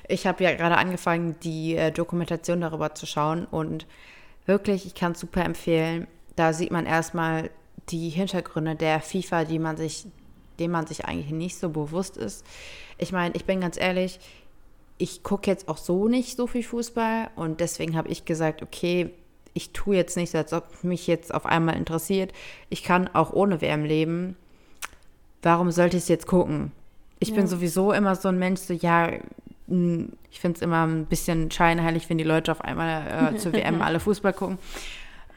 Ich 0.09 0.27
habe 0.27 0.43
ja 0.43 0.53
gerade 0.55 0.77
angefangen, 0.77 1.37
die 1.43 1.77
äh, 1.77 1.93
Dokumentation 1.93 2.61
darüber 2.61 2.95
zu 2.95 3.07
schauen 3.07 3.47
und 3.47 3.87
wirklich, 4.47 4.85
ich 4.85 4.95
kann 4.95 5.13
es 5.13 5.21
super 5.21 5.45
empfehlen. 5.45 6.09
Da 6.37 6.53
sieht 6.53 6.73
man 6.73 6.87
erstmal 6.87 7.51
die 7.89 8.09
Hintergründe 8.11 8.75
der 8.75 9.01
FIFA, 9.01 9.45
die 9.45 9.59
man 9.59 9.77
sich, 9.77 10.07
dem 10.59 10.73
man 10.73 10.87
sich 10.87 11.05
eigentlich 11.05 11.31
nicht 11.31 11.57
so 11.57 11.71
bewusst 11.71 12.17
ist. 12.17 12.45
Ich 12.99 13.13
meine, 13.13 13.35
ich 13.37 13.45
bin 13.45 13.61
ganz 13.61 13.79
ehrlich, 13.79 14.19
ich 14.99 15.23
gucke 15.23 15.51
jetzt 15.51 15.69
auch 15.69 15.79
so 15.79 16.09
nicht 16.09 16.37
so 16.37 16.47
viel 16.47 16.63
Fußball 16.63 17.31
und 17.37 17.61
deswegen 17.61 17.97
habe 17.97 18.09
ich 18.09 18.25
gesagt, 18.25 18.63
okay, 18.63 19.15
ich 19.55 19.73
tue 19.73 19.97
jetzt 19.97 20.17
nicht, 20.17 20.35
als 20.35 20.53
ob 20.53 20.85
mich 20.85 21.07
jetzt 21.07 21.35
auf 21.35 21.47
einmal 21.47 21.77
interessiert. 21.77 22.33
Ich 22.71 22.83
kann 22.83 23.09
auch 23.09 23.33
ohne 23.33 23.61
WM 23.61 23.85
leben. 23.85 24.37
Warum 25.43 25.71
sollte 25.71 25.97
ich 25.97 26.05
es 26.05 26.09
jetzt 26.09 26.27
gucken? 26.27 26.73
Ich 27.19 27.29
ja. 27.31 27.35
bin 27.37 27.47
sowieso 27.47 27.93
immer 27.93 28.17
so 28.17 28.29
ein 28.29 28.39
Mensch, 28.39 28.61
so 28.61 28.73
ja, 28.73 29.11
hm, 29.69 30.13
ich 30.31 30.41
finde 30.41 30.57
es 30.57 30.63
immer 30.63 30.87
ein 30.87 31.07
bisschen 31.07 31.51
scheinheilig, 31.51 32.09
wenn 32.09 32.19
die 32.19 32.25
Leute 32.25 32.53
auf 32.53 32.61
einmal 32.61 33.35
äh, 33.35 33.37
zur 33.39 33.53
WM 33.53 33.83
alle 33.83 34.01
Fußball 34.01 34.33
gucken. 34.33 34.59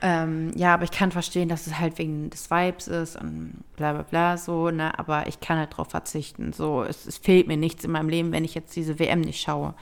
Ähm, 0.01 0.51
ja, 0.55 0.73
aber 0.73 0.83
ich 0.83 0.91
kann 0.91 1.11
verstehen, 1.11 1.49
dass 1.49 1.67
es 1.67 1.79
halt 1.79 1.97
wegen 1.97 2.29
des 2.29 2.51
Vibes 2.51 2.87
ist 2.87 3.15
und 3.15 3.63
bla 3.77 3.93
bla 3.93 4.03
bla 4.03 4.37
so, 4.37 4.69
ne? 4.69 4.97
Aber 4.99 5.27
ich 5.27 5.39
kann 5.39 5.57
halt 5.57 5.71
darauf 5.71 5.89
verzichten. 5.89 6.53
So, 6.53 6.83
es, 6.83 7.05
es, 7.05 7.17
fehlt 7.17 7.47
mir 7.47 7.57
nichts 7.57 7.83
in 7.85 7.91
meinem 7.91 8.09
Leben, 8.09 8.31
wenn 8.31 8.43
ich 8.43 8.55
jetzt 8.55 8.75
diese 8.75 8.99
WM 8.99 9.21
nicht 9.21 9.41
schaue. 9.41 9.73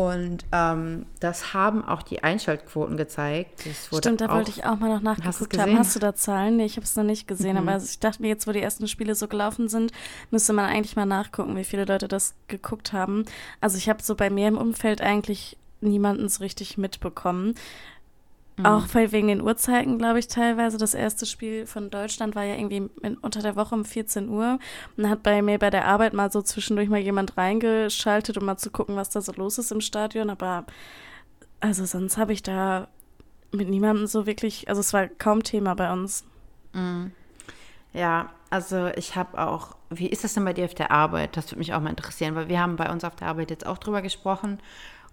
Und 0.00 0.46
ähm, 0.52 1.04
das 1.20 1.52
haben 1.52 1.84
auch 1.84 2.02
die 2.02 2.24
Einschaltquoten 2.24 2.96
gezeigt. 2.96 3.64
Stimmt, 3.92 4.22
da 4.22 4.30
wollte 4.30 4.50
ich 4.50 4.64
auch 4.64 4.78
mal 4.78 4.88
noch 4.88 5.02
nachgeguckt 5.02 5.58
haben. 5.58 5.78
Hast 5.78 5.94
du 5.94 6.00
da 6.00 6.14
Zahlen? 6.14 6.56
Nee, 6.56 6.64
ich 6.64 6.76
habe 6.76 6.84
es 6.84 6.96
noch 6.96 7.04
nicht 7.04 7.28
gesehen. 7.28 7.60
Mhm. 7.60 7.68
Aber 7.68 7.82
ich 7.82 7.98
dachte 7.98 8.22
mir, 8.22 8.28
jetzt, 8.28 8.46
wo 8.46 8.52
die 8.52 8.62
ersten 8.62 8.88
Spiele 8.88 9.14
so 9.14 9.28
gelaufen 9.28 9.68
sind, 9.68 9.92
müsste 10.30 10.54
man 10.54 10.64
eigentlich 10.64 10.96
mal 10.96 11.04
nachgucken, 11.04 11.54
wie 11.54 11.64
viele 11.64 11.84
Leute 11.84 12.08
das 12.08 12.34
geguckt 12.48 12.94
haben. 12.94 13.26
Also 13.60 13.76
ich 13.76 13.90
habe 13.90 14.02
so 14.02 14.14
bei 14.14 14.30
mir 14.30 14.48
im 14.48 14.56
Umfeld 14.56 15.02
eigentlich 15.02 15.58
niemanden 15.82 16.30
so 16.30 16.42
richtig 16.42 16.78
mitbekommen. 16.78 17.54
Mhm. 18.60 18.66
Auch 18.66 18.86
weil 18.92 19.12
wegen 19.12 19.28
den 19.28 19.40
Uhrzeiten, 19.40 19.98
glaube 19.98 20.18
ich, 20.18 20.28
teilweise. 20.28 20.78
Das 20.78 20.94
erste 20.94 21.26
Spiel 21.26 21.66
von 21.66 21.90
Deutschland 21.90 22.34
war 22.34 22.44
ja 22.44 22.54
irgendwie 22.54 22.88
in, 23.02 23.16
unter 23.18 23.42
der 23.42 23.56
Woche 23.56 23.74
um 23.74 23.84
14 23.84 24.28
Uhr. 24.28 24.58
Und 24.96 25.08
hat 25.08 25.22
bei 25.22 25.42
mir 25.42 25.58
bei 25.58 25.70
der 25.70 25.86
Arbeit 25.86 26.12
mal 26.12 26.30
so 26.30 26.42
zwischendurch 26.42 26.88
mal 26.88 27.00
jemand 27.00 27.36
reingeschaltet, 27.36 28.36
um 28.36 28.44
mal 28.44 28.56
zu 28.56 28.70
gucken, 28.70 28.96
was 28.96 29.10
da 29.10 29.20
so 29.20 29.32
los 29.32 29.58
ist 29.58 29.72
im 29.72 29.80
Stadion. 29.80 30.30
Aber 30.30 30.66
also 31.60 31.84
sonst 31.84 32.16
habe 32.16 32.32
ich 32.32 32.42
da 32.42 32.88
mit 33.52 33.68
niemandem 33.68 34.06
so 34.06 34.26
wirklich, 34.26 34.68
also 34.68 34.80
es 34.80 34.92
war 34.92 35.08
kaum 35.08 35.42
Thema 35.42 35.74
bei 35.74 35.92
uns. 35.92 36.24
Mhm. 36.72 37.12
Ja, 37.92 38.30
also 38.50 38.88
ich 38.88 39.16
habe 39.16 39.40
auch, 39.40 39.76
wie 39.90 40.06
ist 40.06 40.22
das 40.22 40.34
denn 40.34 40.44
bei 40.44 40.52
dir 40.52 40.64
auf 40.64 40.74
der 40.74 40.90
Arbeit? 40.90 41.36
Das 41.36 41.46
würde 41.46 41.58
mich 41.58 41.74
auch 41.74 41.80
mal 41.80 41.90
interessieren, 41.90 42.34
weil 42.34 42.48
wir 42.48 42.60
haben 42.60 42.76
bei 42.76 42.90
uns 42.90 43.04
auf 43.04 43.16
der 43.16 43.28
Arbeit 43.28 43.50
jetzt 43.50 43.66
auch 43.66 43.78
drüber 43.78 44.02
gesprochen 44.02 44.60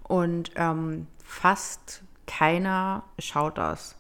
und 0.04 0.52
ähm, 0.56 1.08
fast 1.24 2.04
keiner 2.28 3.04
schaut 3.18 3.58
das. 3.58 3.96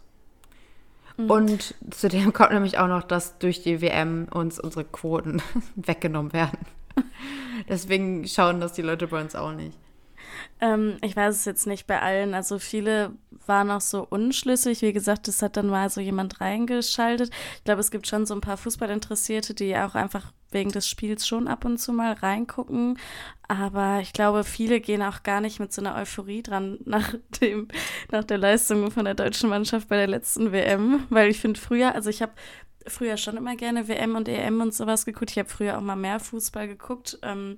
Mhm. 1.17 1.32
Und 1.32 1.75
zudem 1.89 2.34
kommt 2.34 2.51
nämlich 2.51 2.78
auch 2.78 2.88
noch, 2.88 3.03
dass 3.03 3.39
durch 3.39 3.63
die 3.63 3.82
WM 3.82 4.28
uns 4.32 4.59
unsere 4.59 4.86
Quoten 4.86 5.41
weggenommen 5.75 6.34
werden. 6.34 6.59
Deswegen 7.69 8.28
schauen 8.28 8.59
das 8.59 8.73
die 8.73 8.84
Leute 8.84 9.07
bei 9.07 9.19
uns 9.19 9.36
auch 9.36 9.51
nicht. 9.51 9.78
Ähm, 10.59 10.97
ich 11.01 11.15
weiß 11.15 11.35
es 11.35 11.45
jetzt 11.45 11.67
nicht 11.67 11.88
bei 11.88 12.01
allen. 12.01 12.33
Also 12.33 12.59
viele 12.59 13.11
waren 13.45 13.71
auch 13.71 13.81
so 13.81 14.05
unschlüssig. 14.09 14.81
Wie 14.81 14.93
gesagt, 14.93 15.27
es 15.27 15.41
hat 15.41 15.57
dann 15.57 15.67
mal 15.67 15.89
so 15.89 16.01
jemand 16.01 16.41
reingeschaltet. 16.41 17.29
Ich 17.57 17.63
glaube, 17.63 17.81
es 17.81 17.91
gibt 17.91 18.07
schon 18.07 18.25
so 18.25 18.33
ein 18.33 18.41
paar 18.41 18.57
Fußballinteressierte, 18.57 19.53
die 19.53 19.75
auch 19.75 19.95
einfach 19.95 20.31
wegen 20.51 20.71
des 20.71 20.88
Spiels 20.88 21.27
schon 21.27 21.47
ab 21.47 21.65
und 21.65 21.77
zu 21.77 21.91
mal 21.91 22.13
reingucken. 22.13 22.97
Aber 23.47 23.99
ich 24.01 24.13
glaube, 24.13 24.43
viele 24.43 24.79
gehen 24.79 25.01
auch 25.01 25.23
gar 25.23 25.41
nicht 25.41 25.59
mit 25.59 25.73
so 25.73 25.81
einer 25.81 25.95
Euphorie 25.95 26.43
dran 26.43 26.79
nach, 26.85 27.13
dem, 27.41 27.67
nach 28.11 28.23
der 28.23 28.38
Leistung 28.38 28.91
von 28.91 29.05
der 29.05 29.15
deutschen 29.15 29.49
Mannschaft 29.49 29.89
bei 29.89 29.97
der 29.97 30.07
letzten 30.07 30.51
WM. 30.51 31.05
Weil 31.09 31.29
ich 31.29 31.39
finde 31.39 31.59
früher, 31.59 31.95
also 31.95 32.09
ich 32.09 32.21
habe 32.21 32.33
früher 32.88 33.17
schon 33.17 33.38
immer 33.38 33.55
gerne 33.55 33.88
WM 33.88 34.15
und 34.15 34.27
EM 34.27 34.61
und 34.61 34.73
sowas 34.73 35.05
geguckt. 35.05 35.31
Ich 35.31 35.39
habe 35.39 35.49
früher 35.49 35.77
auch 35.77 35.81
mal 35.81 35.95
mehr 35.95 36.19
Fußball 36.19 36.67
geguckt. 36.67 37.19
Ähm, 37.21 37.57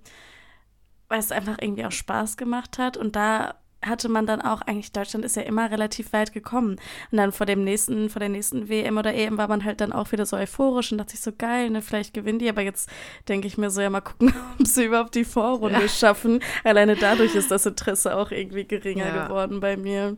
weil 1.10 1.20
es 1.20 1.32
einfach 1.32 1.58
irgendwie 1.60 1.86
auch 1.86 1.92
Spaß 1.92 2.38
gemacht 2.38 2.78
hat. 2.78 2.96
Und 2.96 3.16
da 3.16 3.56
hatte 3.86 4.10
man 4.10 4.26
dann 4.26 4.42
auch, 4.42 4.62
eigentlich 4.62 4.92
Deutschland 4.92 5.24
ist 5.24 5.36
ja 5.36 5.44
immer 5.44 5.72
relativ 5.72 6.12
weit 6.12 6.34
gekommen. 6.34 6.78
Und 7.12 7.18
dann 7.18 7.32
vor 7.32 7.46
dem 7.46 7.64
nächsten, 7.64 8.10
vor 8.10 8.20
der 8.20 8.30
nächsten 8.30 8.70
WM 8.70 8.98
oder 8.98 9.14
EM 9.14 9.38
war 9.38 9.48
man 9.48 9.64
halt 9.64 9.82
dann 9.82 9.94
auch 9.94 10.12
wieder 10.12 10.26
so 10.26 10.38
euphorisch 10.38 10.92
und 10.92 10.98
dachte 10.98 11.12
sich 11.12 11.22
so 11.22 11.32
geil, 11.32 11.70
ne, 11.70 11.82
vielleicht 11.82 12.14
gewinnen 12.14 12.40
die. 12.40 12.50
Aber 12.50 12.62
jetzt 12.62 12.90
denke 13.28 13.48
ich 13.48 13.58
mir 13.58 13.70
so, 13.70 13.82
ja, 13.82 13.90
mal 13.90 14.02
gucken, 14.02 14.34
ob 14.60 14.68
sie 14.68 14.86
überhaupt 14.86 15.16
die 15.16 15.26
Vorrunde 15.26 15.82
ja. 15.82 15.88
schaffen. 15.88 16.42
Alleine 16.64 16.96
dadurch 16.96 17.36
ist 17.36 17.52
das 17.52 17.66
Interesse 17.66 18.16
auch 18.16 18.32
irgendwie 18.32 18.66
geringer 18.66 19.08
ja. 19.08 19.26
geworden 19.26 19.60
bei 19.60 19.78
mir. 19.78 20.18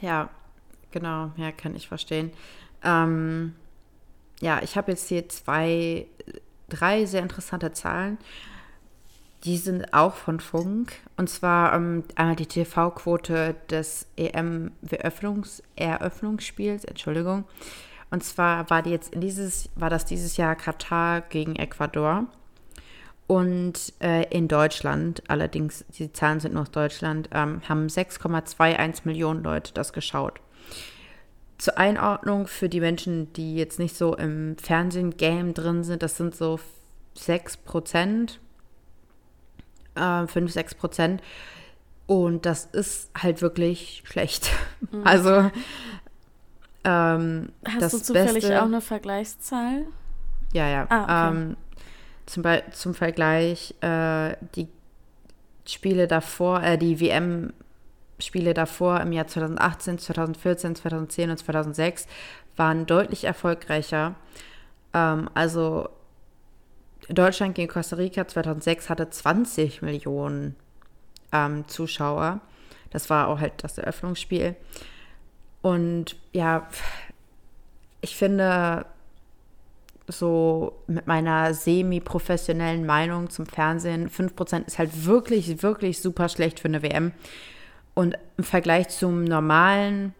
Ja, 0.00 0.30
genau, 0.90 1.32
ja, 1.36 1.52
kann 1.52 1.74
ich 1.74 1.88
verstehen. 1.88 2.32
Ähm, 2.82 3.54
ja, 4.40 4.62
ich 4.62 4.76
habe 4.76 4.92
jetzt 4.92 5.08
hier 5.08 5.28
zwei, 5.28 6.06
drei 6.68 7.04
sehr 7.04 7.22
interessante 7.22 7.72
Zahlen. 7.72 8.18
Die 9.44 9.56
sind 9.56 9.94
auch 9.94 10.14
von 10.14 10.40
Funk. 10.40 10.94
Und 11.16 11.30
zwar 11.30 11.72
ähm, 11.74 12.02
einmal 12.16 12.34
die 12.36 12.46
TV-Quote 12.46 13.54
des 13.70 14.06
EM-Eröffnungsspiels, 14.16 16.84
Entschuldigung. 16.84 17.44
Und 18.10 18.24
zwar 18.24 18.68
war 18.70 18.82
die 18.82 18.90
jetzt 18.90 19.12
dieses, 19.14 19.68
war 19.76 19.90
das 19.90 20.04
dieses 20.04 20.36
Jahr 20.36 20.56
Katar 20.56 21.20
gegen 21.20 21.54
Ecuador. 21.56 22.26
Und 23.26 23.92
äh, 24.00 24.24
in 24.30 24.48
Deutschland, 24.48 25.22
allerdings, 25.28 25.84
die 25.90 26.12
Zahlen 26.12 26.40
sind 26.40 26.54
nur 26.54 26.62
aus 26.62 26.70
Deutschland, 26.70 27.28
ähm, 27.32 27.60
haben 27.68 27.86
6,21 27.86 29.02
Millionen 29.04 29.44
Leute 29.44 29.74
das 29.74 29.92
geschaut. 29.92 30.40
Zur 31.58 31.76
Einordnung 31.76 32.46
für 32.46 32.70
die 32.70 32.80
Menschen, 32.80 33.30
die 33.34 33.56
jetzt 33.56 33.78
nicht 33.78 33.94
so 33.96 34.16
im 34.16 34.56
Fernsehen-Game 34.56 35.52
drin 35.52 35.84
sind, 35.84 36.02
das 36.02 36.16
sind 36.16 36.34
so 36.34 36.58
6 37.14 37.58
Prozent 37.58 38.40
äh, 39.98 40.26
5, 40.26 40.52
6 40.52 40.74
Prozent. 40.74 41.22
Und 42.06 42.46
das 42.46 42.64
ist 42.64 43.10
halt 43.16 43.42
wirklich 43.42 44.02
schlecht. 44.06 44.50
Mhm. 44.90 45.02
Also 45.04 45.50
ähm, 46.84 47.52
Hast 47.66 47.82
das 47.82 47.92
du 47.92 47.98
zufällig 47.98 48.44
Beste, 48.44 48.62
auch 48.62 48.66
eine 48.66 48.80
Vergleichszahl? 48.80 49.84
Ja, 50.52 50.68
ja. 50.68 50.86
Ah, 50.88 51.02
okay. 51.02 51.36
ähm, 51.36 51.56
zum, 52.26 52.44
zum 52.72 52.94
Vergleich, 52.94 53.74
äh, 53.82 54.36
die 54.54 54.68
Spiele 55.66 56.06
davor, 56.06 56.62
äh, 56.62 56.78
die 56.78 57.00
WM-Spiele 57.00 58.54
davor 58.54 59.00
im 59.00 59.12
Jahr 59.12 59.26
2018, 59.26 59.98
2014, 59.98 60.76
2010 60.76 61.30
und 61.30 61.36
2006 61.36 62.06
waren 62.56 62.86
deutlich 62.86 63.24
erfolgreicher. 63.24 64.14
Ähm, 64.94 65.28
also 65.34 65.90
Deutschland 67.08 67.54
gegen 67.54 67.68
Costa 67.70 67.96
Rica 67.96 68.26
2006 68.26 68.90
hatte 68.90 69.08
20 69.08 69.82
Millionen 69.82 70.56
ähm, 71.32 71.66
Zuschauer. 71.68 72.40
Das 72.90 73.10
war 73.10 73.28
auch 73.28 73.40
halt 73.40 73.52
das 73.58 73.78
Eröffnungsspiel. 73.78 74.56
Und 75.62 76.16
ja, 76.32 76.68
ich 78.00 78.16
finde, 78.16 78.86
so 80.06 80.82
mit 80.86 81.06
meiner 81.06 81.52
semi-professionellen 81.52 82.86
Meinung 82.86 83.30
zum 83.30 83.46
Fernsehen, 83.46 84.08
5% 84.08 84.66
ist 84.66 84.78
halt 84.78 85.04
wirklich, 85.04 85.62
wirklich 85.62 86.00
super 86.00 86.28
schlecht 86.28 86.60
für 86.60 86.68
eine 86.68 86.82
WM. 86.82 87.12
Und 87.94 88.16
im 88.36 88.44
Vergleich 88.44 88.88
zum 88.88 89.24
normalen 89.24 90.14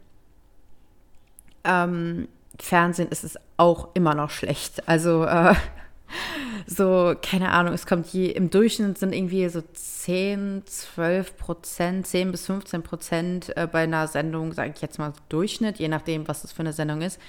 ähm, 1.65 2.29
Fernsehen 2.59 3.09
ist 3.09 3.25
es 3.25 3.39
auch 3.57 3.89
immer 3.95 4.15
noch 4.15 4.31
schlecht. 4.31 4.89
Also 4.89 5.25
äh, 5.25 5.55
so, 6.67 7.15
keine 7.21 7.51
Ahnung, 7.53 7.75
es 7.75 7.87
kommt 7.87 8.07
je, 8.09 8.27
im 8.27 8.51
Durchschnitt 8.51 8.99
sind 8.99 9.15
irgendwie 9.15 9.49
so 9.49 9.63
10, 9.63 10.63
12 10.67 11.37
Prozent, 11.37 12.07
10 12.07 12.33
bis 12.33 12.47
15 12.47 12.83
Prozent 12.83 13.57
äh, 13.57 13.67
bei 13.71 13.85
einer 13.85 14.07
Sendung, 14.07 14.53
sage 14.53 14.73
ich 14.75 14.83
jetzt 14.83 14.99
mal 14.99 15.13
Durchschnitt, 15.29 15.79
je 15.79 15.89
nachdem, 15.89 16.29
was 16.29 16.43
das 16.43 16.53
für 16.53 16.61
eine 16.61 16.73
Sendung 16.73 17.03
ist. 17.03 17.21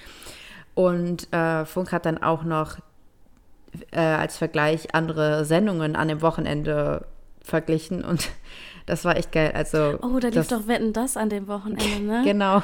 Und 0.75 1.31
äh, 1.33 1.65
Funk 1.65 1.91
hat 1.91 2.05
dann 2.05 2.17
auch 2.21 2.43
noch 2.43 2.77
äh, 3.91 3.99
als 3.99 4.37
Vergleich 4.37 4.95
andere 4.95 5.45
Sendungen 5.45 5.95
an 5.95 6.07
dem 6.07 6.21
Wochenende 6.21 7.05
verglichen 7.41 8.03
und 8.03 8.29
das 8.85 9.05
war 9.05 9.17
echt 9.17 9.31
geil. 9.31 9.51
Also, 9.53 9.99
oh, 10.01 10.19
da 10.19 10.29
lief 10.29 10.47
doch 10.47 10.67
Wetten 10.67 10.93
das 10.93 11.17
an 11.17 11.29
dem 11.29 11.47
Wochenende, 11.47 11.99
ne? 12.01 12.21
genau. 12.25 12.61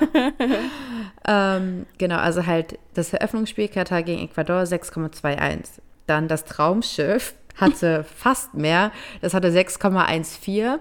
ähm, 1.28 1.86
genau, 1.98 2.18
also 2.18 2.46
halt 2.46 2.80
das 2.94 3.14
Eröffnungsspiel 3.14 3.68
Katar 3.68 4.04
gegen 4.04 4.24
Ecuador 4.24 4.62
6,21. 4.62 5.82
Dann 6.08 6.28
das 6.28 6.46
Traumschiff 6.46 7.34
hatte 7.56 8.04
fast 8.04 8.54
mehr. 8.54 8.92
Das 9.22 9.34
hatte 9.34 9.50
6,14. 9.50 10.80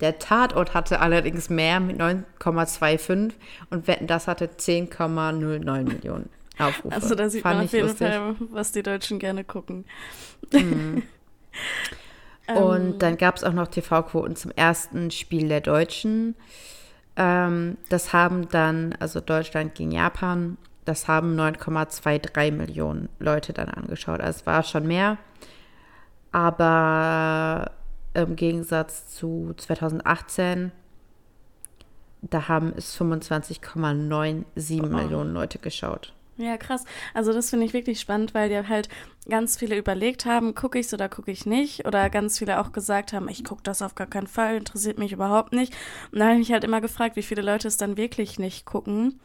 Der 0.00 0.18
Tatort 0.18 0.74
hatte 0.74 1.00
allerdings 1.00 1.50
mehr 1.50 1.78
mit 1.78 2.00
9,25 2.00 3.32
und 3.68 3.86
Wetten, 3.86 4.06
das 4.06 4.26
hatte 4.28 4.46
10,09 4.46 5.82
Millionen 5.84 6.30
Aufrufe. 6.58 6.94
Also 6.94 7.14
da 7.14 7.28
sieht 7.28 7.42
Fand 7.42 7.56
man 7.56 7.64
auf 7.66 7.72
jeden 7.72 7.88
lustig. 7.88 8.08
Fall, 8.08 8.34
was 8.50 8.72
die 8.72 8.82
Deutschen 8.82 9.18
gerne 9.18 9.44
gucken. 9.44 9.84
Mhm. 10.52 11.02
und 12.54 12.92
ähm. 12.92 12.98
dann 12.98 13.16
gab 13.18 13.36
es 13.36 13.44
auch 13.44 13.52
noch 13.52 13.68
TV-Quoten 13.68 14.36
zum 14.36 14.50
ersten 14.52 15.10
Spiel 15.10 15.48
der 15.48 15.60
Deutschen. 15.60 16.34
Ähm, 17.16 17.76
das 17.90 18.12
haben 18.14 18.48
dann, 18.48 18.94
also 19.00 19.20
Deutschland 19.20 19.74
gegen 19.74 19.92
Japan, 19.92 20.56
das 20.84 21.08
haben 21.08 21.38
9,23 21.38 22.52
Millionen 22.52 23.08
Leute 23.18 23.52
dann 23.52 23.68
angeschaut. 23.68 24.20
Also 24.20 24.40
es 24.40 24.46
war 24.46 24.62
schon 24.62 24.86
mehr. 24.86 25.18
Aber 26.32 27.72
im 28.14 28.36
Gegensatz 28.36 29.14
zu 29.14 29.52
2018, 29.56 30.72
da 32.22 32.48
haben 32.48 32.72
es 32.76 32.98
25,97 32.98 34.82
oh. 34.82 34.86
Millionen 34.86 35.32
Leute 35.32 35.58
geschaut. 35.58 36.12
Ja, 36.36 36.56
krass. 36.56 36.84
Also 37.12 37.34
das 37.34 37.50
finde 37.50 37.66
ich 37.66 37.74
wirklich 37.74 38.00
spannend, 38.00 38.32
weil 38.32 38.50
ja 38.50 38.66
halt 38.66 38.88
ganz 39.28 39.58
viele 39.58 39.76
überlegt 39.76 40.24
haben, 40.24 40.54
gucke 40.54 40.78
ich 40.78 40.86
es 40.86 40.94
oder 40.94 41.10
gucke 41.10 41.30
ich 41.30 41.44
nicht. 41.44 41.86
Oder 41.86 42.08
ganz 42.08 42.38
viele 42.38 42.60
auch 42.60 42.72
gesagt 42.72 43.12
haben, 43.12 43.28
ich 43.28 43.44
gucke 43.44 43.62
das 43.62 43.82
auf 43.82 43.94
gar 43.94 44.06
keinen 44.06 44.26
Fall, 44.26 44.56
interessiert 44.56 44.98
mich 44.98 45.12
überhaupt 45.12 45.52
nicht. 45.52 45.74
Und 46.12 46.20
da 46.20 46.26
habe 46.26 46.34
ich 46.34 46.38
mich 46.40 46.52
halt 46.52 46.64
immer 46.64 46.80
gefragt, 46.80 47.16
wie 47.16 47.22
viele 47.22 47.42
Leute 47.42 47.68
es 47.68 47.76
dann 47.76 47.98
wirklich 47.98 48.38
nicht 48.38 48.64
gucken. 48.64 49.20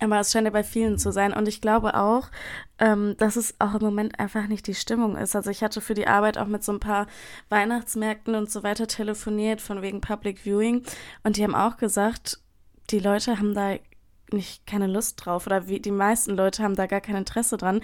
Aber 0.00 0.18
es 0.18 0.32
scheint 0.32 0.44
ja 0.44 0.50
bei 0.50 0.64
vielen 0.64 0.98
zu 0.98 1.12
sein. 1.12 1.32
Und 1.32 1.46
ich 1.46 1.60
glaube 1.60 1.94
auch, 1.94 2.30
ähm, 2.78 3.14
dass 3.18 3.36
es 3.36 3.54
auch 3.60 3.74
im 3.74 3.82
Moment 3.82 4.18
einfach 4.18 4.48
nicht 4.48 4.66
die 4.66 4.74
Stimmung 4.74 5.16
ist. 5.16 5.36
Also 5.36 5.50
ich 5.50 5.62
hatte 5.62 5.80
für 5.80 5.94
die 5.94 6.08
Arbeit 6.08 6.36
auch 6.36 6.48
mit 6.48 6.64
so 6.64 6.72
ein 6.72 6.80
paar 6.80 7.06
Weihnachtsmärkten 7.48 8.34
und 8.34 8.50
so 8.50 8.62
weiter 8.62 8.86
telefoniert, 8.86 9.60
von 9.60 9.82
wegen 9.82 10.00
Public 10.00 10.40
Viewing. 10.40 10.82
Und 11.22 11.36
die 11.36 11.44
haben 11.44 11.54
auch 11.54 11.76
gesagt, 11.76 12.40
die 12.90 12.98
Leute 12.98 13.38
haben 13.38 13.54
da 13.54 13.76
nicht 14.32 14.66
keine 14.66 14.88
Lust 14.88 15.24
drauf. 15.24 15.46
Oder 15.46 15.68
wie 15.68 15.80
die 15.80 15.92
meisten 15.92 16.34
Leute 16.36 16.62
haben 16.62 16.74
da 16.74 16.86
gar 16.86 17.00
kein 17.00 17.16
Interesse 17.16 17.56
dran. 17.56 17.80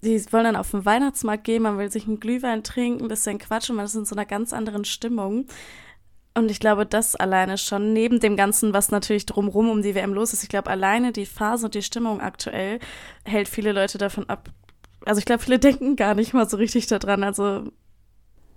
Die 0.00 0.32
wollen 0.32 0.44
dann 0.44 0.56
auf 0.56 0.70
den 0.70 0.84
Weihnachtsmarkt 0.84 1.42
gehen, 1.42 1.64
man 1.64 1.76
will 1.76 1.90
sich 1.90 2.06
einen 2.06 2.20
Glühwein 2.20 2.62
trinken, 2.62 3.04
ein 3.04 3.08
bisschen 3.08 3.38
quatschen, 3.38 3.74
man 3.74 3.84
ist 3.84 3.96
in 3.96 4.04
so 4.04 4.14
einer 4.14 4.26
ganz 4.26 4.52
anderen 4.52 4.84
Stimmung. 4.84 5.46
Und 6.38 6.50
ich 6.50 6.60
glaube, 6.60 6.86
das 6.86 7.16
alleine 7.16 7.58
schon, 7.58 7.92
neben 7.92 8.20
dem 8.20 8.36
Ganzen, 8.36 8.72
was 8.72 8.90
natürlich 8.90 9.26
drumrum 9.26 9.68
um 9.68 9.82
die 9.82 9.96
WM 9.96 10.14
los 10.14 10.32
ist, 10.32 10.44
ich 10.44 10.48
glaube, 10.48 10.70
alleine 10.70 11.12
die 11.12 11.26
Phase 11.26 11.66
und 11.66 11.74
die 11.74 11.82
Stimmung 11.82 12.20
aktuell 12.20 12.78
hält 13.24 13.48
viele 13.48 13.72
Leute 13.72 13.98
davon 13.98 14.28
ab. 14.28 14.48
Also 15.04 15.18
ich 15.18 15.24
glaube, 15.24 15.42
viele 15.42 15.58
denken 15.58 15.96
gar 15.96 16.14
nicht 16.14 16.34
mal 16.34 16.48
so 16.48 16.56
richtig 16.56 16.86
daran. 16.86 17.24
Also 17.24 17.72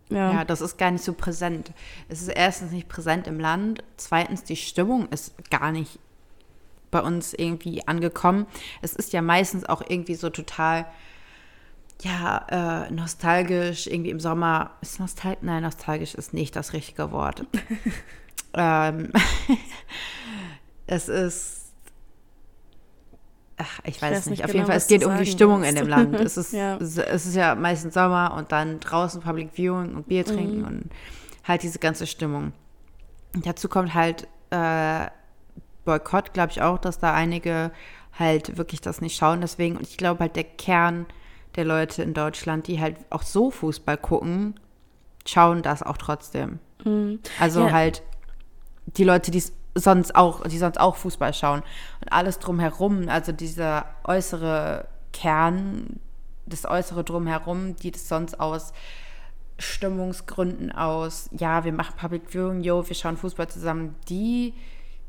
ja. 0.10 0.32
ja, 0.34 0.46
das 0.46 0.62
ist 0.62 0.78
gar 0.78 0.92
nicht 0.92 1.04
so 1.04 1.14
präsent. 1.14 1.72
Es 2.08 2.22
ist 2.22 2.28
erstens 2.28 2.72
nicht 2.72 2.88
präsent 2.88 3.26
im 3.26 3.40
Land, 3.40 3.84
zweitens 3.98 4.44
die 4.44 4.58
Stimmung 4.58 5.08
ist 5.10 5.34
gar 5.50 5.72
nicht 5.72 5.98
bei 6.92 7.02
uns 7.02 7.34
irgendwie 7.34 7.88
angekommen. 7.88 8.46
Es 8.82 8.94
ist 8.94 9.12
ja 9.12 9.22
meistens 9.22 9.68
auch 9.68 9.82
irgendwie 9.88 10.16
so 10.16 10.30
total 10.30 10.86
ja, 12.02 12.86
äh, 12.88 12.92
nostalgisch, 12.92 13.88
irgendwie 13.88 14.10
im 14.10 14.20
Sommer. 14.20 14.72
Ist 14.82 15.00
nostalgisch? 15.00 15.44
Nein, 15.44 15.64
nostalgisch 15.64 16.16
ist 16.16 16.34
nicht 16.34 16.56
das 16.56 16.74
richtige 16.74 17.12
Wort. 17.12 17.46
ähm, 18.54 19.12
es 20.88 21.08
ist. 21.08 21.74
Ach, 23.58 23.80
ich, 23.84 23.98
ich 23.98 24.02
weiß, 24.02 24.18
weiß, 24.18 24.26
nicht. 24.28 24.44
Auf 24.44 24.48
genau, 24.48 24.60
jeden 24.60 24.68
Fall, 24.68 24.78
es 24.78 24.88
geht 24.88 25.06
um 25.06 25.16
die 25.18 25.28
Stimmung 25.28 25.62
willst. 25.62 25.78
in 25.78 25.84
dem 25.84 25.88
Land. 25.88 26.16
Es 26.20 26.38
ist, 26.38 26.54
ja. 26.54 26.78
es 26.78 26.98
ist 26.98 27.36
ja 27.36 27.54
meistens 27.54 27.94
Sommer 27.94 28.34
und 28.36 28.52
dann 28.52 28.80
draußen 28.80 29.22
Public 29.22 29.52
Viewing 29.54 29.96
und 29.96 30.08
Bier 30.08 30.26
trinken 30.26 30.60
mhm. 30.60 30.66
und 30.66 30.90
halt 31.44 31.62
diese 31.62 31.78
ganze 31.78 32.08
Stimmung. 32.08 32.54
Und 33.36 33.46
dazu 33.46 33.70
kommt 33.70 33.94
halt 33.94 34.28
äh, 34.50 35.06
Boykott, 35.86 36.34
glaube 36.34 36.52
ich 36.52 36.62
auch, 36.64 36.80
dass 36.80 36.98
da 36.98 37.14
einige 37.14 37.72
halt 38.18 38.58
wirklich 38.58 38.82
das 38.82 39.02
nicht 39.02 39.16
schauen. 39.16 39.42
Deswegen, 39.42 39.78
und 39.78 39.84
ich 39.84 39.98
glaube 39.98 40.22
halt, 40.22 40.36
der 40.36 40.44
Kern 40.44 41.06
der 41.56 41.66
Leute 41.66 42.04
in 42.04 42.14
Deutschland, 42.14 42.68
die 42.68 42.80
halt 42.80 42.98
auch 43.10 43.24
so 43.24 43.52
Fußball 43.52 43.98
gucken, 43.98 44.56
schauen 45.26 45.62
das 45.62 45.84
auch 45.84 45.98
trotzdem. 45.98 46.60
Mhm. 46.84 47.20
Also 47.40 47.62
ja. 47.62 47.72
halt 47.72 48.04
die 48.86 49.04
Leute, 49.04 49.32
die 49.32 49.44
sonst 49.76 50.16
auch, 50.16 50.44
die 50.48 50.58
sonst 50.58 50.80
auch 50.80 50.96
Fußball 50.96 51.34
schauen 51.34 51.64
und 52.02 52.12
alles 52.12 52.40
drumherum, 52.40 53.08
also 53.08 53.32
dieser 53.32 53.86
äußere 54.04 54.88
Kern, 55.14 56.00
das 56.46 56.66
äußere 56.66 57.04
drumherum, 57.04 57.76
die 57.76 57.92
das 57.92 58.08
sonst 58.08 58.40
aus 58.40 58.74
Stimmungsgründen 59.58 60.72
aus, 60.72 61.30
ja, 61.32 61.64
wir 61.64 61.72
machen 61.72 61.96
Public 61.96 62.24
Viewing, 62.34 62.62
yo, 62.62 62.88
wir 62.88 62.96
schauen 62.96 63.18
Fußball 63.18 63.48
zusammen, 63.48 63.96
die 64.10 64.54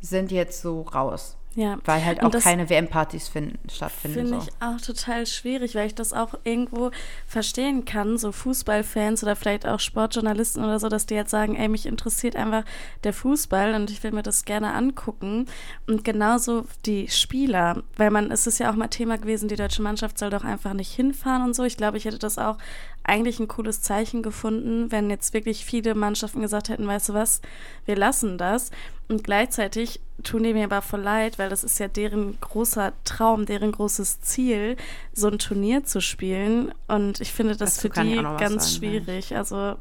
sind 0.01 0.31
jetzt 0.31 0.61
so 0.61 0.83
raus. 0.83 1.37
Ja. 1.55 1.79
Weil 1.85 2.05
halt 2.05 2.23
auch 2.23 2.31
keine 2.31 2.71
WM-Partys 2.71 3.31
stattfinden. 3.71 4.19
Finde 4.19 4.41
so. 4.41 4.47
ich 4.47 4.49
auch 4.61 4.81
total 4.81 5.27
schwierig, 5.27 5.75
weil 5.75 5.87
ich 5.87 5.95
das 5.95 6.13
auch 6.13 6.35
irgendwo 6.45 6.91
verstehen 7.27 7.85
kann, 7.85 8.17
so 8.17 8.33
Fußballfans 8.33 9.23
oder 9.23 9.37
vielleicht 9.37 9.67
auch 9.67 9.81
Sportjournalisten 9.81 10.65
oder 10.65 10.81
so, 10.81 10.89
dass 10.89 11.07
die 11.07 11.15
jetzt 11.15 11.31
sagen, 11.31 11.57
ey, 11.57 11.69
mich 11.69 11.87
interessiert 11.87 12.37
einfach 12.37 12.65
der 13.05 13.13
Fußball 13.13 13.75
und 13.75 13.91
ich 13.91 14.03
will 14.03 14.13
mir 14.13 14.23
das 14.23 14.45
gerne 14.45 14.73
angucken. 14.73 15.47
Und 15.87 16.05
genauso 16.05 16.65
die 16.87 17.09
Spieler, 17.09 17.83
weil 17.97 18.11
man, 18.11 18.31
es 18.31 18.47
ist 18.47 18.59
ja 18.59 18.71
auch 18.71 18.77
mal 18.77 18.89
Thema 18.89 19.19
gewesen, 19.19 19.49
die 19.49 19.57
deutsche 19.57 19.83
Mannschaft 19.83 20.19
soll 20.19 20.31
doch 20.31 20.45
einfach 20.45 20.73
nicht 20.73 20.93
hinfahren 20.93 21.43
und 21.43 21.55
so. 21.55 21.65
Ich 21.65 21.77
glaube, 21.77 21.99
ich 21.99 22.07
hätte 22.07 22.19
das 22.19 22.39
auch 22.39 22.57
eigentlich 23.05 23.41
ein 23.41 23.49
cooles 23.49 23.83
Zeichen 23.83 24.23
gefunden, 24.23 24.91
wenn 24.93 25.11
jetzt 25.11 25.35
wirklich 25.35 25.65
viele 25.65 25.95
Mannschaften 25.95 26.41
gesagt 26.41 26.69
hätten, 26.69 26.87
weißt 26.87 27.11
du 27.11 27.15
was, 27.15 27.41
wir 27.85 27.97
lassen 27.97 28.39
das. 28.39 28.71
Und 29.09 29.25
gleichzeitig 29.25 30.01
tun 30.23 30.45
die 30.45 30.55
mir 30.55 30.65
aber 30.65 30.83
voll 30.83 31.01
leid, 31.01 31.39
weil 31.39 31.51
das 31.51 31.65
ist 31.65 31.79
ja 31.79 31.89
deren 31.89 32.41
großer 32.41 32.93
Traum, 33.05 33.47
deren 33.47 33.73
großes 33.73 34.21
Ziel, 34.21 34.77
so 35.13 35.29
ein 35.29 35.39
Turnier 35.39 35.85
zu 35.85 36.01
spielen. 36.01 36.73
Und 36.89 37.21
ich 37.21 37.33
finde 37.33 37.57
das, 37.57 37.75
das 37.75 37.81
für 37.81 37.91
die 37.91 38.17
ganz 38.17 38.73
sagen, 38.73 38.79
schwierig. 38.79 39.31
Ja. 39.31 39.39
Also 39.39 39.75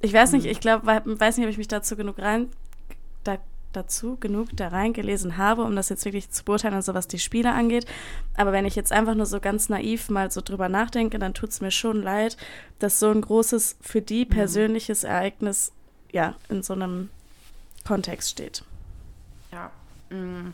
ich 0.00 0.12
weiß 0.12 0.32
nicht, 0.32 0.44
hm. 0.44 0.52
ich 0.52 0.60
glaube, 0.60 0.86
weiß 1.04 1.36
nicht, 1.36 1.46
ob 1.46 1.50
ich 1.50 1.58
mich 1.58 1.68
dazu 1.68 1.96
genug 1.96 2.18
rein 2.18 2.48
dazu 3.72 4.16
genug 4.16 4.48
da 4.54 4.68
reingelesen 4.68 5.36
habe, 5.36 5.62
um 5.62 5.76
das 5.76 5.88
jetzt 5.88 6.04
wirklich 6.04 6.30
zu 6.30 6.44
beurteilen, 6.44 6.74
also 6.74 6.94
was 6.94 7.08
die 7.08 7.18
Spiele 7.18 7.52
angeht. 7.52 7.86
Aber 8.36 8.52
wenn 8.52 8.66
ich 8.66 8.76
jetzt 8.76 8.92
einfach 8.92 9.14
nur 9.14 9.26
so 9.26 9.40
ganz 9.40 9.68
naiv 9.68 10.10
mal 10.10 10.30
so 10.30 10.40
drüber 10.40 10.68
nachdenke, 10.68 11.18
dann 11.18 11.34
tut 11.34 11.50
es 11.50 11.60
mir 11.60 11.70
schon 11.70 12.02
leid, 12.02 12.36
dass 12.78 12.98
so 12.98 13.10
ein 13.10 13.20
großes 13.20 13.76
für 13.80 14.02
die 14.02 14.22
hm. 14.22 14.30
persönliches 14.30 15.04
Ereignis 15.04 15.72
ja 16.12 16.34
in 16.48 16.62
so 16.62 16.72
einem 16.72 17.10
Kontext 17.86 18.30
steht. 18.30 18.64
Ja. 19.52 19.70
Mm. 20.10 20.52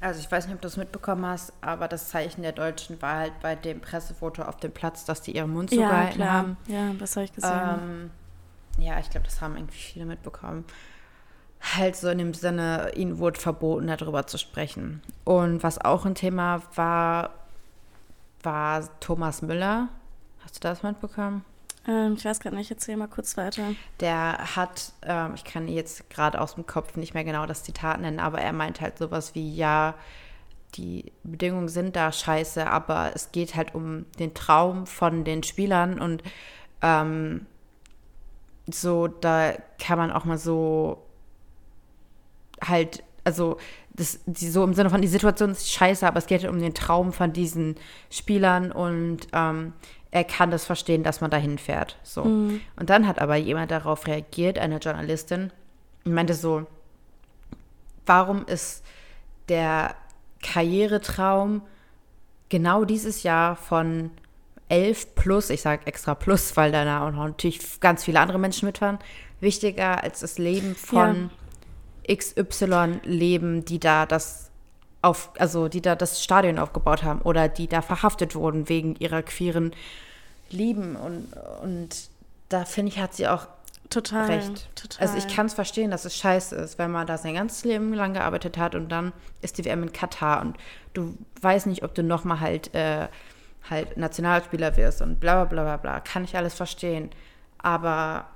Also 0.00 0.20
ich 0.20 0.32
weiß 0.32 0.46
nicht, 0.46 0.54
ob 0.54 0.62
du 0.62 0.68
es 0.68 0.78
mitbekommen 0.78 1.26
hast, 1.26 1.52
aber 1.60 1.86
das 1.86 2.08
Zeichen 2.08 2.40
der 2.40 2.52
Deutschen 2.52 3.00
war 3.02 3.18
halt 3.18 3.38
bei 3.42 3.54
dem 3.54 3.80
Pressefoto 3.80 4.42
auf 4.42 4.56
dem 4.56 4.72
Platz, 4.72 5.04
dass 5.04 5.20
die 5.20 5.36
ihren 5.36 5.52
Mund 5.52 5.68
zugehalten 5.68 6.20
ja, 6.20 6.32
haben. 6.32 6.56
Ja, 6.68 6.94
das 6.98 7.16
habe 7.16 7.24
ich 7.24 7.34
gesehen. 7.34 7.52
Ähm, 7.52 8.10
ja, 8.78 8.98
ich 8.98 9.10
glaube, 9.10 9.26
das 9.26 9.42
haben 9.42 9.56
irgendwie 9.56 9.76
viele 9.76 10.06
mitbekommen. 10.06 10.64
Halt 11.60 11.96
so 11.96 12.08
in 12.08 12.18
dem 12.18 12.34
Sinne, 12.34 12.92
ihnen 12.94 13.18
wurde 13.18 13.38
verboten, 13.38 13.86
darüber 13.86 14.26
zu 14.26 14.38
sprechen. 14.38 15.02
Und 15.24 15.62
was 15.62 15.78
auch 15.78 16.06
ein 16.06 16.14
Thema 16.14 16.62
war, 16.74 17.30
war 18.42 18.88
Thomas 19.00 19.42
Müller. 19.42 19.88
Hast 20.42 20.56
du 20.56 20.60
das 20.60 20.82
mitbekommen? 20.82 21.44
Ähm, 21.86 22.14
ich 22.16 22.24
weiß 22.24 22.40
gerade 22.40 22.56
nicht, 22.56 22.70
erzähl 22.70 22.96
mal 22.96 23.08
kurz 23.08 23.36
weiter. 23.36 23.74
Der 24.00 24.56
hat, 24.56 24.92
ähm, 25.02 25.32
ich 25.34 25.44
kann 25.44 25.68
jetzt 25.68 26.10
gerade 26.10 26.40
aus 26.40 26.54
dem 26.54 26.66
Kopf 26.66 26.96
nicht 26.96 27.14
mehr 27.14 27.24
genau 27.24 27.46
das 27.46 27.62
Zitat 27.62 28.00
nennen, 28.00 28.20
aber 28.20 28.40
er 28.40 28.52
meint 28.52 28.80
halt 28.80 28.98
sowas 28.98 29.34
wie, 29.34 29.54
ja, 29.54 29.94
die 30.74 31.12
Bedingungen 31.24 31.68
sind 31.68 31.96
da 31.96 32.12
scheiße, 32.12 32.66
aber 32.68 33.10
es 33.14 33.32
geht 33.32 33.56
halt 33.56 33.74
um 33.74 34.06
den 34.18 34.34
Traum 34.34 34.86
von 34.86 35.24
den 35.24 35.42
Spielern 35.42 36.00
und 36.00 36.22
ähm, 36.82 37.46
so, 38.72 39.08
da 39.08 39.54
kann 39.78 39.98
man 39.98 40.12
auch 40.12 40.24
mal 40.24 40.38
so 40.38 41.02
halt, 42.62 43.02
also 43.24 43.56
das, 43.92 44.20
die, 44.26 44.48
so 44.48 44.64
im 44.64 44.74
Sinne 44.74 44.90
von, 44.90 45.02
die 45.02 45.08
Situation 45.08 45.50
ist 45.50 45.70
scheiße, 45.70 46.06
aber 46.06 46.18
es 46.18 46.26
geht 46.26 46.42
halt 46.42 46.52
um 46.52 46.60
den 46.60 46.74
Traum 46.74 47.12
von 47.12 47.32
diesen 47.32 47.76
Spielern 48.10 48.72
und 48.72 49.28
ähm, 49.32 49.72
er 50.10 50.24
kann 50.24 50.50
das 50.50 50.64
verstehen, 50.64 51.02
dass 51.02 51.20
man 51.20 51.30
dahin 51.30 51.58
fährt. 51.58 51.96
So. 52.02 52.24
Mhm. 52.24 52.60
Und 52.76 52.90
dann 52.90 53.06
hat 53.06 53.20
aber 53.20 53.36
jemand 53.36 53.70
darauf 53.70 54.06
reagiert, 54.06 54.58
eine 54.58 54.78
Journalistin, 54.78 55.52
und 56.04 56.14
meinte 56.14 56.34
so, 56.34 56.66
warum 58.06 58.46
ist 58.46 58.84
der 59.48 59.94
Karrieretraum 60.42 61.62
genau 62.48 62.84
dieses 62.84 63.22
Jahr 63.22 63.54
von 63.56 64.10
11 64.68 65.14
plus, 65.14 65.50
ich 65.50 65.62
sage 65.62 65.86
extra 65.86 66.14
plus, 66.14 66.56
weil 66.56 66.72
da 66.72 66.84
natürlich 67.10 67.80
ganz 67.80 68.04
viele 68.04 68.20
andere 68.20 68.38
Menschen 68.38 68.66
mitfahren, 68.66 68.98
wichtiger 69.40 70.02
als 70.02 70.20
das 70.20 70.38
Leben 70.38 70.74
von 70.74 71.30
ja. 72.06 72.14
XY-Leben, 72.14 73.64
die 73.64 73.78
da 73.78 74.06
das 74.06 74.50
auf, 75.02 75.30
also 75.38 75.68
die 75.68 75.80
da 75.80 75.94
das 75.94 76.22
Stadion 76.22 76.58
aufgebaut 76.58 77.02
haben 77.02 77.22
oder 77.22 77.48
die 77.48 77.68
da 77.68 77.82
verhaftet 77.82 78.34
wurden 78.34 78.68
wegen 78.68 78.96
ihrer 78.96 79.22
queeren 79.22 79.72
Lieben 80.50 80.96
und, 80.96 81.32
und 81.62 82.10
da 82.48 82.64
finde 82.64 82.92
ich, 82.92 82.98
hat 82.98 83.14
sie 83.14 83.28
auch 83.28 83.46
total, 83.88 84.26
recht. 84.26 84.68
Total. 84.74 85.06
Also 85.06 85.16
ich 85.16 85.34
kann 85.34 85.46
es 85.46 85.54
verstehen, 85.54 85.90
dass 85.90 86.04
es 86.04 86.16
scheiße 86.16 86.54
ist, 86.56 86.78
wenn 86.78 86.90
man 86.90 87.06
da 87.06 87.18
sein 87.18 87.34
ganzes 87.34 87.64
Leben 87.64 87.94
lang 87.94 88.14
gearbeitet 88.14 88.58
hat 88.58 88.74
und 88.74 88.88
dann 88.90 89.12
ist 89.42 89.58
die 89.58 89.64
WM 89.64 89.84
in 89.84 89.92
Katar 89.92 90.42
und 90.42 90.56
du 90.92 91.16
weißt 91.40 91.66
nicht, 91.66 91.82
ob 91.82 91.94
du 91.94 92.02
nochmal 92.02 92.40
halt, 92.40 92.74
äh, 92.74 93.08
halt 93.68 93.96
Nationalspieler 93.96 94.76
wirst 94.76 95.02
und 95.02 95.20
bla 95.20 95.44
bla 95.44 95.62
bla 95.62 95.76
bla. 95.76 96.00
Kann 96.00 96.24
ich 96.24 96.36
alles 96.36 96.54
verstehen. 96.54 97.10
Aber 97.58 98.26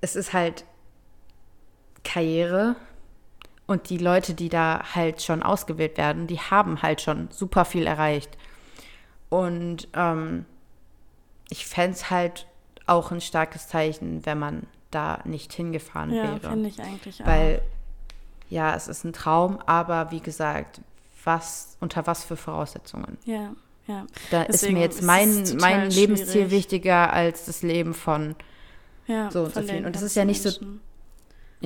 es 0.00 0.14
ist 0.14 0.32
halt 0.32 0.64
Karriere 2.06 2.76
und 3.66 3.90
die 3.90 3.98
Leute, 3.98 4.34
die 4.34 4.48
da 4.48 4.82
halt 4.94 5.22
schon 5.22 5.42
ausgewählt 5.42 5.98
werden, 5.98 6.26
die 6.26 6.38
haben 6.38 6.82
halt 6.82 7.00
schon 7.00 7.28
super 7.30 7.64
viel 7.64 7.86
erreicht. 7.86 8.38
Und 9.28 9.88
ähm, 9.92 10.46
ich 11.48 11.66
fände 11.66 11.96
es 11.96 12.10
halt 12.10 12.46
auch 12.86 13.10
ein 13.10 13.20
starkes 13.20 13.66
Zeichen, 13.66 14.24
wenn 14.24 14.38
man 14.38 14.62
da 14.92 15.18
nicht 15.24 15.52
hingefahren 15.52 16.12
ja, 16.12 16.22
wäre. 16.22 16.40
Ja, 16.42 16.50
finde 16.50 16.68
ich 16.68 16.80
eigentlich 16.80 17.22
auch. 17.22 17.26
Weil, 17.26 17.60
ja, 18.48 18.74
es 18.76 18.86
ist 18.86 19.04
ein 19.04 19.12
Traum, 19.12 19.58
aber 19.66 20.12
wie 20.12 20.20
gesagt, 20.20 20.80
was, 21.24 21.76
unter 21.80 22.06
was 22.06 22.24
für 22.24 22.36
Voraussetzungen? 22.36 23.18
Ja, 23.24 23.52
ja. 23.88 24.06
Da 24.30 24.44
Deswegen 24.44 24.76
ist 24.76 24.78
mir 24.78 24.80
jetzt 24.80 25.02
mein, 25.02 25.56
mein 25.60 25.90
Lebensziel 25.90 26.32
schwierig. 26.32 26.50
wichtiger 26.52 27.12
als 27.12 27.46
das 27.46 27.62
Leben 27.62 27.94
von 27.94 28.36
ja, 29.08 29.30
so 29.30 29.44
und 29.44 29.54
so 29.54 29.62
vielen. 29.62 29.86
Und 29.86 29.96
es 29.96 30.02
ist 30.02 30.14
ja 30.14 30.24
nicht 30.24 30.42
so, 30.42 30.50
Menschen. 30.50 30.80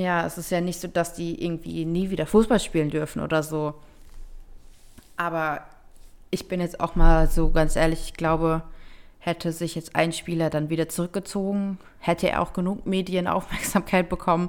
Ja, 0.01 0.27
es 0.27 0.39
ist 0.39 0.51
ja 0.51 0.61
nicht 0.61 0.81
so, 0.81 0.89
dass 0.89 1.15
die 1.15 1.45
irgendwie 1.45 1.85
nie 1.85 2.11
wieder 2.11 2.27
Fußball 2.27 2.61
spielen 2.61 2.91
dürfen 2.91 3.23
oder 3.23 3.43
so. 3.43 3.75
Aber 5.17 5.61
ich 6.31 6.49
bin 6.49 6.61
jetzt 6.61 6.81
auch 6.81 6.95
mal 6.95 7.29
so 7.29 7.51
ganz 7.51 7.77
ehrlich, 7.77 8.01
ich 8.07 8.15
glaube, 8.15 8.63
hätte 9.19 9.53
sich 9.53 9.75
jetzt 9.75 9.95
ein 9.95 10.13
Spieler 10.13 10.49
dann 10.49 10.71
wieder 10.71 10.89
zurückgezogen, 10.89 11.79
hätte 11.99 12.31
er 12.31 12.41
auch 12.41 12.55
genug 12.55 12.87
Medienaufmerksamkeit 12.87 14.09
bekommen 14.09 14.49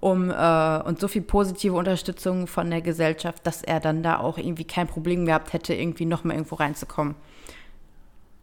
um 0.00 0.30
äh, 0.30 0.78
und 0.82 0.98
so 0.98 1.08
viel 1.08 1.22
positive 1.22 1.74
Unterstützung 1.74 2.46
von 2.46 2.70
der 2.70 2.80
Gesellschaft, 2.80 3.46
dass 3.46 3.62
er 3.62 3.80
dann 3.80 4.02
da 4.02 4.18
auch 4.18 4.38
irgendwie 4.38 4.64
kein 4.64 4.86
Problem 4.86 5.26
gehabt 5.26 5.52
hätte, 5.52 5.74
irgendwie 5.74 6.06
noch 6.06 6.24
mal 6.24 6.32
irgendwo 6.32 6.54
reinzukommen. 6.54 7.14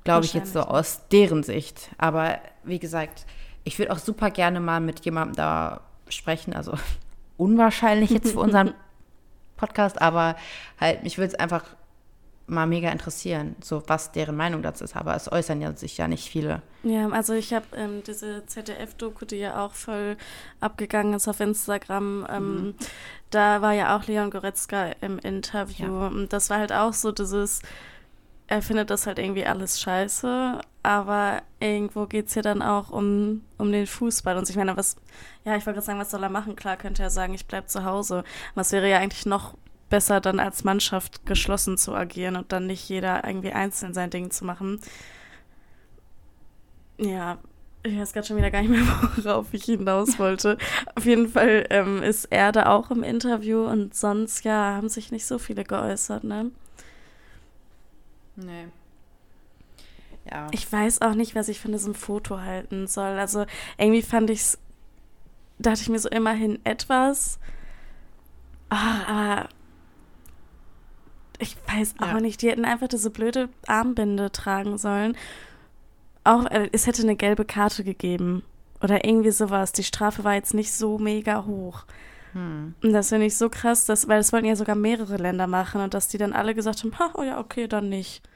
Glaube 0.04 0.26
ich 0.26 0.36
jetzt 0.36 0.54
so 0.54 0.60
aus 0.60 1.02
deren 1.12 1.42
Sicht. 1.42 1.90
Aber 1.98 2.38
wie 2.64 2.78
gesagt, 2.78 3.26
ich 3.64 3.80
würde 3.80 3.92
auch 3.92 3.98
super 3.98 4.30
gerne 4.30 4.60
mal 4.60 4.80
mit 4.80 5.04
jemandem 5.04 5.36
da 5.36 5.82
sprechen. 6.10 6.54
Also 6.54 6.74
unwahrscheinlich 7.38 8.10
jetzt 8.12 8.32
für 8.32 8.40
unseren 8.40 8.74
Podcast, 9.58 10.02
aber 10.02 10.36
halt, 10.80 11.04
mich 11.04 11.18
würde 11.18 11.30
es 11.34 11.36
einfach 11.40 11.64
mal 12.48 12.68
mega 12.68 12.92
interessieren, 12.92 13.56
so 13.60 13.82
was 13.88 14.12
deren 14.12 14.36
Meinung 14.36 14.62
dazu 14.62 14.84
ist. 14.84 14.96
Aber 14.96 15.16
es 15.16 15.32
äußern 15.32 15.62
ja 15.62 15.76
sich 15.76 15.98
ja 15.98 16.08
nicht 16.08 16.30
viele. 16.30 16.62
Ja, 16.84 17.10
also 17.10 17.34
ich 17.34 17.54
habe 17.54 17.66
ähm, 17.76 18.04
diese 18.06 18.46
ZDF-Doku, 18.46 19.26
die 19.26 19.38
ja 19.38 19.66
auch 19.66 19.74
voll 19.74 20.16
abgegangen 20.60 21.14
ist 21.16 21.28
auf 21.28 21.40
Instagram, 21.40 22.28
ähm, 22.30 22.56
Mhm. 22.56 22.76
da 23.32 23.62
war 23.64 23.74
ja 23.74 23.98
auch 23.98 24.06
Leon 24.06 24.30
Goretzka 24.30 24.92
im 25.02 25.18
Interview. 25.20 26.02
Ja. 26.02 26.08
Und 26.08 26.34
das 26.34 26.52
war 26.52 26.60
halt 26.60 26.72
auch 26.72 26.94
so 26.94 27.12
dieses, 27.12 27.62
er 28.46 28.62
findet 28.62 28.92
das 28.92 29.08
halt 29.08 29.18
irgendwie 29.18 29.46
alles 29.46 29.82
scheiße, 29.82 30.62
aber 30.86 31.42
irgendwo 31.60 32.06
geht 32.06 32.28
es 32.28 32.36
ja 32.36 32.42
dann 32.42 32.62
auch 32.62 32.92
um, 32.92 33.44
um 33.58 33.72
den 33.72 33.88
Fußball. 33.88 34.38
Und 34.38 34.50
ich 34.50 34.56
meine, 34.56 34.78
was, 34.78 34.96
ja, 35.44 35.56
ich 35.56 35.66
wollte 35.66 35.78
gerade 35.78 35.86
sagen, 35.86 36.00
was 36.00 36.12
soll 36.12 36.24
er 36.24 36.30
machen? 36.30 36.56
Klar 36.56 36.78
könnte 36.78 37.04
er 37.04 37.10
sagen, 37.10 37.34
ich 37.34 37.48
bleib 37.48 37.70
zu 37.70 37.84
Hause. 37.84 38.24
Was 38.54 38.72
wäre 38.72 38.90
ja 38.90 39.00
eigentlich 39.00 39.26
noch 39.26 39.56
besser, 39.90 40.22
dann 40.22 40.40
als 40.40 40.64
Mannschaft 40.64 41.26
geschlossen 41.26 41.78
zu 41.78 41.94
agieren 41.94 42.36
und 42.36 42.52
dann 42.52 42.68
nicht 42.68 42.88
jeder 42.90 43.26
irgendwie 43.26 43.52
einzeln 43.52 43.94
sein 43.94 44.10
Ding 44.10 44.32
zu 44.32 44.46
machen. 44.46 44.80
Ja, 46.98 47.38
ich 47.84 47.98
weiß 47.98 48.14
gerade 48.14 48.26
schon 48.26 48.38
wieder 48.38 48.52
gar 48.52 48.62
nicht 48.62 48.72
mehr, 48.72 48.82
worauf 49.18 49.54
ich 49.54 49.66
hinaus 49.66 50.18
wollte. 50.18 50.58
Auf 50.96 51.06
jeden 51.06 51.30
Fall 51.30 51.66
ähm, 51.70 52.02
ist 52.02 52.26
er 52.26 52.52
da 52.52 52.68
auch 52.68 52.90
im 52.90 53.04
Interview 53.04 53.66
und 53.66 53.94
sonst, 53.94 54.44
ja, 54.44 54.76
haben 54.76 54.90
sich 54.90 55.12
nicht 55.12 55.26
so 55.26 55.38
viele 55.38 55.64
geäußert, 55.64 56.24
ne? 56.24 56.52
Nee. 58.36 58.68
Ja. 60.30 60.48
Ich 60.52 60.72
weiß 60.72 61.02
auch 61.02 61.14
nicht, 61.14 61.36
was 61.36 61.50
ich 61.50 61.60
von 61.60 61.72
diesem 61.72 61.94
Foto 61.96 62.40
halten 62.40 62.88
soll. 62.88 63.20
Also 63.20 63.46
irgendwie 63.78 64.02
fand 64.02 64.30
ich 64.30 64.40
es, 64.42 64.58
dachte 65.60 65.82
ich 65.82 65.90
mir 65.90 66.00
so 66.00 66.10
immerhin 66.10 66.60
etwas. 66.66 67.40
Ah, 68.70 69.04
aber 69.08 69.50
ich 71.40 71.56
weiß 71.68 71.96
auch 72.00 72.08
Ja. 72.08 72.20
nicht. 72.20 72.42
Die 72.42 72.50
hätten 72.50 72.66
einfach 72.66 72.88
diese 72.88 73.10
blöde 73.10 73.50
Armbinde 73.68 74.32
tragen 74.32 74.78
sollen. 74.78 75.16
Auch, 76.24 76.46
äh, 76.46 76.70
es 76.72 76.88
hätte 76.88 77.04
eine 77.04 77.16
gelbe 77.16 77.46
Karte 77.46 77.84
gegeben. 77.84 78.44
Oder 78.82 79.06
irgendwie 79.06 79.32
sowas. 79.32 79.72
Die 79.72 79.84
Strafe 79.84 80.24
war 80.24 80.34
jetzt 80.34 80.54
nicht 80.54 80.72
so 80.74 80.98
mega 80.98 81.46
hoch. 81.46 81.86
Hm. 82.34 82.74
Und 82.84 82.94
das 82.94 83.10
finde 83.10 83.28
ich 83.28 83.38
so 83.38 83.50
krass, 83.50 83.86
dass, 83.86 84.08
weil 84.08 84.18
das 84.18 84.34
wollten 84.34 84.48
ja 84.48 84.56
sogar 84.56 84.76
mehrere 84.76 85.18
Länder 85.18 85.48
machen 85.48 85.82
und 85.82 85.94
dass 85.94 86.08
die 86.08 86.18
dann 86.18 86.34
alle 86.34 86.56
gesagt 86.56 86.84
haben, 86.84 86.98
ha, 87.00 87.12
oh 87.14 87.24
ja, 87.24 87.40
okay, 87.40 87.68
dann 87.68 87.90
nicht. 87.90 88.28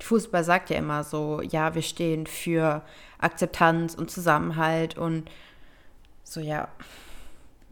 Fußball 0.00 0.44
sagt 0.44 0.70
ja 0.70 0.76
immer 0.76 1.04
so, 1.04 1.42
ja, 1.42 1.74
wir 1.74 1.82
stehen 1.82 2.26
für 2.26 2.82
Akzeptanz 3.18 3.94
und 3.94 4.10
Zusammenhalt 4.10 4.96
und 4.96 5.30
so, 6.22 6.40
ja, 6.40 6.68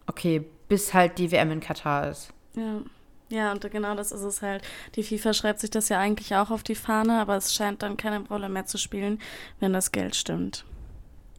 okay, 0.07 0.45
bis 0.68 0.93
halt 0.95 1.18
die 1.18 1.31
WM 1.31 1.51
in 1.51 1.61
Katar 1.61 2.09
ist. 2.09 2.33
Ja. 2.55 2.81
Ja, 3.29 3.51
und 3.51 3.68
genau 3.72 3.97
das 3.97 4.12
ist 4.12 4.22
es 4.22 4.41
halt. 4.41 4.62
Die 4.95 5.03
FIFA 5.03 5.35
schreibt 5.35 5.59
sich 5.59 5.70
das 5.70 5.89
ja 5.89 5.99
eigentlich 5.99 6.37
auch 6.37 6.51
auf 6.51 6.62
die 6.62 6.77
Fahne, 6.77 7.20
aber 7.20 7.37
es 7.37 7.53
scheint 7.53 7.83
dann 7.83 7.97
keine 7.97 8.20
Rolle 8.29 8.49
mehr 8.49 8.66
zu 8.66 8.79
spielen, 8.79 9.20
wenn 9.59 9.72
das 9.72 9.91
Geld 9.91 10.14
stimmt. 10.14 10.64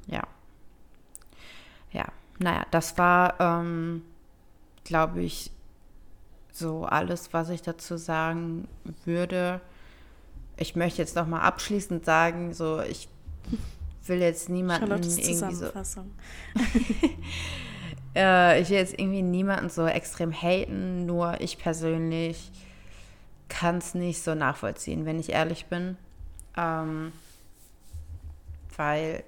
Ja. 0.05 0.23
Ja, 1.91 2.07
naja, 2.39 2.65
das 2.71 2.97
war, 2.97 3.39
ähm, 3.39 4.03
glaube 4.83 5.21
ich, 5.21 5.51
so 6.51 6.83
alles, 6.83 7.31
was 7.33 7.49
ich 7.49 7.61
dazu 7.61 7.95
sagen 7.97 8.67
würde. 9.05 9.61
Ich 10.57 10.75
möchte 10.75 11.01
jetzt 11.01 11.15
noch 11.15 11.27
mal 11.27 11.41
abschließend 11.41 12.03
sagen, 12.05 12.53
so 12.53 12.81
ich 12.81 13.07
will 14.05 14.19
jetzt 14.19 14.49
niemanden 14.49 14.91
irgendwie 14.91 15.55
so, 15.55 15.65
äh, 18.15 18.61
ich 18.61 18.69
will 18.69 18.77
jetzt 18.77 18.97
irgendwie 18.97 19.21
niemanden 19.21 19.69
so 19.69 19.85
extrem 19.85 20.31
haten, 20.31 21.05
nur 21.05 21.39
ich 21.41 21.57
persönlich 21.57 22.51
kann 23.49 23.77
es 23.77 23.93
nicht 23.93 24.21
so 24.21 24.35
nachvollziehen, 24.35 25.05
wenn 25.05 25.19
ich 25.19 25.29
ehrlich 25.31 25.67
bin. 25.67 25.97
Ähm, 26.57 27.11
weil 28.75 29.23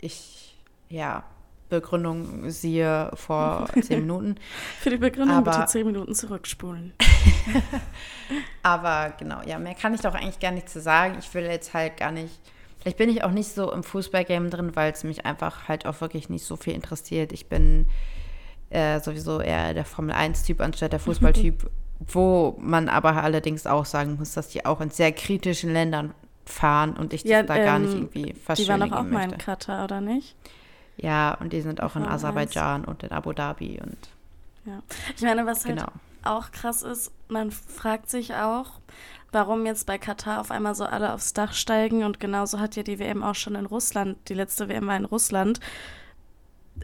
ich, 0.00 0.56
ja, 0.88 1.24
Begründung 1.68 2.50
siehe 2.50 3.10
vor 3.14 3.68
zehn 3.82 4.00
Minuten. 4.00 4.36
Für 4.80 4.90
die 4.90 4.96
Begründung 4.96 5.38
Aber- 5.38 5.52
bitte 5.52 5.66
zehn 5.66 5.86
Minuten 5.86 6.14
zurückspulen. 6.14 6.92
Aber 8.62 9.12
genau, 9.18 9.40
ja, 9.46 9.58
mehr 9.58 9.74
kann 9.74 9.94
ich 9.94 10.00
doch 10.00 10.14
eigentlich 10.14 10.40
gar 10.40 10.52
nicht 10.52 10.68
zu 10.68 10.80
sagen. 10.80 11.16
Ich 11.18 11.32
will 11.34 11.44
jetzt 11.44 11.74
halt 11.74 11.96
gar 11.96 12.12
nicht. 12.12 12.38
Vielleicht 12.78 12.96
bin 12.96 13.10
ich 13.10 13.24
auch 13.24 13.30
nicht 13.30 13.54
so 13.54 13.72
im 13.72 13.82
Fußballgame 13.82 14.48
drin, 14.48 14.74
weil 14.74 14.92
es 14.92 15.04
mich 15.04 15.26
einfach 15.26 15.68
halt 15.68 15.86
auch 15.86 16.00
wirklich 16.00 16.30
nicht 16.30 16.44
so 16.44 16.56
viel 16.56 16.74
interessiert. 16.74 17.32
Ich 17.32 17.48
bin 17.48 17.86
äh, 18.70 19.00
sowieso 19.00 19.40
eher 19.40 19.74
der 19.74 19.84
Formel 19.84 20.14
1-Typ 20.14 20.60
anstatt 20.60 20.92
der 20.92 21.00
Fußballtyp, 21.00 21.68
wo 21.98 22.56
man 22.58 22.88
aber 22.88 23.22
allerdings 23.22 23.66
auch 23.66 23.84
sagen 23.84 24.16
muss, 24.18 24.32
dass 24.32 24.48
die 24.48 24.64
auch 24.64 24.80
in 24.80 24.90
sehr 24.90 25.12
kritischen 25.12 25.72
Ländern 25.72 26.14
fahren 26.46 26.96
und 26.96 27.12
ich 27.12 27.24
Ja, 27.24 27.42
das 27.42 27.56
da 27.56 27.64
gar 27.64 27.78
nicht 27.78 27.92
ähm, 27.92 28.08
irgendwie 28.12 28.22
Die 28.22 28.28
waren 28.34 28.42
verschönigen 28.56 28.90
doch 28.90 28.98
auch 28.98 29.04
mal 29.04 29.32
in. 29.32 29.38
Katar, 29.38 29.84
oder 29.84 30.00
nicht? 30.00 30.34
Ja, 30.96 31.34
und 31.34 31.52
die 31.52 31.60
sind 31.60 31.80
auch 31.80 31.96
in 31.96 32.02
Formel 32.02 32.08
1. 32.08 32.24
Aserbaidschan 32.24 32.84
und 32.84 33.02
in 33.02 33.12
Abu 33.12 33.32
Dhabi 33.32 33.80
und 33.82 33.96
Ja. 34.64 34.82
Ich 35.14 35.22
meine, 35.22 35.46
was 35.46 35.64
halt 35.64 35.76
genau. 35.76 35.88
Auch 36.24 36.50
krass 36.52 36.82
ist, 36.82 37.12
man 37.28 37.50
fragt 37.50 38.10
sich 38.10 38.34
auch, 38.34 38.80
warum 39.32 39.66
jetzt 39.66 39.86
bei 39.86 39.98
Katar 39.98 40.40
auf 40.40 40.50
einmal 40.50 40.74
so 40.74 40.84
alle 40.84 41.12
aufs 41.12 41.32
Dach 41.32 41.52
steigen 41.52 42.04
und 42.04 42.20
genauso 42.20 42.58
hat 42.58 42.76
ja 42.76 42.82
die 42.82 42.98
WM 42.98 43.22
auch 43.22 43.34
schon 43.34 43.54
in 43.54 43.66
Russland, 43.66 44.18
die 44.28 44.34
letzte 44.34 44.68
WM 44.68 44.86
war 44.86 44.96
in 44.96 45.04
Russland. 45.04 45.60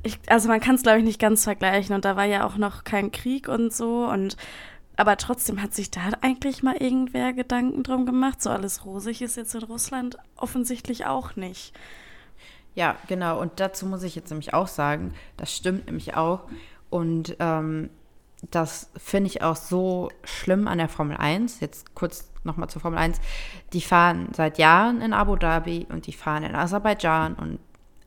Ich, 0.02 0.18
also 0.28 0.48
man 0.48 0.60
kann 0.60 0.74
es 0.74 0.82
glaube 0.82 0.98
ich 0.98 1.04
nicht 1.04 1.20
ganz 1.20 1.44
vergleichen 1.44 1.94
und 1.94 2.04
da 2.04 2.16
war 2.16 2.24
ja 2.24 2.46
auch 2.46 2.56
noch 2.56 2.84
kein 2.84 3.12
Krieg 3.12 3.48
und 3.48 3.72
so 3.72 4.06
und 4.06 4.36
aber 4.96 5.18
trotzdem 5.18 5.60
hat 5.60 5.74
sich 5.74 5.90
da 5.90 6.00
eigentlich 6.22 6.62
mal 6.62 6.76
irgendwer 6.76 7.34
Gedanken 7.34 7.82
drum 7.82 8.06
gemacht. 8.06 8.42
So 8.42 8.48
alles 8.48 8.86
rosig 8.86 9.20
ist 9.20 9.36
jetzt 9.36 9.54
in 9.54 9.62
Russland 9.62 10.16
offensichtlich 10.36 11.04
auch 11.04 11.36
nicht. 11.36 11.74
Ja, 12.74 12.96
genau. 13.06 13.38
Und 13.40 13.60
dazu 13.60 13.86
muss 13.86 14.02
ich 14.02 14.14
jetzt 14.14 14.30
nämlich 14.30 14.54
auch 14.54 14.68
sagen, 14.68 15.14
das 15.36 15.54
stimmt 15.54 15.86
nämlich 15.86 16.16
auch. 16.16 16.44
Und 16.88 17.36
ähm, 17.40 17.90
das 18.50 18.90
finde 18.96 19.28
ich 19.30 19.42
auch 19.42 19.56
so 19.56 20.10
schlimm 20.24 20.68
an 20.68 20.78
der 20.78 20.88
Formel 20.88 21.16
1. 21.16 21.60
Jetzt 21.60 21.94
kurz 21.94 22.30
nochmal 22.44 22.68
zur 22.68 22.82
Formel 22.82 22.98
1. 22.98 23.20
Die 23.72 23.80
fahren 23.80 24.28
seit 24.34 24.58
Jahren 24.58 25.00
in 25.00 25.12
Abu 25.12 25.36
Dhabi 25.36 25.86
und 25.90 26.06
die 26.06 26.12
fahren 26.12 26.42
in 26.42 26.54
Aserbaidschan 26.54 27.34
und 27.34 27.58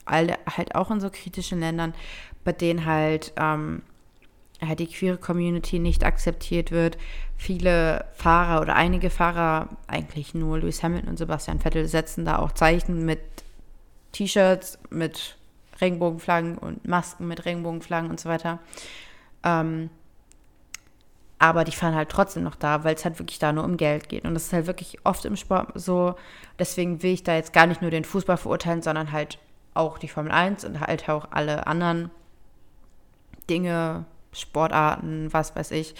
alle 0.04 0.38
halt 0.56 0.74
auch 0.74 0.90
in 0.90 1.00
so 1.00 1.10
kritischen 1.10 1.60
Ländern, 1.60 1.94
bei 2.44 2.52
denen 2.52 2.86
halt, 2.86 3.32
ähm, 3.36 3.82
halt 4.60 4.78
die 4.78 4.86
queere 4.86 5.18
Community 5.18 5.78
nicht 5.78 6.04
akzeptiert 6.04 6.70
wird. 6.70 6.96
Viele 7.36 8.06
Fahrer 8.14 8.60
oder 8.60 8.74
einige 8.76 9.10
Fahrer, 9.10 9.68
eigentlich 9.86 10.34
nur 10.34 10.58
Lewis 10.58 10.82
Hamilton 10.82 11.10
und 11.10 11.16
Sebastian 11.16 11.60
Vettel, 11.60 11.86
setzen 11.86 12.24
da 12.24 12.38
auch 12.38 12.52
Zeichen 12.52 13.04
mit 13.04 13.20
T-Shirts 14.12 14.78
mit 14.90 15.36
Regenbogenflaggen 15.80 16.58
und 16.58 16.86
Masken 16.86 17.28
mit 17.28 17.44
Regenbogenflaggen 17.44 18.10
und 18.10 18.20
so 18.20 18.28
weiter. 18.28 18.58
Ähm, 19.44 19.90
aber 21.40 21.64
die 21.64 21.72
fahren 21.72 21.94
halt 21.94 22.10
trotzdem 22.10 22.42
noch 22.42 22.54
da, 22.54 22.84
weil 22.84 22.94
es 22.94 23.04
halt 23.04 23.18
wirklich 23.18 23.38
da 23.38 23.52
nur 23.52 23.64
um 23.64 23.78
Geld 23.78 24.10
geht. 24.10 24.26
Und 24.26 24.34
das 24.34 24.44
ist 24.44 24.52
halt 24.52 24.66
wirklich 24.66 24.98
oft 25.04 25.24
im 25.24 25.36
Sport 25.36 25.72
so. 25.74 26.14
Deswegen 26.58 27.02
will 27.02 27.14
ich 27.14 27.24
da 27.24 27.34
jetzt 27.34 27.54
gar 27.54 27.66
nicht 27.66 27.80
nur 27.80 27.90
den 27.90 28.04
Fußball 28.04 28.36
verurteilen, 28.36 28.82
sondern 28.82 29.10
halt 29.10 29.38
auch 29.72 29.96
die 29.96 30.08
Formel 30.08 30.32
1 30.32 30.66
und 30.66 30.80
halt 30.80 31.08
auch 31.08 31.28
alle 31.30 31.66
anderen 31.66 32.10
Dinge, 33.48 34.04
Sportarten, 34.32 35.32
was 35.32 35.56
weiß 35.56 35.70
ich. 35.70 35.94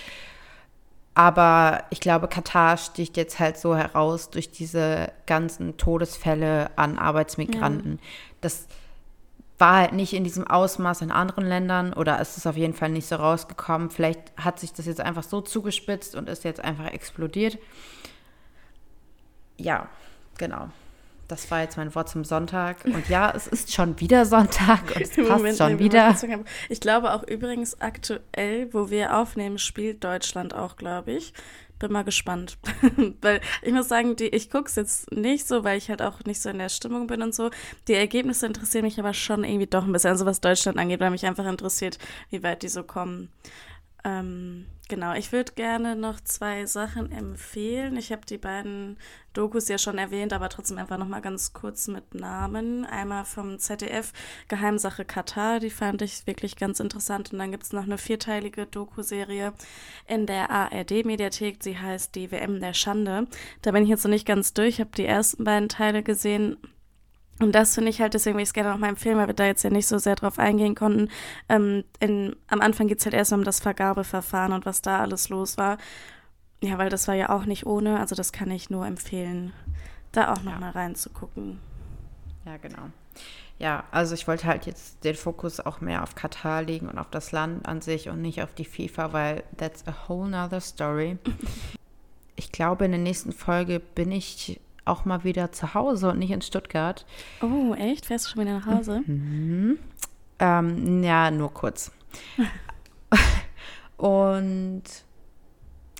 Aber 1.14 1.84
ich 1.88 2.00
glaube, 2.00 2.28
Katar 2.28 2.76
sticht 2.76 3.16
jetzt 3.16 3.38
halt 3.38 3.56
so 3.56 3.74
heraus 3.74 4.28
durch 4.28 4.50
diese 4.50 5.10
ganzen 5.26 5.78
Todesfälle 5.78 6.70
an 6.76 6.98
Arbeitsmigranten. 6.98 7.92
Ja. 7.92 8.08
Das 8.42 8.68
war 9.60 9.76
halt 9.76 9.92
nicht 9.92 10.12
in 10.12 10.24
diesem 10.24 10.46
Ausmaß 10.46 11.02
in 11.02 11.10
anderen 11.10 11.44
Ländern 11.44 11.92
oder 11.92 12.20
ist 12.20 12.36
es 12.36 12.46
auf 12.46 12.56
jeden 12.56 12.74
Fall 12.74 12.88
nicht 12.90 13.06
so 13.06 13.16
rausgekommen. 13.16 13.90
Vielleicht 13.90 14.20
hat 14.36 14.58
sich 14.58 14.72
das 14.72 14.86
jetzt 14.86 15.00
einfach 15.00 15.22
so 15.22 15.40
zugespitzt 15.40 16.14
und 16.14 16.28
ist 16.28 16.44
jetzt 16.44 16.62
einfach 16.62 16.86
explodiert. 16.86 17.58
Ja, 19.56 19.88
genau. 20.38 20.70
Das 21.28 21.48
war 21.50 21.60
jetzt 21.60 21.76
mein 21.76 21.94
Wort 21.94 22.08
zum 22.08 22.24
Sonntag. 22.24 22.84
Und 22.86 23.08
ja, 23.08 23.32
es 23.36 23.46
ist 23.46 23.72
schon 23.72 24.00
wieder 24.00 24.26
Sonntag 24.26 24.96
und 24.96 25.02
es 25.02 25.10
passt 25.16 25.28
Moment, 25.28 25.58
schon 25.58 25.78
wieder. 25.78 26.16
Ich 26.68 26.80
glaube 26.80 27.12
auch 27.14 27.22
übrigens 27.22 27.80
aktuell, 27.80 28.72
wo 28.72 28.90
wir 28.90 29.16
aufnehmen, 29.16 29.58
spielt 29.58 30.02
Deutschland 30.02 30.54
auch, 30.54 30.76
glaube 30.76 31.12
ich 31.12 31.32
bin 31.80 31.90
mal 31.90 32.04
gespannt. 32.04 32.58
weil 33.20 33.40
ich 33.62 33.72
muss 33.72 33.88
sagen, 33.88 34.14
die, 34.14 34.28
ich 34.28 34.50
gucke 34.50 34.68
es 34.68 34.76
jetzt 34.76 35.10
nicht 35.10 35.48
so, 35.48 35.64
weil 35.64 35.76
ich 35.76 35.90
halt 35.90 36.02
auch 36.02 36.20
nicht 36.24 36.40
so 36.40 36.48
in 36.48 36.58
der 36.58 36.68
Stimmung 36.68 37.08
bin 37.08 37.22
und 37.22 37.34
so. 37.34 37.50
Die 37.88 37.94
Ergebnisse 37.94 38.46
interessieren 38.46 38.84
mich 38.84 39.00
aber 39.00 39.12
schon 39.12 39.42
irgendwie 39.42 39.66
doch 39.66 39.84
ein 39.84 39.92
bisschen, 39.92 40.10
also 40.10 40.26
was 40.26 40.40
Deutschland 40.40 40.78
angeht, 40.78 41.00
weil 41.00 41.10
mich 41.10 41.26
einfach 41.26 41.46
interessiert, 41.46 41.98
wie 42.30 42.44
weit 42.44 42.62
die 42.62 42.68
so 42.68 42.84
kommen. 42.84 43.30
Ähm, 44.04 44.66
genau, 44.88 45.14
ich 45.14 45.32
würde 45.32 45.52
gerne 45.52 45.94
noch 45.94 46.20
zwei 46.20 46.66
Sachen 46.66 47.12
empfehlen. 47.12 47.96
Ich 47.96 48.12
habe 48.12 48.24
die 48.26 48.38
beiden 48.38 48.98
Dokus 49.32 49.68
ja 49.68 49.78
schon 49.78 49.98
erwähnt, 49.98 50.32
aber 50.32 50.48
trotzdem 50.48 50.78
einfach 50.78 50.98
noch 50.98 51.06
mal 51.06 51.20
ganz 51.20 51.52
kurz 51.52 51.86
mit 51.88 52.14
Namen. 52.14 52.84
Einmal 52.84 53.24
vom 53.24 53.58
ZDF 53.58 54.12
Geheimsache 54.48 55.04
Katar, 55.04 55.60
die 55.60 55.70
fand 55.70 56.02
ich 56.02 56.26
wirklich 56.26 56.56
ganz 56.56 56.80
interessant. 56.80 57.32
Und 57.32 57.38
dann 57.38 57.50
gibt 57.50 57.64
es 57.64 57.72
noch 57.72 57.84
eine 57.84 57.98
vierteilige 57.98 58.66
Doku-Serie 58.66 59.52
in 60.06 60.26
der 60.26 60.50
ARD-Mediathek. 60.50 61.62
Sie 61.62 61.78
heißt 61.78 62.14
die 62.14 62.30
WM 62.30 62.60
der 62.60 62.74
Schande. 62.74 63.26
Da 63.62 63.72
bin 63.72 63.82
ich 63.82 63.90
jetzt 63.90 64.04
noch 64.04 64.10
nicht 64.10 64.26
ganz 64.26 64.54
durch. 64.54 64.80
Habe 64.80 64.90
die 64.96 65.06
ersten 65.06 65.44
beiden 65.44 65.68
Teile 65.68 66.02
gesehen 66.02 66.56
und 67.40 67.52
das 67.52 67.74
finde 67.74 67.90
ich 67.90 68.00
halt, 68.00 68.14
deswegen 68.14 68.36
will 68.36 68.42
ich 68.42 68.50
es 68.50 68.52
gerne 68.52 68.70
nochmal 68.70 68.90
empfehlen, 68.90 69.16
weil 69.16 69.26
wir 69.26 69.34
da 69.34 69.46
jetzt 69.46 69.62
ja 69.62 69.70
nicht 69.70 69.86
so 69.86 69.98
sehr 69.98 70.14
drauf 70.14 70.38
eingehen 70.38 70.74
konnten. 70.74 71.08
Ähm, 71.48 71.84
in, 71.98 72.36
am 72.48 72.60
Anfang 72.60 72.86
geht 72.86 72.98
es 72.98 73.06
halt 73.06 73.14
erstmal 73.14 73.40
um 73.40 73.44
das 73.44 73.60
Vergabeverfahren 73.60 74.52
und 74.52 74.66
was 74.66 74.82
da 74.82 75.00
alles 75.00 75.30
los 75.30 75.56
war. 75.56 75.78
Ja, 76.62 76.76
weil 76.76 76.90
das 76.90 77.08
war 77.08 77.14
ja 77.14 77.30
auch 77.30 77.46
nicht 77.46 77.64
ohne, 77.64 77.98
also 77.98 78.14
das 78.14 78.32
kann 78.32 78.50
ich 78.50 78.68
nur 78.68 78.86
empfehlen, 78.86 79.54
da 80.12 80.32
auch 80.32 80.42
nochmal 80.42 80.74
ja. 80.74 80.80
reinzugucken. 80.80 81.58
Ja, 82.44 82.58
genau. 82.58 82.90
Ja, 83.58 83.84
also 83.90 84.14
ich 84.14 84.28
wollte 84.28 84.46
halt 84.46 84.66
jetzt 84.66 85.04
den 85.04 85.14
Fokus 85.14 85.60
auch 85.60 85.80
mehr 85.80 86.02
auf 86.02 86.14
Katar 86.14 86.62
legen 86.62 86.88
und 86.88 86.98
auf 86.98 87.10
das 87.10 87.32
Land 87.32 87.66
an 87.66 87.80
sich 87.80 88.08
und 88.08 88.20
nicht 88.20 88.42
auf 88.42 88.54
die 88.54 88.64
FIFA, 88.64 89.12
weil 89.12 89.44
that's 89.56 89.86
a 89.86 89.94
whole 90.08 90.28
nother 90.28 90.60
story. 90.60 91.18
Ich 92.36 92.52
glaube, 92.52 92.86
in 92.86 92.92
der 92.92 93.00
nächsten 93.00 93.32
Folge 93.32 93.80
bin 93.80 94.10
ich 94.12 94.58
auch 94.90 95.04
mal 95.04 95.24
wieder 95.24 95.52
zu 95.52 95.74
Hause 95.74 96.10
und 96.10 96.18
nicht 96.18 96.30
in 96.30 96.42
Stuttgart. 96.42 97.06
Oh, 97.40 97.74
echt? 97.74 98.06
Fährst 98.06 98.26
du 98.26 98.30
schon 98.30 98.42
wieder 98.42 98.58
nach 98.58 98.66
Hause? 98.66 99.02
Mhm. 99.10 99.78
Ähm, 100.38 101.02
ja, 101.02 101.30
nur 101.30 101.52
kurz. 101.52 101.92
und 103.98 104.82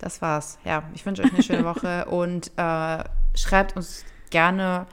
das 0.01 0.23
war's. 0.23 0.59
Ja, 0.65 0.85
ich 0.95 1.05
wünsche 1.05 1.23
euch 1.23 1.33
eine 1.33 1.43
schöne 1.43 1.65
Woche 1.67 2.07
und 2.07 2.51
äh, 2.57 3.05
schreibt 3.35 3.77
uns 3.77 4.05
gerne, 4.31 4.87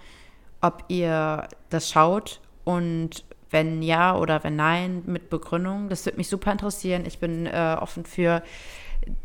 ob 0.59 0.83
ihr 0.89 1.47
das 1.69 1.89
schaut 1.89 2.41
und 2.65 3.23
wenn 3.49 3.81
ja 3.81 4.17
oder 4.17 4.43
wenn 4.43 4.57
nein, 4.57 5.03
mit 5.05 5.29
Begründung. 5.29 5.87
Das 5.87 6.05
würde 6.05 6.17
mich 6.17 6.27
super 6.27 6.51
interessieren. 6.51 7.05
Ich 7.05 7.19
bin 7.19 7.45
äh, 7.45 7.77
offen 7.79 8.05
für 8.05 8.43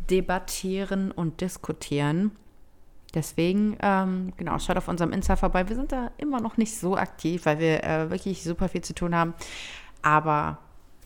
debattieren 0.09 1.11
und 1.11 1.41
diskutieren. 1.41 2.31
Deswegen, 3.13 3.77
ähm, 3.81 4.33
genau, 4.37 4.57
schaut 4.57 4.77
auf 4.77 4.87
unserem 4.87 5.11
Insta 5.11 5.35
vorbei. 5.35 5.69
Wir 5.69 5.75
sind 5.75 5.91
da 5.91 6.11
immer 6.17 6.41
noch 6.41 6.57
nicht 6.57 6.77
so 6.77 6.97
aktiv, 6.97 7.45
weil 7.45 7.59
wir 7.59 7.83
äh, 7.83 8.09
wirklich 8.09 8.43
super 8.43 8.69
viel 8.69 8.81
zu 8.81 8.95
tun 8.95 9.15
haben. 9.15 9.35
Aber 10.01 10.57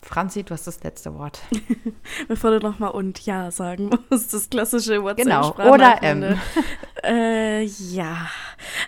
Franzi, 0.02 0.42
du 0.42 0.54
hast 0.54 0.66
das 0.66 0.82
letzte 0.82 1.14
Wort. 1.14 1.40
Bevor 2.28 2.52
du 2.52 2.60
nochmal 2.60 2.92
und 2.92 3.24
ja 3.26 3.50
sagen 3.50 3.90
musst, 4.10 4.32
das 4.32 4.48
klassische 4.48 5.02
whatsapp 5.02 5.56
Genau, 5.56 5.72
oder 5.72 6.02
M. 6.02 6.38
äh, 7.04 7.62
ja. 7.64 8.28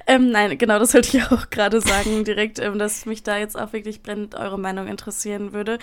Ähm, 0.06 0.30
nein, 0.30 0.56
genau, 0.56 0.78
das 0.78 0.94
wollte 0.94 1.16
ich 1.16 1.24
auch 1.32 1.50
gerade 1.50 1.80
sagen, 1.80 2.24
direkt, 2.24 2.58
ähm, 2.58 2.78
dass 2.78 3.06
mich 3.06 3.22
da 3.22 3.36
jetzt 3.36 3.58
auch 3.58 3.72
wirklich 3.72 4.02
brennend 4.02 4.34
eure 4.34 4.58
Meinung 4.58 4.86
interessieren 4.86 5.52
würde 5.52 5.78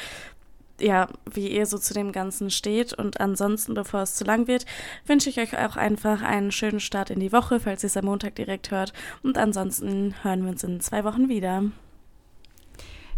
ja, 0.80 1.08
wie 1.30 1.48
ihr 1.48 1.66
so 1.66 1.78
zu 1.78 1.94
dem 1.94 2.12
Ganzen 2.12 2.50
steht. 2.50 2.94
Und 2.94 3.20
ansonsten, 3.20 3.74
bevor 3.74 4.02
es 4.02 4.16
zu 4.16 4.24
lang 4.24 4.48
wird, 4.48 4.66
wünsche 5.06 5.30
ich 5.30 5.40
euch 5.40 5.58
auch 5.58 5.76
einfach 5.76 6.22
einen 6.22 6.52
schönen 6.52 6.80
Start 6.80 7.10
in 7.10 7.20
die 7.20 7.32
Woche, 7.32 7.60
falls 7.60 7.84
ihr 7.84 7.88
es 7.88 7.98
am 7.98 8.06
Montag 8.06 8.36
direkt 8.36 8.72
hört. 8.72 8.94
Und 9.24 9.38
ansonsten 9.38 10.16
hören 10.24 10.44
wir 10.44 10.52
uns 10.52 10.64
in 10.64 10.80
zwei 10.82 11.04
Wochen 11.04 11.30
wieder. 11.30 11.64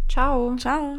Ciao. 0.08 0.56
Ciao. 0.56 0.96